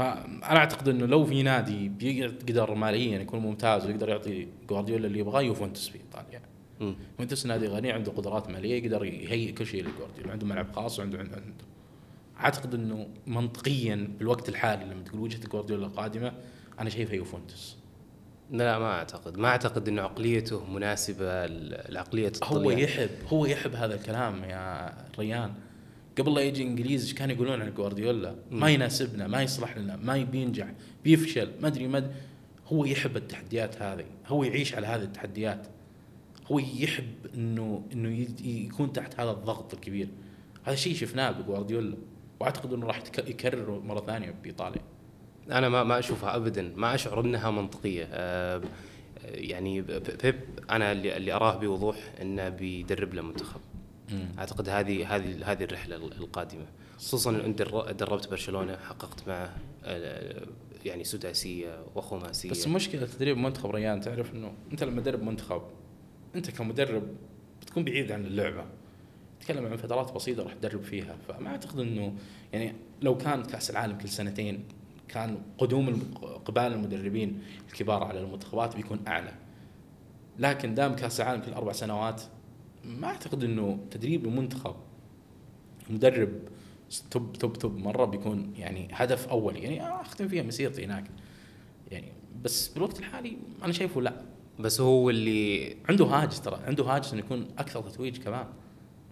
فأنا 0.00 0.56
أعتقد 0.56 0.88
إنه 0.88 1.06
لو 1.06 1.24
في 1.24 1.42
نادي 1.42 1.88
بيقدر 1.88 2.74
ماليا 2.74 3.18
يكون 3.18 3.40
ممتاز 3.40 3.86
ويقدر 3.86 4.08
يعطي 4.08 4.48
جوارديولا 4.68 5.06
اللي 5.06 5.18
يبغاه 5.18 5.42
يوفنتوس 5.42 5.88
في 5.88 5.98
إيطاليا. 5.98 6.42
يوفنتوس 6.80 7.46
نادي 7.46 7.66
غني 7.66 7.92
عنده 7.92 8.12
قدرات 8.12 8.50
مالية 8.50 8.84
يقدر 8.84 9.04
يهيئ 9.04 9.52
كل 9.52 9.66
شيء 9.66 9.84
لجوارديولا. 9.84 10.32
عنده 10.32 10.46
ملعب 10.46 10.72
خاص 10.72 10.98
وعنده 10.98 11.18
عنده, 11.18 11.36
عنده. 11.36 11.64
أعتقد 12.40 12.74
إنه 12.74 13.08
منطقيا 13.26 14.08
بالوقت 14.18 14.48
الحالي 14.48 14.84
لما 14.84 15.02
تقول 15.02 15.20
وجهة 15.20 15.48
جوارديولا 15.48 15.86
القادمة 15.86 16.32
أنا 16.80 16.90
شايفها 16.90 17.14
يوفنتوس. 17.14 17.76
لا 18.50 18.78
ما 18.78 18.92
أعتقد. 18.92 19.38
ما 19.38 19.48
أعتقد 19.48 19.88
إنه 19.88 20.02
عقليته 20.02 20.64
مناسبة 20.64 21.46
لعقلية 21.88 22.32
هو 22.42 22.56
الطليان. 22.56 22.78
يحب 22.78 23.10
هو 23.28 23.46
يحب 23.46 23.74
هذا 23.74 23.94
الكلام 23.94 24.44
يا 24.44 24.94
ريان. 25.18 25.54
قبل 26.18 26.34
لا 26.34 26.40
يجي 26.40 26.62
إنجليز 26.62 27.02
إيش 27.02 27.14
كانوا 27.14 27.34
يقولون 27.34 27.62
عن 27.62 27.74
جوارديولا؟ 27.74 28.34
ما 28.50 28.70
يناسبنا 28.70 29.26
ما 29.26 29.42
يصلح 29.42 29.76
لنا 29.76 29.96
ما 29.96 30.16
بينجح 30.16 30.66
بيفشل 31.04 31.50
ما 31.60 31.68
أدري 31.68 31.88
ما. 31.88 32.10
هو 32.66 32.84
يحب 32.84 33.16
التحديات 33.16 33.82
هذه 33.82 34.04
هو 34.26 34.44
يعيش 34.44 34.74
على 34.74 34.86
هذه 34.86 35.02
التحديات. 35.02 35.66
هو 36.46 36.58
يحب 36.58 37.14
إنه 37.34 37.82
إنه 37.92 38.26
يكون 38.44 38.92
تحت 38.92 39.20
هذا 39.20 39.30
الضغط 39.30 39.74
الكبير. 39.74 40.08
هذا 40.64 40.76
شيء 40.76 40.94
شفناه 40.94 41.30
بجوارديولا 41.30 41.96
وأعتقد 42.40 42.72
إنه 42.72 42.86
راح 42.86 43.02
يكرره 43.18 43.82
مرة 43.86 44.00
ثانية 44.00 44.34
بايطاليا 44.42 44.82
أنا 45.50 45.68
ما 45.68 45.84
ما 45.84 45.98
أشوفها 45.98 46.36
ابدا 46.36 46.72
ما 46.76 46.94
أشعر 46.94 47.20
إنها 47.20 47.50
منطقية. 47.50 48.08
آه، 48.12 48.62
يعني 49.24 49.80
بيب 49.80 50.34
أنا 50.70 50.92
اللي 50.92 51.16
اللي 51.16 51.32
أراه 51.32 51.56
بوضوح 51.56 51.96
إنه 52.22 52.48
بيدرب 52.48 53.14
له 53.14 53.22
منتخب. 53.22 53.60
أعتقد 54.38 54.68
هذه 54.68 55.16
هذه 55.16 55.52
هذه 55.52 55.64
الرحلة 55.64 55.96
القادمة. 55.96 56.66
خصوصا 56.96 57.32
در- 57.32 57.92
دربت 57.92 58.28
برشلونة 58.30 58.76
حققت 58.76 59.28
معه 59.28 59.56
آه، 59.84 60.46
يعني 60.84 61.04
سداسية 61.04 61.84
وخماسية. 61.94 62.50
بس 62.50 62.68
مشكلة 62.68 63.06
تدريب 63.06 63.36
منتخب 63.36 63.70
ريان 63.70 64.00
تعرف 64.00 64.34
إنه 64.34 64.52
أنت 64.72 64.84
لما 64.84 65.00
تدرب 65.00 65.22
منتخب 65.22 65.62
أنت 66.34 66.50
كمدرب 66.50 67.02
بتكون 67.62 67.84
بعيد 67.84 68.12
عن 68.12 68.26
اللعبة. 68.26 68.64
تتكلم 69.40 69.66
عن 69.66 69.76
فترات 69.76 70.12
بسيطة 70.12 70.42
راح 70.42 70.52
تدرب 70.54 70.82
فيها. 70.82 71.16
فما 71.28 71.48
أعتقد 71.50 71.78
إنه 71.78 72.14
يعني 72.52 72.72
لو 73.02 73.16
كان 73.16 73.42
كأس 73.42 73.70
العالم 73.70 73.98
كل 73.98 74.08
سنتين 74.08 74.64
كان 75.08 75.38
قدوم 75.58 75.88
الم- 75.88 76.14
قبال 76.44 76.72
المدربين 76.72 77.42
الكبار 77.68 78.04
على 78.04 78.20
المنتخبات 78.20 78.76
بيكون 78.76 78.98
أعلى. 79.08 79.32
لكن 80.38 80.74
دام 80.74 80.96
كأس 80.96 81.20
العالم 81.20 81.42
كل 81.42 81.52
أربع 81.52 81.72
سنوات 81.72 82.22
ما 82.84 83.06
أعتقد 83.06 83.44
إنه 83.44 83.78
تدريب 83.90 84.24
المنتخب 84.24 84.74
مدرب 85.90 86.30
توب 87.10 87.32
توب 87.32 87.52
توب 87.52 87.76
مرة 87.76 88.04
بيكون 88.04 88.52
يعني 88.56 88.88
هدف 88.92 89.28
اولي 89.28 89.58
يعني 89.58 90.00
أختم 90.00 90.28
فيها 90.28 90.42
مسيرتي 90.42 90.84
هناك. 90.84 91.10
يعني 91.90 92.12
بس 92.44 92.68
بالوقت 92.68 92.98
الحالي 92.98 93.36
أنا 93.64 93.72
شايفه 93.72 94.00
لا. 94.02 94.22
بس 94.58 94.80
هو 94.80 95.10
اللي 95.10 95.76
عنده 95.88 96.04
هاجس 96.04 96.40
ترى. 96.40 96.60
عنده 96.66 96.84
هاجس 96.84 97.12
إنه 97.12 97.22
يكون 97.22 97.46
أكثر 97.58 97.82
تتويج 97.82 98.18
كمان. 98.18 98.46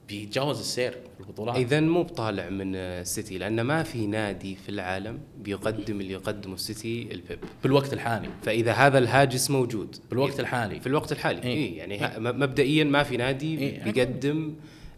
بيتجاوز 0.09 0.59
السير 0.59 0.93
في 0.93 1.21
البطولات. 1.21 1.57
اذا 1.57 1.81
مو 1.81 2.03
بطالع 2.03 2.49
من 2.49 2.75
السيتي 2.77 3.39
لأن 3.39 3.61
ما 3.61 3.83
في 3.83 4.07
نادي 4.07 4.55
في 4.55 4.69
العالم 4.69 5.19
بيقدم 5.39 6.01
اللي 6.01 6.13
يقدمه 6.13 6.55
السيتي 6.55 7.09
لبيب. 7.13 7.39
بالوقت 7.63 7.93
الحالي. 7.93 8.29
فإذا 8.43 8.73
هذا 8.73 8.99
الهاجس 8.99 9.51
موجود. 9.51 9.97
بالوقت 10.11 10.41
الحالي. 10.41 10.81
في 10.81 10.87
الوقت 10.87 11.13
الحالي. 11.13 11.43
إيه. 11.43 11.55
إيه 11.55 11.79
يعني 11.79 12.21
م- 12.21 12.41
مبدئيا 12.41 12.85
ما 12.85 13.03
في 13.03 13.17
نادي 13.17 13.59
إيه. 13.59 13.83
بيقدم 13.85 14.55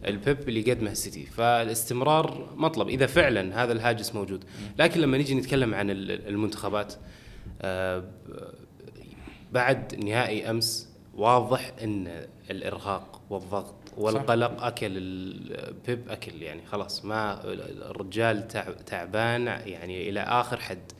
لبيب 0.06 0.48
اللي 0.48 0.61
يقدمه 0.68 0.90
السيتي. 0.90 1.26
فالاستمرار 1.26 2.48
مطلب 2.56 2.88
إذا 2.88 3.06
فعلا 3.06 3.62
هذا 3.64 3.72
الهاجس 3.72 4.14
موجود. 4.14 4.44
لكن 4.78 5.00
لما 5.00 5.18
نيجي 5.18 5.34
نتكلم 5.34 5.74
عن 5.74 5.90
ال- 5.90 6.28
المنتخبات 6.28 6.94
آه، 7.62 8.04
بعد 9.52 10.04
نهائي 10.04 10.50
أمس 10.50 10.88
واضح 11.14 11.72
إن 11.82 12.26
الإرهاق 12.50 13.20
والضغط 13.30 13.74
والقلق 14.01 14.62
أكل 14.64 14.86
البيب 14.96 16.09
أكل 16.09 16.42
يعني 16.42 16.66
خلاص. 16.66 17.05
ما 17.05 17.40
الرجال 17.90 18.48
تع- 18.48 18.70
تعبان 18.86 19.46
يعني 19.46 20.09
إلى 20.09 20.20
آخر 20.20 20.61
حد. 20.61 20.92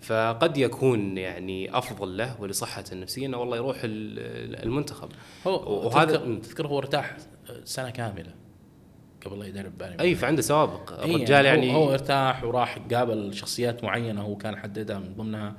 فقد 0.00 0.56
يكون 0.56 1.18
يعني 1.18 1.78
أفضل 1.78 2.16
له 2.16 2.40
ولصحته 2.40 2.92
النفسية 2.94 3.26
إنه 3.26 3.38
والله 3.38 3.56
يروح 3.56 3.76
ال- 3.84 4.62
المنتخب. 4.62 5.08
هو 5.46 5.86
وهذا 5.86 6.16
تذكر, 6.16 6.34
تذكر 6.38 6.66
هو 6.66 6.78
ارتاح 6.78 7.16
سنة 7.64 7.90
كاملة 7.90 8.34
قبل 9.26 9.38
لا 9.38 9.46
يدرب 9.46 9.78
بايرن 9.78 10.00
أي 10.00 10.14
فعنده 10.14 10.42
سوابق. 10.42 10.92
إيه، 11.00 11.16
الرجال 11.16 11.44
يعني 11.44 11.74
هو, 11.74 11.84
هو 11.84 11.92
ارتاح 11.92 12.44
وراح 12.44 12.78
قابل 12.92 13.34
شخصيات 13.34 13.84
معينة 13.84 14.22
هو 14.22 14.36
كان 14.36 14.56
حددها 14.56 14.98
من 14.98 15.14
ضمنها. 15.14 15.56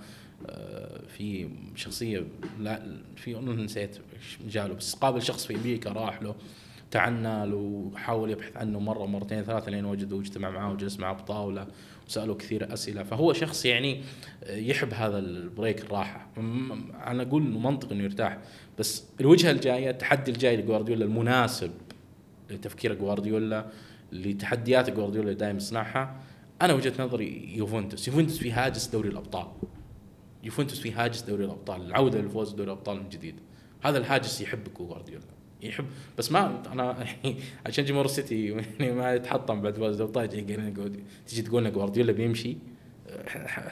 آه، 0.49 1.01
في 1.17 1.49
شخصية 1.75 2.23
لا 2.59 2.97
في 3.15 3.33
نسيت 3.35 3.97
مجاله 4.45 4.73
بس 4.73 4.95
قابل 4.95 5.21
شخص 5.21 5.45
في 5.45 5.55
أمريكا 5.55 5.91
راح 5.91 6.21
له. 6.21 6.35
تعنى 6.93 7.45
له 7.45 7.55
وحاول 7.55 8.31
يبحث 8.31 8.57
عنه 8.57 8.79
مرة 8.79 9.05
مرتين 9.05 9.43
ثلاثة 9.43 9.71
لين 9.71 9.85
وجده 9.85 10.15
واجتمع 10.15 10.49
معاه 10.49 10.71
وجلس 10.71 10.99
معاه 10.99 11.13
بطاولة 11.13 11.67
وساله 12.07 12.35
كثير 12.35 12.73
أسئلة. 12.73 13.03
فهو 13.03 13.33
شخص 13.33 13.65
يعني 13.65 14.01
يحب 14.49 14.93
هذا 14.93 15.19
البريك 15.19 15.81
الراحة. 15.81 16.29
أنا 17.07 17.23
أقول 17.23 17.45
إنه 17.45 17.59
منطق 17.59 17.91
إنه 17.91 18.03
يرتاح. 18.03 18.37
بس 18.79 19.03
الوجهة 19.19 19.51
الجاية 19.51 19.89
التحدي 19.89 20.31
الجاي 20.31 20.57
لجوارديولا 20.57 21.05
المناسب 21.05 21.71
لتفكير 22.49 22.93
جوارديولا 22.93 23.65
لتحديات 24.11 24.89
جوارديولا 24.89 25.27
اللي 25.27 25.39
دائما 25.39 25.57
يصنعها 25.57 26.15
أنا 26.61 26.73
وجهة 26.73 26.93
نظري 26.99 27.55
يوفنتوس. 27.55 28.07
يوفنتوس 28.07 28.37
في 28.37 28.51
هاجس 28.51 28.87
دوري 28.87 29.09
الأبطال. 29.09 29.47
يوفنتوس 30.43 30.79
في 30.79 30.91
هاجس 30.91 31.21
دوري 31.21 31.45
الأبطال. 31.45 31.81
العودة 31.81 32.21
للفوز 32.21 32.53
بدوري 32.53 32.71
الأبطال 32.71 32.97
من 32.97 33.09
جديد. 33.09 33.35
هذا 33.81 33.97
الهاجس 33.97 34.41
يحبه 34.41 34.71
جوارديولا. 34.77 35.25
يحب. 35.67 35.85
بس 36.17 36.31
ما 36.31 36.61
أنا 36.71 37.05
عشان 37.65 37.85
جمهور 37.85 38.05
السيتي 38.05 38.47
يعني 38.79 38.91
ما 38.91 39.13
يتحطم 39.13 39.61
بعد 39.61 39.75
فوز 39.77 40.01
الابطال 40.01 40.29
تيجي 40.29 41.41
تقول 41.41 41.61
لنا 41.61 41.69
جوارديولا 41.69 42.11
بيمشي. 42.11 42.57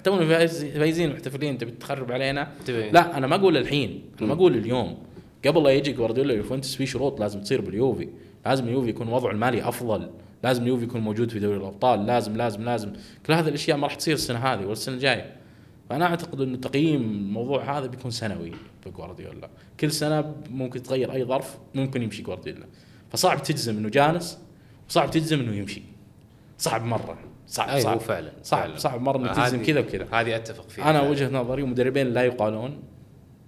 تونا 0.04 0.26
فايز- 0.28 0.66
فايزين 0.66 1.10
محتفلين. 1.14 1.58
تبي 1.58 1.72
تخرب 1.72 2.12
علينا؟ 2.12 2.52
لا 2.68 3.18
أنا 3.18 3.28
ما 3.28 3.36
أقول 3.36 3.58
الحين. 3.58 4.02
أنا 4.20 4.28
ما 4.28 4.34
أقول 4.34 4.58
اليوم. 4.58 4.98
قبل 5.46 5.64
لا 5.64 5.70
يجي 5.70 5.94
جوارديولا 5.94 6.34
يوفنتوس 6.34 6.76
في 6.76 6.86
شروط 6.86 7.20
لازم 7.20 7.42
تصير 7.42 7.62
باليوفي. 7.62 8.08
لازم 8.46 8.68
اليوفي 8.68 8.90
يكون 8.90 9.08
وضعه 9.08 9.32
المالي 9.32 9.68
أفضل. 9.68 10.10
لازم 10.44 10.64
اليوفي 10.64 10.84
يكون 10.84 11.02
موجود 11.02 11.32
في 11.32 11.40
دوري 11.40 11.58
الأبطال. 11.58 12.06
لازم 12.06 12.38
لازم 12.38 12.64
لازم. 12.64 12.94
كل 13.26 13.34
هذه 13.34 13.48
الأشياء 13.48 13.78
ما 13.78 13.88
راح 13.88 13.96
تصير 13.96 14.14
السنة 14.14 14.40
هذه 14.40 14.60
ولا 14.62 14.72
السنة 14.72 14.96
الجاية. 14.96 15.32
فأنا 15.92 16.06
أعتقد 16.06 16.42
انه 16.42 16.58
تقييم 16.58 17.02
الموضوع 17.02 17.78
هذا 17.78 17.88
بيكون 17.88 18.12
سنوي 18.12 18.52
بجوارديولا 18.86 19.50
كل 19.80 19.92
سنة 19.92 20.36
ممكن 20.50 20.84
تغير 20.84 21.14
أي 21.14 21.26
ظرف 21.26 21.58
ممكن 21.76 22.02
يمشي 22.02 22.22
جوارديولا. 22.22 22.66
فصعب 23.10 23.44
تجزم 23.44 23.78
إنه 23.78 23.90
جالس 23.90 24.40
وصعب 24.90 25.12
تجزم 25.12 25.40
إنه 25.40 25.56
يمشي. 25.56 25.82
صعب 26.58 26.86
مرة. 26.86 27.18
صعب 27.48 27.70
أي 27.70 27.82
صعب 27.82 28.00
فعلا 28.00 28.32
صعب 28.44 28.62
فعلا. 28.62 28.78
صعب 28.78 29.02
مرة 29.02 29.18
انك 29.18 29.30
هذه- 29.30 29.50
تجزم 29.50 29.64
كذا 29.64 29.80
وكذا. 29.80 30.08
هذه 30.12 30.36
أتفق 30.36 30.70
فيها 30.70 30.90
أنا 30.90 31.00
فعلاً. 31.00 31.10
وجهة 31.10 31.30
نظري 31.30 31.64
مدربين 31.64 32.08
لا 32.08 32.24
يقالون 32.24 32.80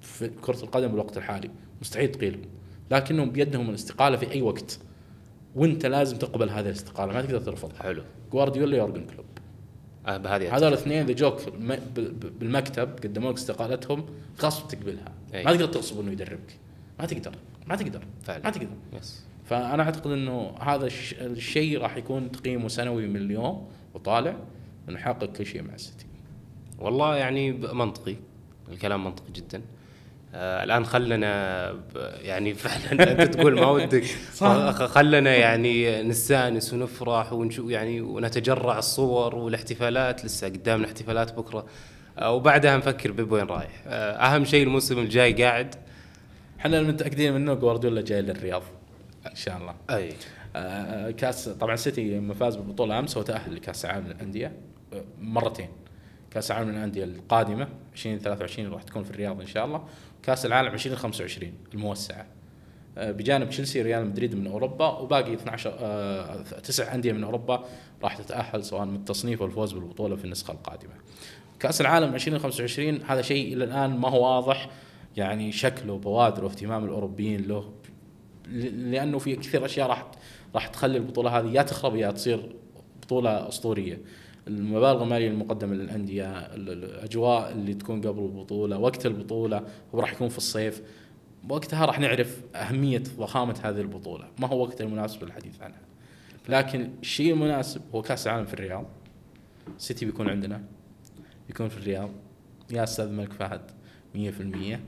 في 0.02 0.28
كرة 0.28 0.64
القدم 0.64 0.88
بالوقت 0.88 1.18
الحالي. 1.18 1.50
مستحيل 1.82 2.12
تقيلهم. 2.12 2.42
لكنهم 2.92 3.30
بيدهم 3.32 3.70
الاستقالة 3.70 4.18
في 4.18 4.32
أي 4.32 4.42
وقت. 4.42 4.80
وأنت 5.56 5.86
لازم 5.86 6.18
تقبل 6.18 6.50
هذه 6.50 6.66
الاستقالة 6.66 7.14
ما 7.14 7.22
تقدر 7.22 7.42
ترفضها. 7.42 7.84
حلو. 7.84 8.04
جوارديولا 8.32 8.78
يورجن 8.78 9.06
كلوب. 9.06 9.26
بهذه 10.08 10.56
هذول 10.58 10.68
الاثنين 10.68 11.04
اذا 11.04 11.14
جوك 11.14 11.42
بالمكتب 12.40 12.90
قدموا 13.04 13.32
لك 13.32 13.38
استقالتهم 13.38 14.06
غصب 14.42 14.68
تقبلها. 14.68 15.12
أي. 15.34 15.44
ما 15.44 15.52
تقدر 15.52 15.66
تغصب 15.66 16.00
إنه 16.00 16.12
يدربك. 16.12 16.58
ما 17.00 17.06
تقدر 17.06 17.32
ما 17.68 17.76
تقدر 17.76 18.02
فعلا. 18.24 18.44
ما 18.44 18.50
تقدر. 18.50 18.68
yes 19.00 19.24
فأنا 19.46 19.84
أعتقد 19.84 20.12
إنه 20.12 20.56
هذا 20.60 20.86
الش- 20.86 21.14
الشيء 21.14 21.80
راح 21.82 21.98
يكون 21.98 22.32
تقييمه 22.32 22.68
سنوي 22.68 23.08
من 23.08 23.16
اليوم 23.16 23.68
وطالع 23.94 24.36
انه 24.90 25.00
يحقق 25.00 25.26
كل 25.26 25.46
شيء 25.46 25.62
مع 25.62 25.74
السيتي. 25.74 26.06
والله 26.80 27.16
يعني 27.16 27.52
منطقي. 27.52 28.16
الكلام 28.72 29.04
منطقي 29.04 29.32
جدا. 29.36 29.62
آه 30.34 30.64
الآن 30.64 30.86
خلنا 30.86 31.16
يعني 32.22 32.54
فعلا 32.54 33.12
أنت 33.12 33.22
تقول 33.36 33.56
ما 33.60 33.66
ودك. 33.68 34.04
خلنا 34.96 35.36
يعني 35.36 36.02
نستأنس 36.04 36.74
ونفرح 36.74 37.34
ونشوف 37.34 37.70
يعني 37.72 38.02
ونتجرع 38.02 38.78
الصور 38.78 39.36
والاحتفالات. 39.36 40.26
لسه 40.26 40.48
قدامنا 40.48 40.88
احتفالات 40.88 41.34
بكرة. 41.34 41.66
آه 42.20 42.32
وبعدها 42.32 42.78
نفكر 42.78 43.12
بيب 43.12 43.32
وين 43.32 43.46
رايح. 43.46 43.84
آه 43.88 44.12
أهم 44.16 44.46
شيء 44.46 44.64
الموسم 44.64 45.00
الجاي 45.00 45.44
قاعد. 45.44 45.76
إحنا 46.60 46.82
متأكدين 46.82 47.34
منه 47.34 47.54
جوارديولا 47.54 48.02
جاي 48.02 48.22
للرياض 48.22 48.64
إن 49.28 49.36
شاء 49.36 49.58
الله. 49.58 49.76
أي. 49.90 50.14
آه، 50.56 51.12
كاس 51.12 51.50
طبعا 51.50 51.76
سيتي 51.76 52.18
لما 52.18 52.34
فاز 52.34 52.56
بالبطوله 52.56 53.00
أمس 53.00 53.18
هو 53.18 53.24
تاهل 53.24 53.56
لكأس 53.56 53.86
العالم 53.86 54.08
للأندية. 54.08 54.52
آه، 54.94 55.04
مرتين. 55.22 55.68
كأس 56.34 56.52
العالم 56.52 56.70
للأندية 56.70 57.04
القادمة 57.04 57.68
2023 57.94 58.68
راح 58.68 58.84
تكون 58.84 59.04
في 59.04 59.12
الرياض 59.12 59.42
إن 59.42 59.48
شاء 59.48 59.66
الله. 59.66 59.84
كأس 60.24 60.46
العالم 60.46 60.74
2025 60.74 61.54
الموسعة. 61.74 62.26
آه، 62.98 63.12
بجانب 63.12 63.50
تشيلسي 63.50 63.82
ريال 63.82 64.06
مدريد 64.06 64.36
من 64.36 64.48
أوروبا 64.48 64.88
وباقي 64.88 65.34
12 65.34 65.76
آه، 65.80 66.42
تسع 66.42 66.96
أندية 66.96 67.12
من 67.12 67.24
أوروبا 67.24 67.66
راح 68.04 68.18
تتأهل 68.18 68.64
سواء 68.64 68.86
من 68.86 68.96
التصنيف 68.96 69.42
والفوز 69.42 69.74
بالبطولة 69.74 70.16
في 70.16 70.26
النسخة 70.26 70.52
القادمة. 70.52 70.94
كأس 71.60 71.82
العالم 71.82 72.16
2025 72.16 73.02
هذا 73.08 73.22
شيء 73.22 73.54
إلى 73.54 73.64
الآن 73.64 73.98
ما 73.98 74.10
هو 74.10 74.36
واضح 74.36 74.70
يعني 75.18 75.52
شكله 75.52 75.98
بوادره 75.98 76.46
واهتمام 76.46 76.84
الأوروبيين 76.84 77.48
له 77.48 77.74
لأنه 78.74 79.18
في 79.18 79.36
كثير 79.36 79.66
أشياء 79.66 79.88
راح 79.88 80.12
راح 80.56 80.68
تخلي 80.68 80.98
البطولة 80.98 81.40
هذه 81.40 81.52
يا 81.52 81.62
تخرب 81.62 81.96
يا 81.96 82.12
تصير 82.12 82.56
بطولة 83.02 83.48
أسطورية. 83.48 84.00
المبالغ 84.48 85.04
المالية 85.04 85.28
المقدمة 85.28 85.74
للأندية 85.76 86.32
ال- 86.40 86.70
الأجواء 86.84 87.52
اللي 87.52 87.74
تكون 87.74 88.02
قبل 88.02 88.24
البطولة 88.24 88.78
وقت 88.78 89.06
البطولة 89.06 89.64
هو 89.96 90.00
راح 90.00 90.14
يكون 90.14 90.30
في 90.30 90.38
الصيف. 90.38 90.82
وقتها 91.50 91.86
راح 91.86 92.00
نعرف 92.00 92.42
أهمية 92.56 93.04
ضخامة 93.18 93.60
هذه 93.64 93.82
البطولة. 93.82 94.28
ما 94.40 94.48
هو 94.48 94.62
وقت 94.64 94.82
المناسب 94.82 95.24
للحديث 95.24 95.62
عنها. 95.62 95.82
لكن 96.50 96.90
الشيء 97.02 97.34
المناسب 97.34 97.82
هو 97.96 98.02
كأس 98.02 98.28
العالم 98.28 98.46
في 98.46 98.54
الرياض. 98.54 98.86
سيتي 99.78 100.06
بيكون 100.06 100.30
عندنا. 100.30 100.64
بيكون 101.48 101.70
في 101.70 101.78
الرياض. 101.78 102.10
يا 102.72 102.84
أستاذ 102.84 103.10
ملك 103.12 103.34
فهد 103.34 103.62
100% 104.16 104.80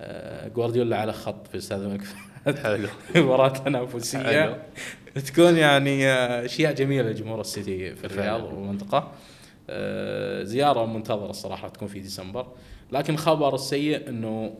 آه، 0.00 0.48
جوارديولا 0.48 0.96
على 0.96 1.12
خط 1.12 1.46
في 1.46 1.56
أستاذ 1.58 1.86
ملك 1.88 2.02
فهد. 2.02 2.27
حلو. 2.44 2.88
مباراة 3.16 3.48
تنافسية. 3.48 4.18
حلو. 4.18 4.56
تكون 5.26 5.56
يعني 5.56 6.06
آه، 6.06 6.44
أشياء 6.44 6.72
جميلة 6.72 7.10
لجمهور 7.10 7.40
السيتي 7.40 7.94
في 7.94 8.04
الرياض 8.04 8.40
فعلا. 8.40 8.54
والمنطقة. 8.54 9.12
آه، 9.70 10.42
زيارة 10.42 10.86
منتظرة 10.86 11.30
الصراحة 11.30 11.62
راح 11.62 11.70
تكون 11.70 11.88
في 11.88 12.00
ديسمبر. 12.00 12.46
لكن 12.92 13.14
الخبر 13.14 13.54
السيء 13.54 14.08
إنه 14.08 14.54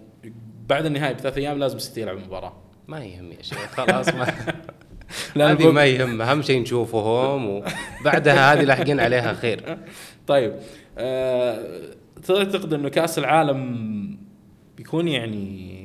بعد 0.69 0.87
النهاية 0.87 1.15
بثلاث 1.15 1.39
أيام 1.39 1.59
لازم 1.59 1.77
السيتي 1.77 2.01
يلعب 2.01 2.19
مباراة 2.19 2.53
ما 2.89 3.05
يهم 3.05 3.33
يا 3.33 3.43
شيخ 3.43 3.59
خلاص 3.59 4.09
ما 4.09 4.35
لا 5.37 5.53
هذه 5.53 5.71
ما 5.71 5.85
يهم. 5.85 6.23
أهم 6.23 6.43
شيء 6.43 6.63
نشوفهم 6.63 7.47
وبعدها 7.47 8.53
هذه 8.53 8.63
لاحقين 8.65 9.01
عليها 9.01 9.33
خير. 9.33 9.79
طيب 10.27 10.55
آه، 10.99 11.81
تعتقد 12.27 12.73
إنه 12.75 12.89
كأس 12.89 13.19
العالم 13.19 14.19
بيكون 14.77 15.09
يعني 15.09 15.78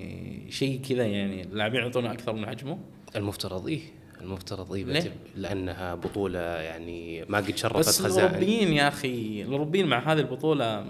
شيء 0.53 0.81
كذا 0.89 1.05
يعني 1.05 1.43
اللاعبين 1.43 1.81
يعطونا 1.81 2.11
أكثر 2.11 2.33
من 2.33 2.45
حجمه؟ 2.45 2.77
المفترض 3.15 3.67
إيه 3.67 3.81
المفترض 4.21 4.73
إيه 4.73 5.11
لأنها 5.35 5.95
بطولة 5.95 6.39
يعني 6.39 7.25
ما 7.29 7.37
قد 7.37 7.57
شرفت 7.57 7.79
بس 7.79 8.01
خزائن. 8.01 8.27
الأوروبيين 8.27 8.73
يا 8.73 8.87
أخي 8.87 9.41
الأوروبيين 9.41 9.87
مع 9.87 10.13
هذه 10.13 10.19
البطولة 10.19 10.85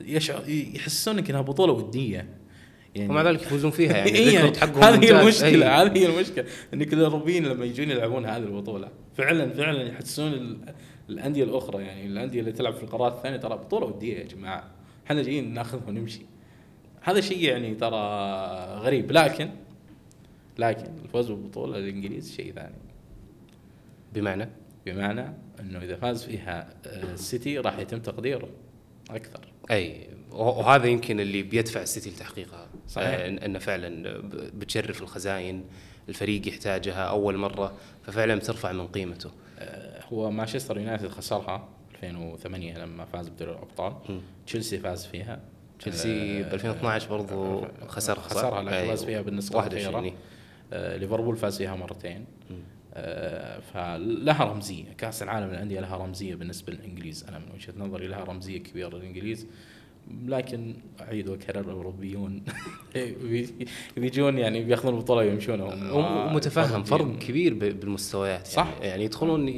يشعر 0.00 0.48
يحسونك 0.48 1.30
إنها 1.30 1.40
بطولة 1.40 1.72
ودية. 1.72 2.26
يعني 2.94 3.08
ومع 3.10 3.22
ذلك 3.22 3.42
يفوزون 3.42 3.70
فيها 3.70 3.96
يعني 3.96 4.10
إيه 4.18 4.28
الريكورد 4.28 4.56
حقهم 4.56 4.82
هذه 4.82 5.04
هي. 5.04 5.20
المشكلة 5.20 5.80
أي. 5.80 5.86
هذه 5.86 5.98
هي 5.98 6.06
المشكلة 6.06 6.44
انك 6.74 6.92
الأوروبيين 6.92 7.46
لما 7.46 7.64
يجون 7.64 7.90
يلعبون 7.90 8.26
هذه 8.26 8.42
البطولة 8.42 8.88
فعلا 9.16 9.50
فعلا 9.50 9.82
يحسون 9.82 10.32
ال- 10.32 10.74
الأندية 11.10 11.44
الأخرى. 11.44 11.82
يعني 11.82 12.06
الأندية 12.06 12.40
اللي 12.40 12.52
تلعب 12.52 12.74
في 12.74 12.82
القارات 12.82 13.12
الثانية 13.16 13.36
ترى 13.36 13.56
بطولة 13.56 13.86
ودية 13.86 14.18
يا 14.18 14.24
جماعة. 14.24 14.70
إحنا 15.06 15.22
جايين 15.22 15.54
ناخذها 15.54 15.88
ونمشي. 15.88 16.20
هذا 17.02 17.20
شيء 17.20 17.44
يعني 17.44 17.74
ترى 17.74 17.96
غريب. 18.80 19.12
لكن 19.12 19.50
لكن 20.58 20.86
الفوز 21.04 21.30
بالبطولة 21.30 21.78
الإنجليز 21.78 22.32
شيء 22.36 22.52
ثاني. 22.54 22.74
بمعنى؟ 24.12 24.48
بمعنى 24.86 25.32
إنه 25.60 25.78
إذا 25.82 25.96
فاز 25.96 26.24
فيها 26.24 26.74
آه، 26.86 27.12
السيتي 27.12 27.58
راح 27.58 27.78
يتم 27.78 27.98
تقديره 28.00 28.48
أكثر. 29.10 29.40
أي 29.70 30.08
وه- 30.30 30.58
وهذا 30.58 30.86
يمكن 30.86 31.20
اللي 31.20 31.42
بيدفع 31.42 31.82
السيتي 31.82 32.10
لتحقيقها. 32.10 32.66
صحيح. 32.88 33.08
آه، 33.08 33.28
إنه 33.46 33.58
فعلا 33.58 34.20
بتشرف 34.54 35.02
الخزاين 35.02 35.64
الفريق 36.08 36.48
يحتاجها 36.48 37.02
أول 37.04 37.36
مرة 37.36 37.72
ففعلا 38.02 38.34
بترفع 38.34 38.72
من 38.72 38.86
قيمته. 38.86 39.30
آه، 39.58 40.02
هو 40.12 40.30
مانشستر 40.30 40.78
يونايتد 40.78 41.08
خسرها 41.08 41.68
2008 41.94 42.78
لما 42.78 43.04
فاز 43.04 43.28
بدوري 43.28 43.52
الأبطال. 43.52 44.20
تشيلسي 44.46 44.78
فاز 44.78 45.06
فيها. 45.06 45.40
تشيلسي 45.82 46.40
آه، 46.40 46.42
ب 46.50 46.54
2012 46.54 47.10
برضو 47.10 47.66
خسرها 47.88 48.22
صح؟ 48.22 48.28
خسرها 48.28 48.62
لكن. 48.62 48.88
فاز 48.88 49.04
فيها 49.04 49.22
بالنسخه 49.22 49.56
21 49.56 49.88
الأخيرة 49.88 50.04
إيه. 50.04 50.14
آه، 50.72 50.96
ليفربول 50.96 51.36
فاز 51.36 51.58
فيها 51.58 51.76
مرتين. 51.76 52.24
آه، 52.94 53.60
فلها 53.60 54.44
رمزية 54.44 54.84
كأس 54.98 55.22
العالم 55.22 55.50
للأندية 55.50 55.80
لها 55.80 55.96
رمزية 55.96 56.34
بالنسبة 56.34 56.72
للإنجليز 56.72 57.24
أنا 57.28 57.38
من 57.38 57.44
وجهة 57.54 57.72
نظري 57.78 58.06
لها 58.06 58.24
رمزية 58.24 58.58
كبيرة 58.58 58.96
للإنجليز 58.96 59.46
لكن 60.26 60.74
أعيد 61.00 61.28
واكرر 61.28 61.60
الأوروبيون 61.60 62.42
بيجون 63.96 64.38
يعني 64.38 64.64
بياخذون 64.64 64.94
البطولة 64.94 65.20
ويمشون 65.20 65.60
هم 65.60 66.26
ومتفهم 66.26 66.84
فرق. 66.84 67.18
كبير 67.18 67.54
بالمستويات 67.54 68.46
صح. 68.46 68.66
يعني, 68.66 68.86
يعني 68.86 69.04
يدخلون 69.04 69.48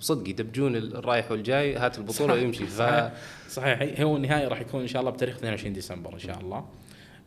صدق 0.00 0.28
يدبجون 0.28 0.76
الرايح 0.76 1.30
والجاي 1.30 1.76
هات 1.76 1.98
البطولة 1.98 2.34
صح. 2.34 2.40
ويمشي. 2.40 2.66
ف 2.66 2.78
صحيح. 2.78 3.12
صحيح. 3.48 4.00
هو 4.00 4.16
النهائي 4.16 4.46
راح 4.46 4.60
يكون 4.60 4.80
إن 4.80 4.86
شاء 4.86 5.00
الله 5.00 5.10
بتاريخ 5.12 5.36
22 5.36 5.72
ديسمبر 5.72 6.14
إن 6.14 6.18
شاء 6.18 6.40
الله. 6.40 6.64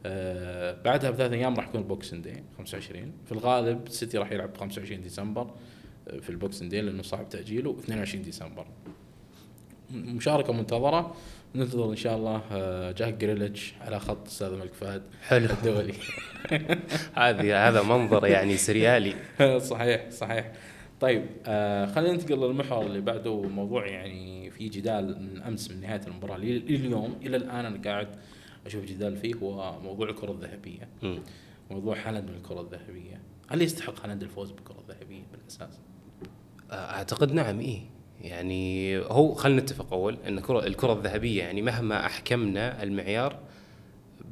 آه 0.05 0.81
بعدها 0.85 1.11
بثلاث 1.11 1.31
أيام 1.31 1.55
راح 1.55 1.67
يكون 1.67 1.83
Boxing 1.83 2.21
Day 2.21 2.43
25 2.57 3.11
في 3.25 3.31
الغالب 3.31 3.87
السيتي 3.87 4.17
راح 4.17 4.31
يلعب 4.31 4.57
25 4.57 5.01
ديسمبر 5.01 5.51
آه، 6.07 6.19
في 6.19 6.29
ال 6.29 6.35
Boxing 6.35 6.69
Day 6.69 6.81
لأنه 6.81 7.03
صعب 7.03 7.29
تأجيله 7.29 7.75
22 7.79 8.23
ديسمبر. 8.23 8.65
مشاركة 9.91 10.53
منتظرة. 10.53 11.15
ننتظر 11.55 11.89
إن 11.91 11.95
شاء 11.95 12.17
الله 12.17 12.41
آه، 12.51 12.91
جاك 12.91 13.13
جريليتش 13.13 13.73
على 13.81 13.99
خط 13.99 14.27
استاد 14.27 14.47
الملك 14.47 14.73
فهد 14.73 15.01
حلو. 15.27 15.45
الدولي. 15.45 15.93
هذه 17.15 17.67
هذا 17.67 17.81
منظر 17.83 18.27
يعني 18.27 18.57
سريالي. 18.57 19.15
صحيح 19.71 20.09
صحيح. 20.09 20.51
طيب 20.99 21.25
آه 21.45 21.85
خلينا 21.85 22.13
ننتقل 22.13 22.39
للمحور 22.39 22.85
اللي 22.85 23.01
بعده. 23.01 23.41
موضوع 23.41 23.87
يعني 23.87 24.51
في 24.51 24.69
جدال 24.69 25.21
من 25.21 25.41
أمس 25.41 25.71
من 25.71 25.81
نهاية 25.81 26.01
المباراة 26.07 26.37
لل- 26.37 26.65
لليوم. 26.67 27.15
إلى 27.21 27.37
الآن 27.37 27.65
أنا 27.65 27.81
قاعد 27.85 28.07
أشوف 28.65 28.85
جدال 28.85 29.17
فيه 29.17 29.35
هو 29.35 29.79
موضوع 29.81 30.09
الكرة 30.09 30.31
الذهبية. 30.31 30.87
مم. 31.03 31.19
موضوع 31.71 31.97
هالاند 32.07 32.31
بالكرة 32.31 32.61
الذهبية. 32.61 33.21
هل 33.47 33.61
يستحق 33.61 34.03
هالاند 34.03 34.23
الفوز 34.23 34.51
بالكرة 34.51 34.79
الذهبية 34.89 35.21
بالأساس؟ 35.31 35.79
أعتقد 36.71 37.31
نعم 37.33 37.59
إيه. 37.59 37.81
يعني 38.21 38.97
هو 38.99 39.33
خلينا 39.33 39.61
نتفق 39.61 39.93
أول 39.93 40.17
إن 40.27 40.39
كرة 40.39 40.67
الكرة 40.67 40.93
الذهبية 40.93 41.43
يعني 41.43 41.61
مهما 41.61 42.05
أحكمنا 42.05 42.83
المعيار 42.83 43.39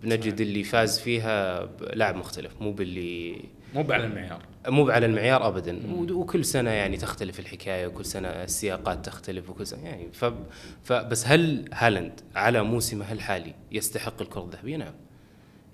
بنجد 0.04 0.42
اللي 0.42 0.64
فاز 0.64 1.00
فيها 1.00 1.66
لاعب 1.94 2.16
مختلف 2.16 2.62
مو 2.62 2.72
باللي 2.72 3.42
مو 3.76 3.86
على 3.90 4.06
المعيار 4.06 4.44
مو 4.68 4.90
على 4.90 5.06
المعيار 5.06 5.48
ابدا 5.48 5.80
وكل 6.12 6.46
سنة 6.46 6.70
يعني 6.70 6.98
تختلف 6.98 7.40
الحكاية 7.40 7.88
وكل 7.88 8.06
سنة 8.06 8.28
السياقات 8.28 9.06
تختلف 9.06 9.50
وكل 9.50 9.68
سنة 9.68 9.84
يعني 9.84 10.08
ف 10.14 10.26
فبس 10.84 11.28
هل 11.28 11.66
هالاند 11.74 12.22
على 12.36 12.64
موسمه 12.64 13.12
الحالي 13.12 13.54
يستحق 13.72 14.22
الكرة 14.22 14.44
الذهبية؟ 14.44 14.78
نعم. 14.78 14.94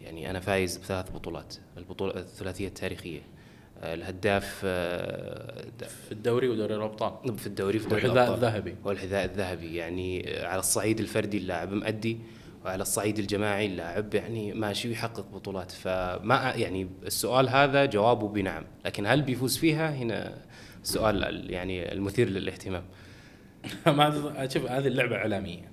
يعني 0.01 0.29
أنا 0.29 0.39
فايز 0.39 0.77
بثلاث 0.77 1.11
بطولات، 1.11 1.55
البطولة 1.77 2.15
الثلاثية 2.15 2.67
التاريخية. 2.67 3.21
آه، 3.81 3.93
الهداف 3.93 4.61
آه، 4.65 5.65
في 6.05 6.11
الدوري 6.11 6.47
ودوري 6.47 6.75
الأبطال 6.75 7.37
في 7.37 7.47
الدوري 7.47 7.79
في 7.79 7.89
دوري 7.89 8.03
والحذاء. 8.03 8.33
الذهبي 8.33 8.75
والحذاء 8.83 9.25
الذهبي 9.25 9.75
يعني 9.75 10.35
على 10.39 10.59
الصعيد 10.59 10.99
الفردي 10.99 11.37
اللاعب 11.37 11.73
مؤدي 11.73 12.19
وعلى 12.66 12.82
الصعيد 12.82 13.20
الجماعي 13.20 13.66
اللاعب 13.66 14.14
يعني 14.14 14.53
ماشي 14.53 14.88
ويحقق 14.88 15.26
بطولات. 15.34 15.72
فما 15.72 16.53
يعني 16.55 16.89
السؤال 17.05 17.49
هذا 17.49 17.86
جوابه 17.86 18.28
بنعم 18.28 18.64
لكن 18.86 19.05
هل 19.05 19.22
بيفوز 19.22 19.57
فيها؟ 19.57 19.89
هنا 19.95 20.38
سؤال 20.84 21.24
ال- 21.24 21.51
يعني 21.51 21.91
المثير 21.91 22.30
للاهتمام. 22.30 22.84
ما 23.88 24.47
شوف 24.53 24.66
هذه 24.72 24.88
اللعبة 24.88 25.16
اعلاميه 25.16 25.72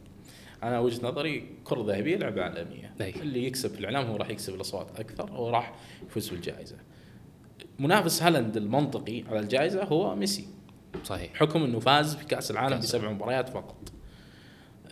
أنا 0.62 0.78
وجهة 0.78 1.07
نظري 1.07 1.49
كرة 1.64 1.82
ذهبية 1.86 2.16
لعبة 2.16 2.43
اعلاميه 2.43 2.95
أي. 3.01 3.11
اللي 3.20 3.45
يكسب 3.45 3.70
في 3.70 3.80
الإعلام 3.80 4.07
هو 4.07 4.16
راح 4.16 4.30
يكسب 4.30 4.55
الأصوات 4.55 5.01
أكثر 5.01 5.32
وراح 5.32 5.74
يفوز 6.07 6.28
بالجائزه 6.28 6.76
منافس 7.78 8.22
هالاند 8.22 8.57
المنطقي 8.57 9.24
على 9.28 9.41
الجائزة 9.41 9.84
هو 9.84 10.16
ميسي. 10.16 10.47
صحيح. 11.05 11.32
بحكم 11.32 11.62
إنه 11.62 11.80
فاز 11.80 12.14
في 12.16 12.24
كأس 12.24 12.51
العالم 12.51 12.78
بسبع 12.78 13.11
مباريات 13.11 13.49
فقط. 13.49 13.93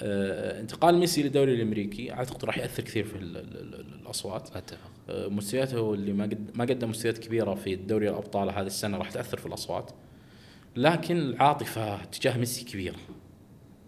انتقال 0.01 0.99
ميسي 0.99 1.23
للدوري 1.23 1.55
الأمريكي 1.55 2.13
أعتقد 2.13 2.45
راح 2.45 2.59
يأثر 2.59 2.83
كثير 2.83 3.05
في 3.05 3.17
ال- 3.17 3.37
ال- 3.37 3.75
ال- 3.75 3.95
الأصوات 4.03 4.57
أتفق 4.57 4.91
آه، 5.11 5.29
مستوياته 5.29 5.95
اللي 5.95 6.13
ما 6.13 6.25
قد 6.25 6.51
ما 6.55 6.65
قدم 6.65 6.91
مستويات 6.91 7.19
كبيرة 7.19 7.55
في 7.55 7.75
الدوري 7.75 8.09
الأبطال 8.09 8.51
هذه 8.51 8.67
السنة 8.67 8.99
راح 8.99 9.11
تأثر 9.11 9.37
في 9.39 9.47
الأصوات 9.47 9.91
لكن 10.77 11.17
العاطفة 11.19 12.05
تجاه 12.05 12.39
ميسي 12.39 12.65
كبيرة 12.65 12.97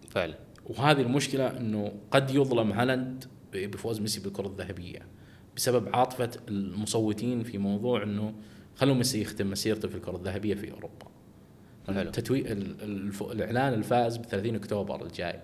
فعلا 0.09 0.35
وهذه 0.67 1.01
المشكلة 1.01 1.57
إنه 1.57 1.93
قد 2.11 2.31
يظلم 2.31 2.73
هالاند 2.73 3.25
بفوز 3.53 4.01
ميسي 4.01 4.21
بالكرة 4.21 4.47
الذهبية 4.47 4.99
بسبب 5.57 5.89
عاطفة 5.97 6.31
المصوتين 6.49 7.43
في 7.43 7.59
موضوع 7.59 8.03
إنه 8.03 8.35
خلوا 8.77 8.95
ميسي 8.95 9.21
يختم 9.21 9.51
مسيرته 9.51 9.89
في 9.89 9.95
الكرة 9.95 10.17
الذهبية 10.17 10.55
في 10.55 10.71
أوروبا. 10.73 11.07
حلو. 11.87 12.11
تتوي 12.11 12.53
ال- 12.53 12.83
الف- 12.83 13.23
الإعلان 13.23 13.75
الفائز 13.75 14.17
ب 14.17 14.23
30 14.23 14.55
أكتوبر 14.55 15.03
الجاي. 15.07 15.41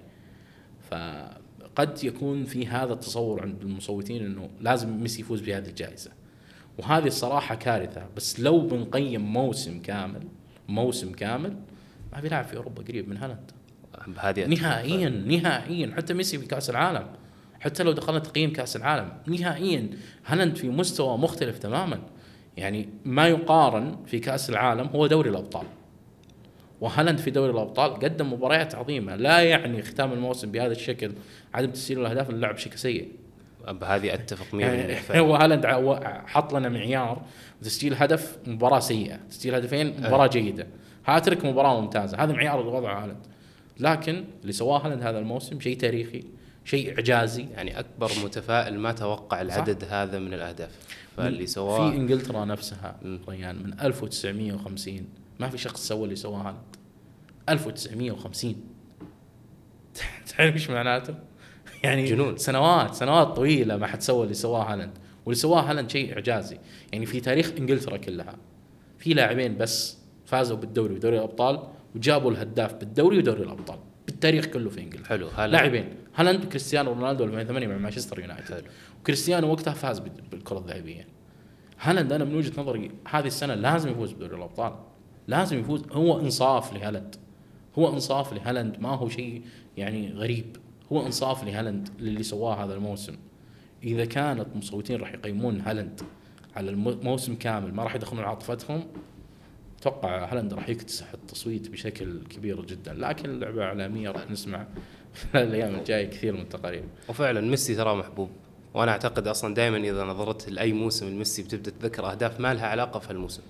فقد 0.91 2.05
يكون 2.05 2.45
في 2.45 2.67
هذا 2.67 2.93
التصور 2.93 3.43
عند 3.43 3.63
المصوتين 3.63 4.25
إنه 4.25 4.51
لازم 4.61 5.03
ميسي 5.03 5.21
يفوز 5.21 5.41
بهذه 5.41 5.69
الجائزة. 5.69 6.11
وهذه 6.79 7.07
الصراحة 7.07 7.55
كارثة 7.55 8.07
بس 8.17 8.41
لو 8.41 8.61
بنقيم 8.61 9.33
موسم 9.33 9.83
كامل 9.83 10.23
موسم 10.69 11.13
كامل 11.13 11.57
ما 12.13 12.21
في 12.21 12.29
لاعب 12.29 12.45
في 12.45 12.57
أوروبا 12.57 12.83
قريب 12.83 13.09
من 13.09 13.17
هالاند. 13.17 13.51
بهذه. 14.07 14.47
نهائيا 14.47 15.09
نهائيا 15.09 15.95
حتى 15.97 16.15
ميسي 16.15 16.39
في 16.39 16.47
كأس 16.47 16.71
العالم 16.71 17.07
حتى 17.61 17.83
لو 17.83 17.93
دخلنا 17.93 18.19
تقييم 18.19 18.53
كأس 18.53 18.77
العالم 18.77 19.13
نهائيا 19.27 19.91
هالاند 20.27 20.57
في 20.57 20.69
مستوى 20.69 21.19
مختلف 21.19 21.59
تماما 21.59 22.01
يعني 22.57 22.89
ما 23.05 23.29
يقارن 23.29 23.97
في 24.07 24.19
كأس 24.19 24.51
العالم 24.51 24.87
هو 24.87 25.07
دوري 25.07 25.31
الأبطال 25.31 25.67
وهالاند 26.81 27.19
في 27.19 27.31
دوري 27.31 27.53
الأبطال 27.53 27.95
قدم 27.95 28.33
مباريات 28.33 28.75
عظيمة. 28.75 29.17
لا 29.17 29.41
يعني 29.41 29.83
ختام 29.83 30.13
الموسم 30.13 30.51
بهذا 30.51 30.73
الشكل 30.73 31.13
عدم 31.55 31.71
تسجيل 31.71 32.01
الأهداف 32.01 32.31
انه 32.31 32.39
لعب 32.39 32.57
شيء 32.57 32.73
سيء 32.75 33.09
بهذه 33.69 34.15
أتفق 34.15 34.47
100% 34.53 34.55
يعني 34.55 34.95
فعلا. 34.95 35.21
هو 35.21 35.37
هالاند 35.37 35.67
حط 36.27 36.55
لنا 36.55 36.69
معيار 36.69 37.23
تسجيل 37.63 37.95
هدف 37.95 38.39
مباراة 38.47 38.81
سيئة. 38.81 39.21
تسجيل 39.31 39.55
هدفين 39.55 39.95
مباراة 39.99 40.27
جيدة. 40.27 40.67
هاترك 41.07 41.45
مباراة 41.45 41.81
ممتازة. 41.81 42.19
هذا 42.19 42.33
معيار 42.33 42.61
اللي 42.61 42.73
وضعه 42.73 43.05
هالاند. 43.05 43.27
لكن 43.81 44.25
اللي 44.43 44.53
سواه 44.53 44.87
هالاند 44.87 45.03
هذا 45.03 45.19
الموسم 45.19 45.61
شيء 45.61 45.77
تاريخي 45.77 46.25
شيء 46.65 46.95
إعجازي. 46.95 47.47
يعني 47.55 47.79
أكبر 47.79 48.11
متفائل 48.25 48.79
ما 48.79 48.93
توقع 48.93 49.41
العدد 49.41 49.85
هذا 49.91 50.19
من 50.19 50.35
الأهداف. 50.35 50.71
فاللي 51.17 51.39
في 51.39 51.47
سواه 51.47 51.89
إنجلترا 51.89 52.45
نفسها. 52.45 52.97
ريان 53.29 53.57
من 53.57 53.81
1950 53.81 55.07
ما 55.41 55.49
في 55.49 55.59
شخص 55.59 55.89
سوى 55.89 56.05
اللي 56.05 56.17
سواه 56.17 56.39
هالاند 56.41 56.77
1950 57.49 58.55
تعرف 60.37 60.55
إيش 60.55 60.71
معناته؟ 60.71 61.15
يعني 61.85 62.05
جنون. 62.07 62.37
سنوات 62.37 62.95
سنوات 62.95 63.27
طويلة 63.27 63.77
ما 63.77 63.87
حد 63.87 64.03
سوى 64.03 64.23
اللي 64.23 64.35
سواه 64.35 64.73
هالاند. 64.73 64.99
واللي 65.27 65.41
سواه 65.41 65.61
هالاند 65.61 65.91
شيء 65.91 66.13
إعجازي. 66.15 66.59
يعني 66.93 67.07
في 67.07 67.21
تاريخ 67.21 67.53
إنجلترا 67.59 67.97
كلها. 67.97 68.37
في 68.99 69.15
لاعبين 69.15 69.57
بس 69.59 69.99
فازوا 70.27 70.57
بالدوري 70.57 70.95
ودوري 70.95 71.17
الأبطال 71.19 71.63
وجابوا 71.95 72.31
الهداف 72.31 72.75
بالدوري 72.75 73.19
ودوري 73.19 73.43
الأبطال. 73.43 73.79
بالتاريخ 74.07 74.47
كله 74.47 74.71
في 74.71 74.81
إنجلترا. 74.81 75.09
حلو. 75.09 75.29
هلا 75.29 75.53
لاعبين. 75.53 75.89
هالاند 76.17 76.45
وكريستيانو 76.45 76.93
رونالدو 76.93 77.25
2008 77.25 77.67
مع 77.67 77.77
مانشستر 77.77 78.21
يونايتد. 78.21 78.55
حلو. 78.55 78.63
وكريستيانو 79.01 79.51
وقتها 79.53 79.75
فاز 79.75 79.99
بال- 79.99 80.23
بالكرة 80.31 80.59
الذهبية. 80.59 81.07
هالاند 81.81 82.13
أنا 82.13 82.25
من 82.25 82.35
وجهة 82.35 82.61
نظري 82.61 82.91
هذه 83.09 83.27
السنة 83.27 83.55
لازم 83.55 83.91
يفوز 83.91 84.13
بدوري 84.13 84.37
الأبطال. 84.37 84.73
لازم 85.29 85.59
يفوز. 85.59 85.83
هو 85.93 86.21
انصاف 86.21 86.73
لهالاند. 86.75 87.17
هو 87.79 87.89
انصاف 87.89 88.33
لهالاند. 88.33 88.81
ما 88.81 88.89
هو 88.89 89.09
شيء 89.09 89.43
يعني 89.77 90.13
غريب. 90.13 90.57
هو 90.93 91.07
انصاف 91.07 91.45
لهالاند 91.45 91.89
للي 91.99 92.23
سواه 92.23 92.65
هذا 92.65 92.75
الموسم. 92.75 93.17
إذا 93.83 94.05
كانت 94.05 94.47
مصوتين 94.57 95.01
راح 95.01 95.15
يقيمون 95.15 95.61
هالاند 95.61 96.01
على 96.57 96.71
الموسم 96.71 97.35
كامل 97.35 97.75
ما 97.75 97.83
راح 97.83 97.95
يدخلون 97.95 98.25
عاطفتهم 98.25 98.85
أتوقع 99.81 100.33
هالاند 100.33 100.55
راح 100.55 100.69
يكتسح 100.69 101.13
التصويت 101.13 101.71
بشكل 101.71 102.21
كبير 102.31 102.65
جدا. 102.65 102.95
لكن 102.95 103.31
اللعبه 103.31 103.65
إعلامية 103.65 104.11
راح 104.11 104.31
نسمع 104.31 104.67
خلال 105.33 105.49
الأيام 105.49 105.75
الجاية 105.75 106.11
كثير 106.11 106.33
من 106.33 106.41
التقارير. 106.41 106.85
وفعلا 107.09 107.41
ميسي 107.41 107.75
ترى 107.75 107.97
محبوب. 107.97 108.31
وأنا 108.75 108.93
أعتقد 108.93 109.27
أصلا 109.27 109.55
دائما 109.55 109.77
إذا 109.77 110.05
نظرت 110.05 110.49
لأي 110.49 110.73
موسم 110.73 111.09
لميسي 111.09 111.43
بتبدأ 111.43 111.71
تذكر 111.71 112.11
أهداف 112.11 112.41
ما 112.41 112.55
لها 112.55 112.67
علاقة 112.67 113.01
في 113.01 113.11
هالموسم. 113.11 113.43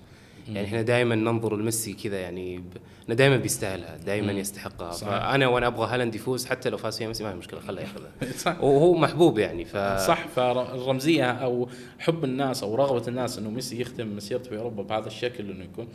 يعني 0.47 0.67
إحنا 0.67 0.81
دائما 0.81 1.15
ننظر 1.15 1.55
لميسي 1.55 1.93
كذا 1.93 2.19
يعني 2.19 2.57
ب... 2.57 3.13
دائما 3.13 3.37
بيستاهلها 3.37 3.97
دائما. 3.97 4.31
يستحقها. 4.31 4.91
صحيح. 4.91 5.09
فأنا 5.09 5.47
وأنا 5.47 5.67
أبغى 5.67 5.87
هالاند 5.87 6.15
يفوز 6.15 6.45
حتى 6.45 6.69
لو 6.69 6.77
فاز 6.77 6.97
فيها 6.97 7.07
ميسي 7.07 7.23
ما 7.23 7.31
في 7.31 7.37
مشكلة 7.37 7.59
خله 7.59 7.81
ياخذها. 7.81 8.61
وهو 8.63 8.93
محبوب 8.93 9.39
يعني 9.39 9.65
ف 9.65 9.77
صح 9.77 10.27
فالرمزية 10.27 11.31
أو 11.31 11.69
حب 11.99 12.23
الناس 12.23 12.63
أو 12.63 12.75
رغبة 12.75 13.07
الناس 13.07 13.37
إنه 13.37 13.49
ميسي 13.49 13.81
يختم 13.81 14.15
مسيرته 14.15 14.49
في 14.49 14.57
أوروبا 14.57 14.83
بهذا 14.83 15.07
الشكل 15.07 15.51
إنه 15.51 15.63
يكون 15.63 15.87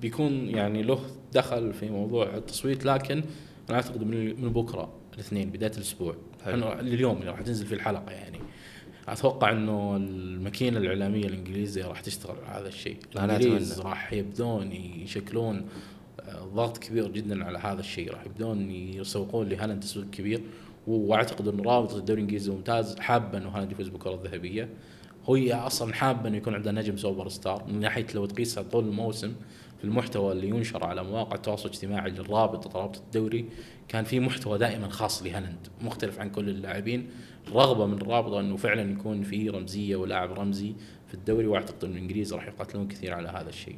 بيكون 0.00 0.48
يعني 0.48 0.82
له 0.82 1.00
دخل 1.32 1.72
في 1.72 1.90
موضوع 1.90 2.34
التصويت. 2.34 2.84
لكن 2.84 3.22
أنا 3.70 3.76
اعتقد 3.76 4.02
من 4.02 4.52
بكرة 4.52 4.92
الاثنين 5.14 5.50
بداية 5.50 5.72
الأسبوع. 5.76 6.14
اليوم 6.46 7.16
اللي 7.16 7.30
راح 7.30 7.40
تنزل 7.40 7.66
في 7.66 7.74
الحلقة 7.74 8.12
يعني. 8.12 8.38
أتوقع 9.12 9.50
إنه 9.52 9.96
الماكينة 9.96 10.78
الإعلامية 10.78 11.24
الإنجليزية 11.24 11.84
راح 11.84 12.00
تشتغل 12.00 12.36
على 12.46 12.60
هذا 12.60 12.68
الشيء. 12.68 12.96
الإنجليز. 13.16 13.80
راح 13.80 14.12
يبدون 14.12 14.72
يشكلون 14.72 15.66
آه، 16.20 16.44
ضغط 16.54 16.78
كبير 16.78 17.08
جدا 17.08 17.44
على 17.44 17.58
هذا 17.58 17.80
الشيء. 17.80 18.12
راح 18.12 18.26
يبدون 18.26 18.70
يسوقون 18.70 19.48
لهالاند 19.48 19.82
تسويق 19.82 20.10
كبير. 20.10 20.42
وأعتقد 20.86 21.48
إنه 21.48 21.62
رابطه 21.62 21.96
الدوري 21.96 22.20
الإنجليزي 22.20 22.50
الممتاز 22.50 22.98
حابه 22.98 23.38
إنه 23.38 23.48
هالاند 23.48 23.72
يفوز 23.72 23.88
بالكره 23.88 24.14
الذهبية. 24.14 24.68
هي 25.28 25.54
أصلا 25.54 25.94
حابه 25.94 26.28
إنه 26.28 26.36
يكون 26.36 26.54
عندها 26.54 26.72
نجم 26.72 26.96
سوبر 26.96 27.28
ستار 27.28 27.64
من 27.68 27.80
ناحية 27.80 28.06
لو 28.14 28.26
تقيسها 28.26 28.62
طول 28.62 28.84
الموسم 28.84 29.32
في 29.78 29.84
المحتوى 29.84 30.32
اللي 30.32 30.48
ينشر 30.48 30.84
على 30.84 31.04
مواقع 31.04 31.36
التواصل 31.36 31.68
الاجتماعي 31.68 32.10
للرابطه 32.10 32.80
رابطه 32.80 32.98
الدوري 32.98 33.44
كان 33.88 34.04
في 34.04 34.20
محتوى 34.20 34.58
دائما 34.58 34.88
خاص 34.88 35.22
لهالاند 35.22 35.68
مختلف 35.82 36.18
عن 36.20 36.30
كل 36.30 36.48
اللاعبين 36.48 37.10
رغبة 37.52 37.86
من 37.86 37.94
الرابطة 38.02 38.40
إنه 38.40 38.56
فعلا 38.56 38.92
يكون 38.92 39.22
في 39.22 39.48
رمزية 39.48 39.96
ولاعب 39.96 40.32
رمزي 40.32 40.74
في 41.08 41.14
الدوري 41.14 41.46
وأعتقد 41.46 41.84
إنه 41.84 41.94
الإنجليز 41.94 42.34
راح 42.34 42.46
يقاتلون 42.46 42.88
كثير 42.88 43.14
على 43.14 43.28
هذا 43.28 43.48
الشيء 43.48 43.76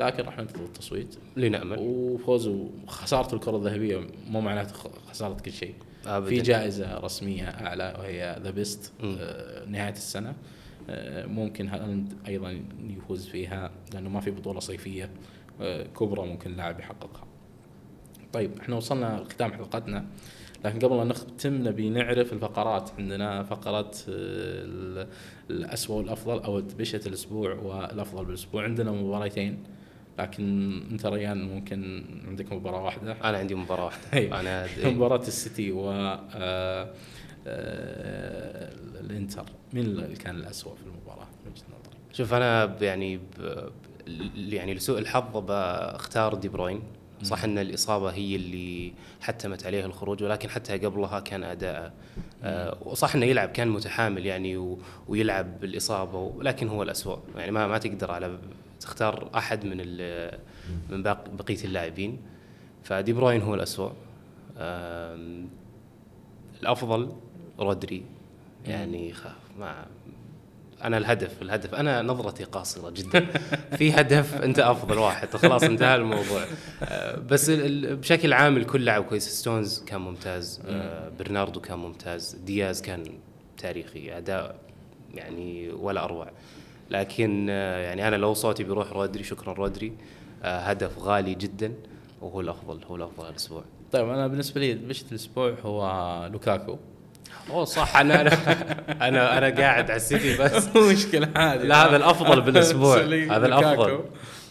لكن 0.00 0.22
راح 0.22 0.38
ننتظر 0.38 0.64
التصويت 0.64 1.16
لنأمل 1.36 1.76
وفوزه 1.80 2.68
وخسارة 2.86 3.34
الكرة 3.34 3.56
الذهبية 3.56 4.06
مو 4.28 4.40
معناته 4.40 4.74
خسارة 5.10 5.34
كل 5.34 5.52
شيء 5.52 5.74
أبداً. 6.06 6.28
في 6.28 6.40
جائزة 6.40 6.98
رسمية 6.98 7.44
أعلى 7.48 7.94
وهي 7.98 8.40
The 8.42 8.50
Best 8.50 8.92
مم. 9.00 9.16
نهاية 9.68 9.92
السنة 9.92 10.34
آه، 10.90 11.26
ممكن 11.26 11.68
هالاند 11.68 12.12
أيضا 12.26 12.60
يفوز 12.88 13.26
فيها 13.26 13.70
لأنه 13.94 14.08
ما 14.08 14.20
في 14.20 14.30
بطولة 14.30 14.60
صيفية 14.60 15.10
آه، 15.60 15.86
كبرى 15.86 16.26
ممكن 16.26 16.50
اللاعب 16.50 16.80
يحققها. 16.80 17.26
طيب 18.34 18.58
إحنا 18.60 18.76
وصلنا 18.76 19.20
لختام 19.24 19.52
حلقتنا 19.52 20.04
لكن 20.64 20.78
قبل 20.78 20.96
ما 20.96 21.04
نختم 21.04 21.54
نبي 21.68 21.88
نعرف 21.90 22.32
الفقرات. 22.32 22.90
عندنا 22.98 23.42
فقرة 23.42 23.90
آه، 24.08 24.64
ال- 24.64 25.08
الأسوأ 25.50 25.96
والأفضل 25.96 26.38
أو 26.42 26.60
دبشة 26.60 27.00
الأسبوع 27.06 27.54
والأفضل 27.54 28.24
بالأسبوع. 28.24 28.64
عندنا 28.64 28.90
مباراتين 28.92 29.62
لكن 30.18 30.72
أنت 30.90 31.06
ريان 31.06 31.48
ممكن 31.48 32.04
عندك 32.28 32.52
مباراة 32.52 32.82
واحدة؟ 32.84 33.12
أنا 33.12 33.38
عندي 33.38 33.54
مباراة 33.54 33.84
واحدة. 33.84 34.02
أيوة. 34.18 34.40
أنا 34.40 34.66
مباراة 34.90 35.20
السيتي 35.20 35.72
و 35.72 35.90
آه، 35.90 36.90
آه، 37.46 38.70
الإنتر. 39.00 39.44
مين 39.72 39.84
اللي 39.84 40.16
كان 40.16 40.36
الاسوء 40.36 40.74
في 40.74 40.82
المباراة 40.82 41.26
من 41.46 41.52
نظرك؟ 41.52 41.96
شوف 42.12 42.34
أنا 42.34 42.64
ب- 42.66 42.82
يعني 42.82 43.16
ب- 43.16 43.70
يعني 44.36 44.74
لسوء 44.74 44.98
الحظ 44.98 45.36
بختار 45.36 46.34
دي 46.34 46.48
بروين. 46.48 46.82
صح 47.24 47.44
إن 47.44 47.58
الإصابة 47.58 48.10
هي 48.10 48.36
اللي 48.36 48.92
حتمت 49.20 49.66
عليه 49.66 49.84
الخروج 49.86 50.22
ولكن 50.22 50.48
حتى 50.50 50.78
قبلها 50.78 51.20
كان 51.20 51.44
اداءه 51.44 51.92
آه، 52.42 52.76
وصح 52.84 53.14
إنه 53.14 53.26
يلعب 53.26 53.48
كان 53.48 53.68
متحامل 53.68 54.26
يعني 54.26 54.56
و- 54.56 54.78
ويلعب 55.08 55.60
بالإصابة 55.60 56.18
ولكن 56.18 56.68
هو 56.68 56.82
الاسوء 56.82 57.18
يعني 57.36 57.50
ما 57.50 57.66
ما 57.66 57.78
تقدر 57.78 58.10
على 58.10 58.38
تختار 58.80 59.30
أحد 59.34 59.64
من 59.64 59.76
ال- 59.80 60.38
من 60.90 61.02
باق- 61.02 61.28
بقية 61.38 61.64
اللاعبين. 61.64 62.18
فدي 62.84 63.12
بروين 63.12 63.42
هو 63.42 63.54
الاسوء 63.54 63.92
الأفضل 66.62 67.12
رودري. 67.58 68.02
يعني 68.66 69.12
خ- 69.12 69.26
ما 69.58 69.86
أنا 70.84 70.98
الهدف 70.98 71.42
الهدف. 71.42 71.74
أنا 71.74 72.02
نظرتي 72.02 72.44
قاصرة 72.44 72.90
جدا. 72.90 73.26
في 73.78 73.92
هدف 73.92 74.42
أنت 74.42 74.58
أفضل 74.58 74.98
واحد. 74.98 75.36
خلاص 75.36 75.62
انتهى 75.62 75.96
الموضوع. 75.96 76.44
آه، 76.82 77.18
بس 77.18 77.50
بشكل 77.50 78.32
عام 78.32 78.56
الكل 78.56 78.84
لعب 78.84 79.04
كويس. 79.04 79.28
ستونز 79.28 79.82
كان 79.86 80.00
ممتاز. 80.00 80.60
آه، 80.66 81.08
برناردو 81.18 81.60
كان 81.60 81.78
ممتاز. 81.78 82.34
دياز 82.34 82.82
كان 82.82 83.04
تاريخي. 83.58 84.18
أداء 84.18 84.56
يعني 85.14 85.70
ولا 85.70 86.04
أروع. 86.04 86.30
لكن 86.90 87.46
آه، 87.50 87.78
يعني 87.78 88.08
أنا 88.08 88.16
لو 88.16 88.34
صوتي 88.34 88.64
بيروح 88.64 88.92
رودري 88.92 89.24
شكرا 89.24 89.52
رودري. 89.52 89.92
هدف 90.42 90.98
غالي 90.98 91.34
جدا 91.34 91.72
وهو 92.22 92.40
الأفضل 92.40 92.84
هو 92.84 92.96
الأفضل 92.96 93.28
الأسبوع. 93.28 93.64
طيب 93.92 94.08
أنا 94.08 94.26
بالنسبة 94.26 94.60
لي 94.60 94.74
بشت 94.74 95.12
الأسبوع 95.12 95.54
هو 95.64 96.28
لوكاكو. 96.32 96.78
أوه 97.50 97.64
صح. 97.64 97.96
أنا 97.96 98.20
أنا 98.20 98.32
أنا 99.08 99.38
أنا 99.38 99.46
قاعد 99.60 99.84
على 99.90 99.96
السيتي 99.96 100.36
بس. 100.38 100.76
مشكلة 100.92 101.28
هذه 101.36 101.62
لا، 101.62 101.86
هذا 101.88 101.96
الأفضل 101.96 102.40
بالأسبوع. 102.40 102.96
سلي- 103.02 103.30
هذا 103.30 103.46
الأفضل. 103.46 104.00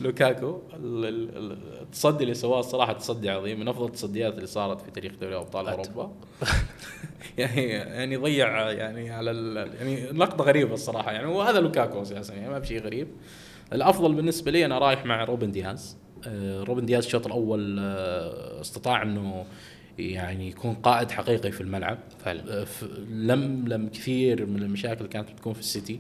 لوكاكو. 0.02 0.62
ال- 0.74 1.06
ال- 1.06 1.38
ال- 1.38 1.58
التصدي 1.82 2.24
اللي 2.24 2.34
سواه 2.34 2.60
الصراحه 2.60 2.94
تصدي 2.94 3.30
عظيم 3.30 3.60
من 3.60 3.68
أفضل 3.68 3.86
التصديات 3.86 4.36
اللي 4.36 4.48
صارت 4.48 4.82
في 4.82 4.92
تاريخ 4.92 5.12
دوري 5.22 5.36
أبطال 5.36 5.68
أوروبا. 5.68 6.12
يعني 7.38 7.68
يعني 7.72 8.18
ضيع 8.18 8.72
يعني 8.72 9.10
على 9.12 9.32
يعني 9.80 10.06
لقطة 10.12 10.44
غريبة 10.44 10.74
الصراحة. 10.74 11.12
يعني 11.12 11.26
وهذا 11.28 11.60
لوكاكو 11.60 12.02
أساسا 12.02 12.34
يعني 12.34 12.50
ما 12.50 12.60
بشيء 12.60 12.82
غريب. 12.84 13.08
الأفضل 13.74 14.14
بالنسبة 14.14 14.52
لي 14.52 14.66
أنا 14.66 14.80
رايح 14.80 15.06
مع 15.06 15.24
روبن 15.24 15.52
دياز. 15.52 15.98
آه، 16.28 16.64
روبن 16.64 16.86
دياز 16.86 17.06
الشوط 17.06 17.26
الأول 17.26 17.78
آه، 17.80 18.62
استطاع 18.62 19.02
إنه 19.02 19.46
يعني 20.00 20.50
يكون 20.50 20.74
قائد 20.74 21.12
حقيقي 21.12 21.52
في 21.52 21.62
الملعب. 21.62 21.98
فعلا. 22.26 22.62
آه، 22.62 22.66
لم 23.10 23.68
لم 23.68 23.90
كثير 23.90 24.46
من 24.46 24.64
المشاكل 24.64 24.98
اللي 24.98 25.10
كانت 25.10 25.32
بتكون 25.32 25.54
في 25.54 25.60
السيتي. 25.60 26.00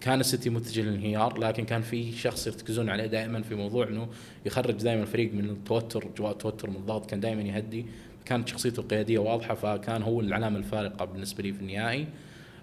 كان 0.00 0.20
السيتي 0.20 0.50
متجه 0.50 0.80
للانهيار 0.80 1.38
لكن 1.38 1.64
كان 1.64 1.82
في 1.82 2.12
شخص 2.12 2.46
يرتكزون 2.46 2.90
عليه 2.90 3.06
دائما 3.06 3.42
في 3.42 3.54
موضوع 3.54 3.88
إنه 3.88 4.08
يخرج 4.46 4.74
دائما 4.74 5.02
الفريق 5.02 5.34
من 5.34 5.50
التوتر 5.50 6.08
أجواء 6.18 6.32
التوتر 6.32 6.70
من 6.70 6.76
الضغط 6.76 7.10
كان 7.10 7.20
دائما 7.20 7.42
يهدي. 7.42 7.86
كانت 8.24 8.48
شخصيته 8.48 8.80
القيادية 8.80 9.18
واضحة 9.18 9.54
فكان 9.54 10.02
هو 10.02 10.20
العلامة 10.20 10.58
الفارقة 10.58 11.04
بالنسبة 11.04 11.42
لي 11.42 11.52
في 11.52 11.60
النهائي. 11.60 12.06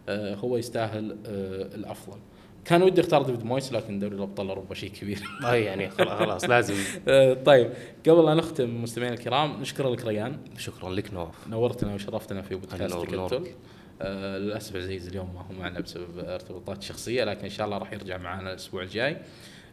آه، 0.10 0.36
هو 0.36 0.58
يستاهل 0.58 1.12
آه، 1.12 1.76
الأفضل. 1.76 2.18
كان 2.66 2.82
ودي 2.84 3.02
اختار 3.02 3.24
ديفيد 3.24 3.46
مويس 3.46 3.74
لكن 3.74 4.00
دوري 4.00 4.16
الأبطال 4.16 4.50
أوروبا 4.50 4.76
شيء 4.76 4.90
كبير. 4.90 5.24
أي 5.52 5.64
يعني 5.64 5.90
خلاص 5.90 6.44
لازم. 6.46 6.76
آه، 7.08 7.34
طيب 7.34 7.72
قبل 8.08 8.26
لا 8.26 8.34
نختم 8.34 8.84
مستمعينا 8.84 9.16
الكرام 9.16 9.62
نشكر 9.62 9.90
لك 9.90 10.06
ريان. 10.06 10.38
شكرا 10.58 10.90
لك 10.90 11.14
نواف. 11.14 11.48
نورتنا 11.48 11.94
وشرفتنا 11.94 12.42
في 12.42 12.56
بودكاست 12.56 12.96
نورك. 12.96 13.56
آه 14.02 14.38
للأسف 14.38 14.76
عزيز 14.76 15.08
اليوم 15.08 15.34
ما 15.34 15.42
هو 15.42 15.62
معنا 15.62 15.80
بسبب 15.80 16.20
ارتباطات 16.20 16.84
شخصية 16.84 17.24
لكن 17.24 17.44
إن 17.44 17.50
شاء 17.50 17.66
الله 17.66 17.78
راح 17.78 17.94
يرجع 17.94 18.18
معنا 18.18 18.50
الأسبوع 18.50 18.84
الجاي. 18.84 19.18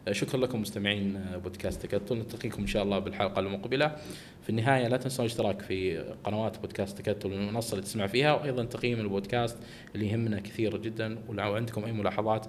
آه 0.07 0.11
شكرا 0.11 0.39
لكم 0.39 0.61
مستمعين 0.61 1.15
آه، 1.15 1.37
بودكاست 1.37 1.85
تكتل 1.85 2.17
نلتقيكم 2.17 2.61
إن 2.61 2.67
شاء 2.67 2.83
الله 2.83 2.99
بالحلقة 2.99 3.39
المقبلة. 3.39 3.95
في 4.43 4.49
النهاية 4.49 4.87
لا 4.87 4.97
تنسوا 4.97 5.25
الاشتراك 5.25 5.61
في 5.61 5.97
قنوات 6.23 6.59
بودكاست 6.59 6.97
تكتل 6.97 7.33
المنصه 7.33 7.71
اللي 7.71 7.83
تسمع 7.83 8.07
فيها 8.07 8.33
وأيضا 8.33 8.63
تقييم 8.65 8.99
البودكاست 8.99 9.57
اللي 9.95 10.09
يهمنا 10.09 10.39
كثير 10.39 10.77
جدا. 10.77 11.17
ولو 11.27 11.55
عندكم 11.55 11.85
أي 11.85 11.91
ملاحظات 11.91 12.45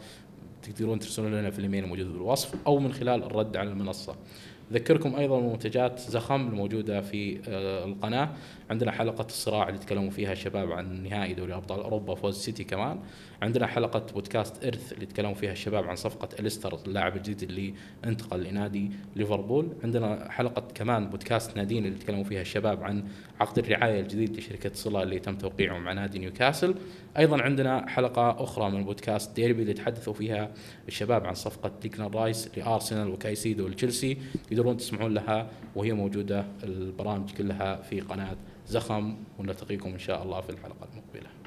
تقدرون 0.62 0.98
ترسلون 0.98 1.34
لنا 1.34 1.50
في 1.50 1.58
الإيميل 1.58 1.84
الموجود 1.84 2.12
بالوصف 2.12 2.54
أو 2.66 2.78
من 2.78 2.92
خلال 2.92 3.22
الرد 3.22 3.56
على 3.56 3.70
المنصة. 3.70 4.16
أذكركم 4.72 5.16
أيضا 5.16 5.40
بمنتجات 5.40 6.00
زخم 6.00 6.48
الموجودة 6.48 7.00
في 7.00 7.40
آه، 7.48 7.84
القناة. 7.84 8.30
عندنا 8.70 8.92
حلقة 8.92 9.26
الصراع 9.26 9.68
اللي 9.68 9.80
تكلموا 9.80 10.10
فيها 10.10 10.32
الشباب 10.32 10.72
عن 10.72 11.02
نهائي 11.02 11.34
دوري 11.34 11.54
أبطال 11.54 11.80
أوروبا 11.80 12.14
فوز 12.14 12.36
سيتي 12.38 12.64
كمان. 12.64 12.98
عندنا 13.42 13.66
حلقة 13.66 14.06
بودكاست 14.14 14.64
إرث 14.64 14.92
اللي 14.92 15.06
تكلموا 15.06 15.34
فيها 15.34 15.52
الشباب 15.52 15.84
عن 15.84 15.96
صفقة 15.96 16.28
أليستر 16.40 16.78
اللاعب 16.86 17.16
الجديد 17.16 17.42
اللي 17.42 17.74
انتقل 18.04 18.42
لنادي 18.42 18.90
ليفربول. 19.16 19.68
عندنا 19.84 20.30
حلقة 20.30 20.62
كمان 20.74 21.10
بودكاست 21.10 21.56
نادين 21.56 21.86
اللي 21.86 21.98
تكلموا 21.98 22.24
فيها 22.24 22.40
الشباب 22.40 22.84
عن 22.84 23.04
عقد 23.40 23.58
الرعاية 23.58 24.00
الجديد 24.00 24.36
لشركة 24.36 24.70
صلة 24.74 25.02
اللي 25.02 25.18
تم 25.18 25.36
توقيعه 25.38 25.78
مع 25.78 25.92
نادي 25.92 26.18
نيوكاسل. 26.18 26.74
أيضا 27.18 27.42
عندنا 27.42 27.88
حلقة 27.88 28.44
أخرى 28.44 28.70
من 28.70 28.84
بودكاست 28.84 29.36
ديربي 29.36 29.62
اللي 29.62 29.72
تحدثوا 29.72 30.12
فيها 30.12 30.50
الشباب 30.88 31.26
عن 31.26 31.34
صفقة 31.34 31.72
ديكلان 31.82 32.10
رايس 32.10 32.58
لأرسنال 32.58 33.08
وكايسيدو 33.08 33.68
لتشيلسي. 33.68 34.18
تقدرون 34.50 34.76
تسمعون 34.76 35.14
لها 35.14 35.50
وهي 35.76 35.92
موجودة 35.92 36.44
البرامج 36.62 37.30
كلها 37.30 37.82
في 37.82 38.00
قناة 38.00 38.36
زخم 38.66 39.16
ونلتقيكم 39.38 39.90
إن 39.90 39.98
شاء 39.98 40.22
الله 40.22 40.40
في 40.40 40.50
الحلقة 40.50 40.88
المقبلة. 40.92 41.37